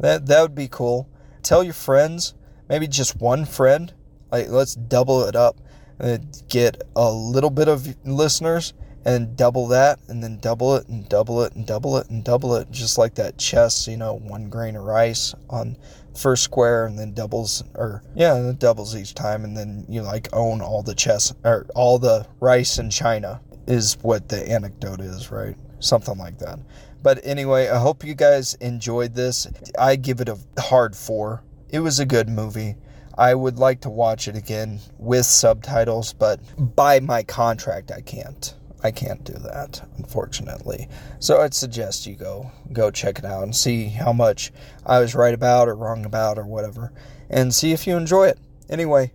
That, 0.00 0.26
that 0.26 0.42
would 0.42 0.54
be 0.54 0.68
cool. 0.68 1.08
Tell 1.42 1.64
your 1.64 1.74
friends. 1.74 2.34
maybe 2.68 2.86
just 2.86 3.16
one 3.16 3.44
friend. 3.44 3.92
Like 4.30 4.48
let's 4.48 4.74
double 4.74 5.24
it 5.24 5.34
up, 5.34 5.56
and 5.98 6.42
get 6.48 6.82
a 6.94 7.10
little 7.10 7.50
bit 7.50 7.68
of 7.68 7.96
listeners, 8.04 8.74
and 9.04 9.36
double 9.36 9.66
that, 9.68 9.98
and 10.08 10.22
then 10.22 10.38
double 10.38 10.76
it, 10.76 10.86
and 10.88 11.08
double 11.08 11.42
it, 11.42 11.54
and 11.54 11.66
double 11.66 11.96
it, 11.96 12.10
and 12.10 12.22
double 12.22 12.54
it, 12.56 12.70
just 12.70 12.98
like 12.98 13.14
that 13.14 13.38
chess. 13.38 13.88
You 13.88 13.96
know, 13.96 14.14
one 14.14 14.50
grain 14.50 14.76
of 14.76 14.84
rice 14.84 15.34
on 15.48 15.78
first 16.14 16.42
square, 16.42 16.84
and 16.84 16.98
then 16.98 17.14
doubles, 17.14 17.64
or 17.74 18.02
yeah, 18.14 18.36
it 18.36 18.58
doubles 18.58 18.94
each 18.94 19.14
time, 19.14 19.44
and 19.44 19.56
then 19.56 19.86
you 19.88 20.02
like 20.02 20.28
own 20.34 20.60
all 20.60 20.82
the 20.82 20.94
chess 20.94 21.32
or 21.42 21.66
all 21.74 21.98
the 21.98 22.26
rice 22.40 22.78
in 22.78 22.90
China 22.90 23.40
is 23.66 23.96
what 24.02 24.28
the 24.28 24.46
anecdote 24.50 25.00
is, 25.00 25.30
right? 25.30 25.56
Something 25.80 26.18
like 26.18 26.38
that. 26.38 26.58
But 27.02 27.20
anyway, 27.22 27.68
I 27.68 27.78
hope 27.78 28.04
you 28.04 28.14
guys 28.14 28.54
enjoyed 28.54 29.14
this. 29.14 29.46
I 29.78 29.96
give 29.96 30.20
it 30.20 30.28
a 30.28 30.38
hard 30.60 30.96
four. 30.96 31.42
It 31.70 31.80
was 31.80 32.00
a 32.00 32.06
good 32.06 32.28
movie. 32.28 32.76
I 33.16 33.34
would 33.34 33.58
like 33.58 33.80
to 33.80 33.90
watch 33.90 34.28
it 34.28 34.36
again 34.36 34.80
with 34.98 35.26
subtitles, 35.26 36.12
but 36.12 36.40
by 36.76 37.00
my 37.00 37.22
contract, 37.24 37.90
I 37.90 38.00
can't. 38.00 38.54
I 38.82 38.92
can't 38.92 39.24
do 39.24 39.32
that, 39.32 39.82
unfortunately. 39.96 40.88
So 41.18 41.40
I'd 41.40 41.52
suggest 41.52 42.06
you 42.06 42.14
go 42.14 42.52
go 42.72 42.92
check 42.92 43.18
it 43.18 43.24
out 43.24 43.42
and 43.42 43.54
see 43.54 43.88
how 43.88 44.12
much 44.12 44.52
I 44.86 45.00
was 45.00 45.16
right 45.16 45.34
about 45.34 45.68
or 45.68 45.74
wrong 45.74 46.04
about 46.04 46.38
or 46.38 46.46
whatever, 46.46 46.92
and 47.28 47.52
see 47.52 47.72
if 47.72 47.88
you 47.88 47.96
enjoy 47.96 48.28
it. 48.28 48.38
Anyway, 48.70 49.12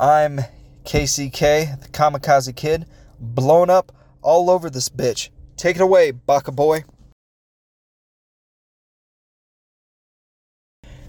I'm 0.00 0.40
KCK, 0.84 1.80
the 1.80 1.88
Kamikaze 1.88 2.56
Kid, 2.56 2.86
blown 3.20 3.70
up 3.70 3.92
all 4.20 4.50
over 4.50 4.68
this 4.68 4.88
bitch. 4.88 5.28
Take 5.56 5.76
it 5.76 5.82
away, 5.82 6.10
Baka 6.10 6.52
Boy. 6.52 6.84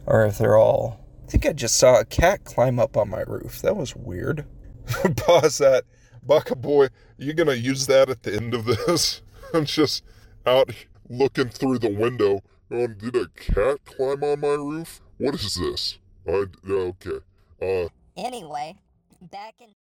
Or 0.05 0.25
if 0.25 0.37
they're 0.37 0.57
all. 0.57 0.99
I 1.23 1.27
think 1.27 1.45
I 1.45 1.53
just 1.53 1.77
saw 1.77 1.99
a 1.99 2.05
cat 2.05 2.43
climb 2.43 2.79
up 2.79 2.95
on 2.95 3.09
my 3.09 3.21
roof. 3.21 3.61
That 3.61 3.75
was 3.75 3.95
weird. 3.95 4.45
Pause 5.17 5.57
that. 5.57 5.85
Baka 6.23 6.55
boy, 6.55 6.87
you 7.17 7.33
gonna 7.33 7.53
use 7.53 7.85
that 7.87 8.09
at 8.09 8.23
the 8.23 8.35
end 8.35 8.53
of 8.53 8.65
this? 8.65 9.21
I'm 9.53 9.65
just 9.65 10.03
out 10.45 10.71
looking 11.09 11.49
through 11.49 11.79
the 11.79 11.93
window. 11.93 12.41
Oh, 12.71 12.87
did 12.87 13.15
a 13.15 13.27
cat 13.35 13.85
climb 13.85 14.23
on 14.23 14.39
my 14.41 14.47
roof? 14.49 15.01
What 15.17 15.35
is 15.35 15.55
this? 15.55 15.99
I 16.27 16.45
okay. 16.67 17.19
Uh. 17.61 17.89
Anyway, 18.17 18.75
back 19.21 19.55
in. 19.59 19.67